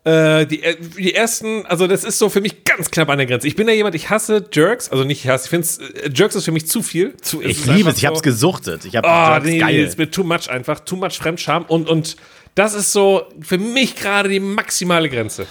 [0.06, 3.28] Äh, die, äh, die ersten, also das ist so für mich ganz knapp an der
[3.28, 3.48] Grenze.
[3.48, 5.68] Ich bin ja jemand, ich hasse Jerks, also nicht ich hasse, ich finde
[6.06, 7.18] äh, Jerks ist für mich zu viel.
[7.18, 8.86] Zu, Ich liebe es, ich hab's gesuchtet.
[8.86, 9.84] Ich hab Oh, Jerks nee, geil.
[9.84, 12.16] es wird too much einfach, too much Fremdscham und, und
[12.56, 15.46] das ist so für mich gerade die maximale Grenze.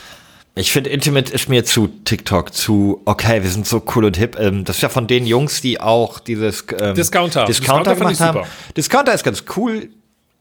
[0.54, 4.36] Ich finde, Intimate ist mir zu TikTok, zu, okay, wir sind so cool und hip.
[4.40, 7.44] Ähm, das ist ja von den Jungs, die auch dieses ähm, Discounter.
[7.44, 8.38] Discounter, Discounter gemacht haben.
[8.38, 8.48] super.
[8.76, 9.90] Discounter ist ganz cool.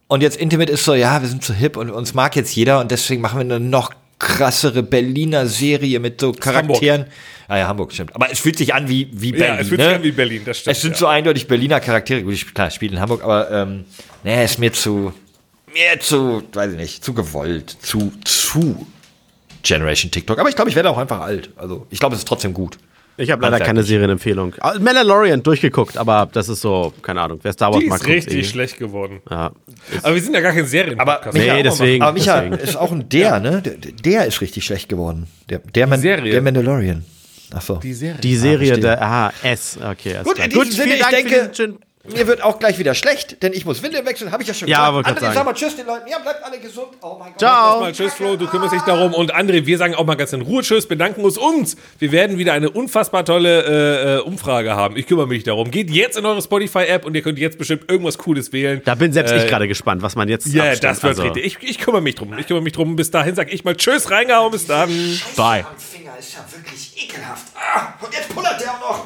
[0.08, 2.80] Und jetzt Intimate ist so, ja, wir sind so hip und uns mag jetzt jeder
[2.80, 7.06] und deswegen machen wir eine noch krassere Berliner Serie mit so Charakteren.
[7.48, 8.16] Ah ja, Hamburg, stimmt.
[8.16, 9.56] Aber es fühlt sich an wie, wie Berlin.
[9.56, 9.88] Ja, es fühlt ne?
[9.88, 10.76] sich an wie Berlin, das stimmt.
[10.76, 10.98] Es sind ja.
[10.98, 12.24] so eindeutig Berliner Charaktere.
[12.24, 13.86] Gut, ich, klar, spiele in Hamburg, aber ähm,
[14.24, 15.14] nee, ist mir zu,
[15.74, 18.88] mir zu, weiß ich nicht, zu gewollt, zu, zu
[19.64, 20.40] Generation TikTok.
[20.40, 21.52] Aber ich glaube, ich werde auch einfach alt.
[21.58, 22.78] Also ich glaube, es ist trotzdem gut.
[23.18, 23.84] Ich habe leider keine.
[23.84, 24.54] Serienempfehlung.
[24.60, 28.08] Ah, Mandalorian durchgeguckt, aber das ist so, keine Ahnung, wer Star Wars Die mag, ist
[28.08, 28.44] richtig eh.
[28.44, 29.22] schlecht geworden.
[29.30, 29.52] Ja.
[30.04, 32.64] Aber wir sind ja gar kein Serien Aber Nee, Micha, deswegen, aber Micha deswegen.
[32.64, 33.62] ist auch ein der, ne?
[33.62, 35.28] Der, der ist richtig schlecht geworden.
[35.50, 36.32] Der, der, Man, Serie?
[36.32, 37.06] der Mandalorian.
[37.54, 37.76] Ach so.
[37.78, 38.20] Die Serie.
[38.22, 38.82] Die Serie verstehe.
[38.82, 40.18] der, aha, S, okay.
[40.24, 40.46] Gut, klar.
[40.46, 41.52] in diesem Sinne, ich für denke,
[42.14, 44.68] mir wird auch gleich wieder schlecht, denn ich muss Windeln wechseln, habe ich ja schon
[44.68, 45.08] Ja, gesagt.
[45.18, 45.34] André, sagen.
[45.36, 46.08] sag mal Tschüss den Leuten.
[46.10, 46.88] Ja, bleibt alle gesund.
[47.02, 47.40] Oh mein Gott.
[47.40, 47.80] Ciao.
[47.80, 49.14] Mal tschüss, Flo, du kümmerst dich darum.
[49.14, 51.76] Und André, wir sagen auch mal ganz in Ruhe Tschüss, bedanken uns uns.
[52.00, 54.96] Wir werden wieder eine unfassbar tolle äh, äh, Umfrage haben.
[54.98, 55.72] Ich kümmere mich darum.
[55.72, 58.82] Geht jetzt in eure Spotify-App und ihr könnt jetzt bestimmt irgendwas Cooles wählen.
[58.86, 60.84] Da bin selbst Äh, ich gerade gespannt, was man jetzt Ja, abstimmt.
[60.84, 61.46] das wird Also, richtig.
[61.46, 62.38] Ich, ich kümmere mich drum.
[62.38, 62.96] Ich kümmere mich drum.
[62.96, 64.90] Bis dahin sage ich mal Tschüss, reingehauen, bis dann.
[65.36, 65.66] Bye.
[65.70, 67.46] Am Finger ist ja wirklich ekelhaft.
[67.56, 69.06] Ah, und jetzt pullert der auch noch.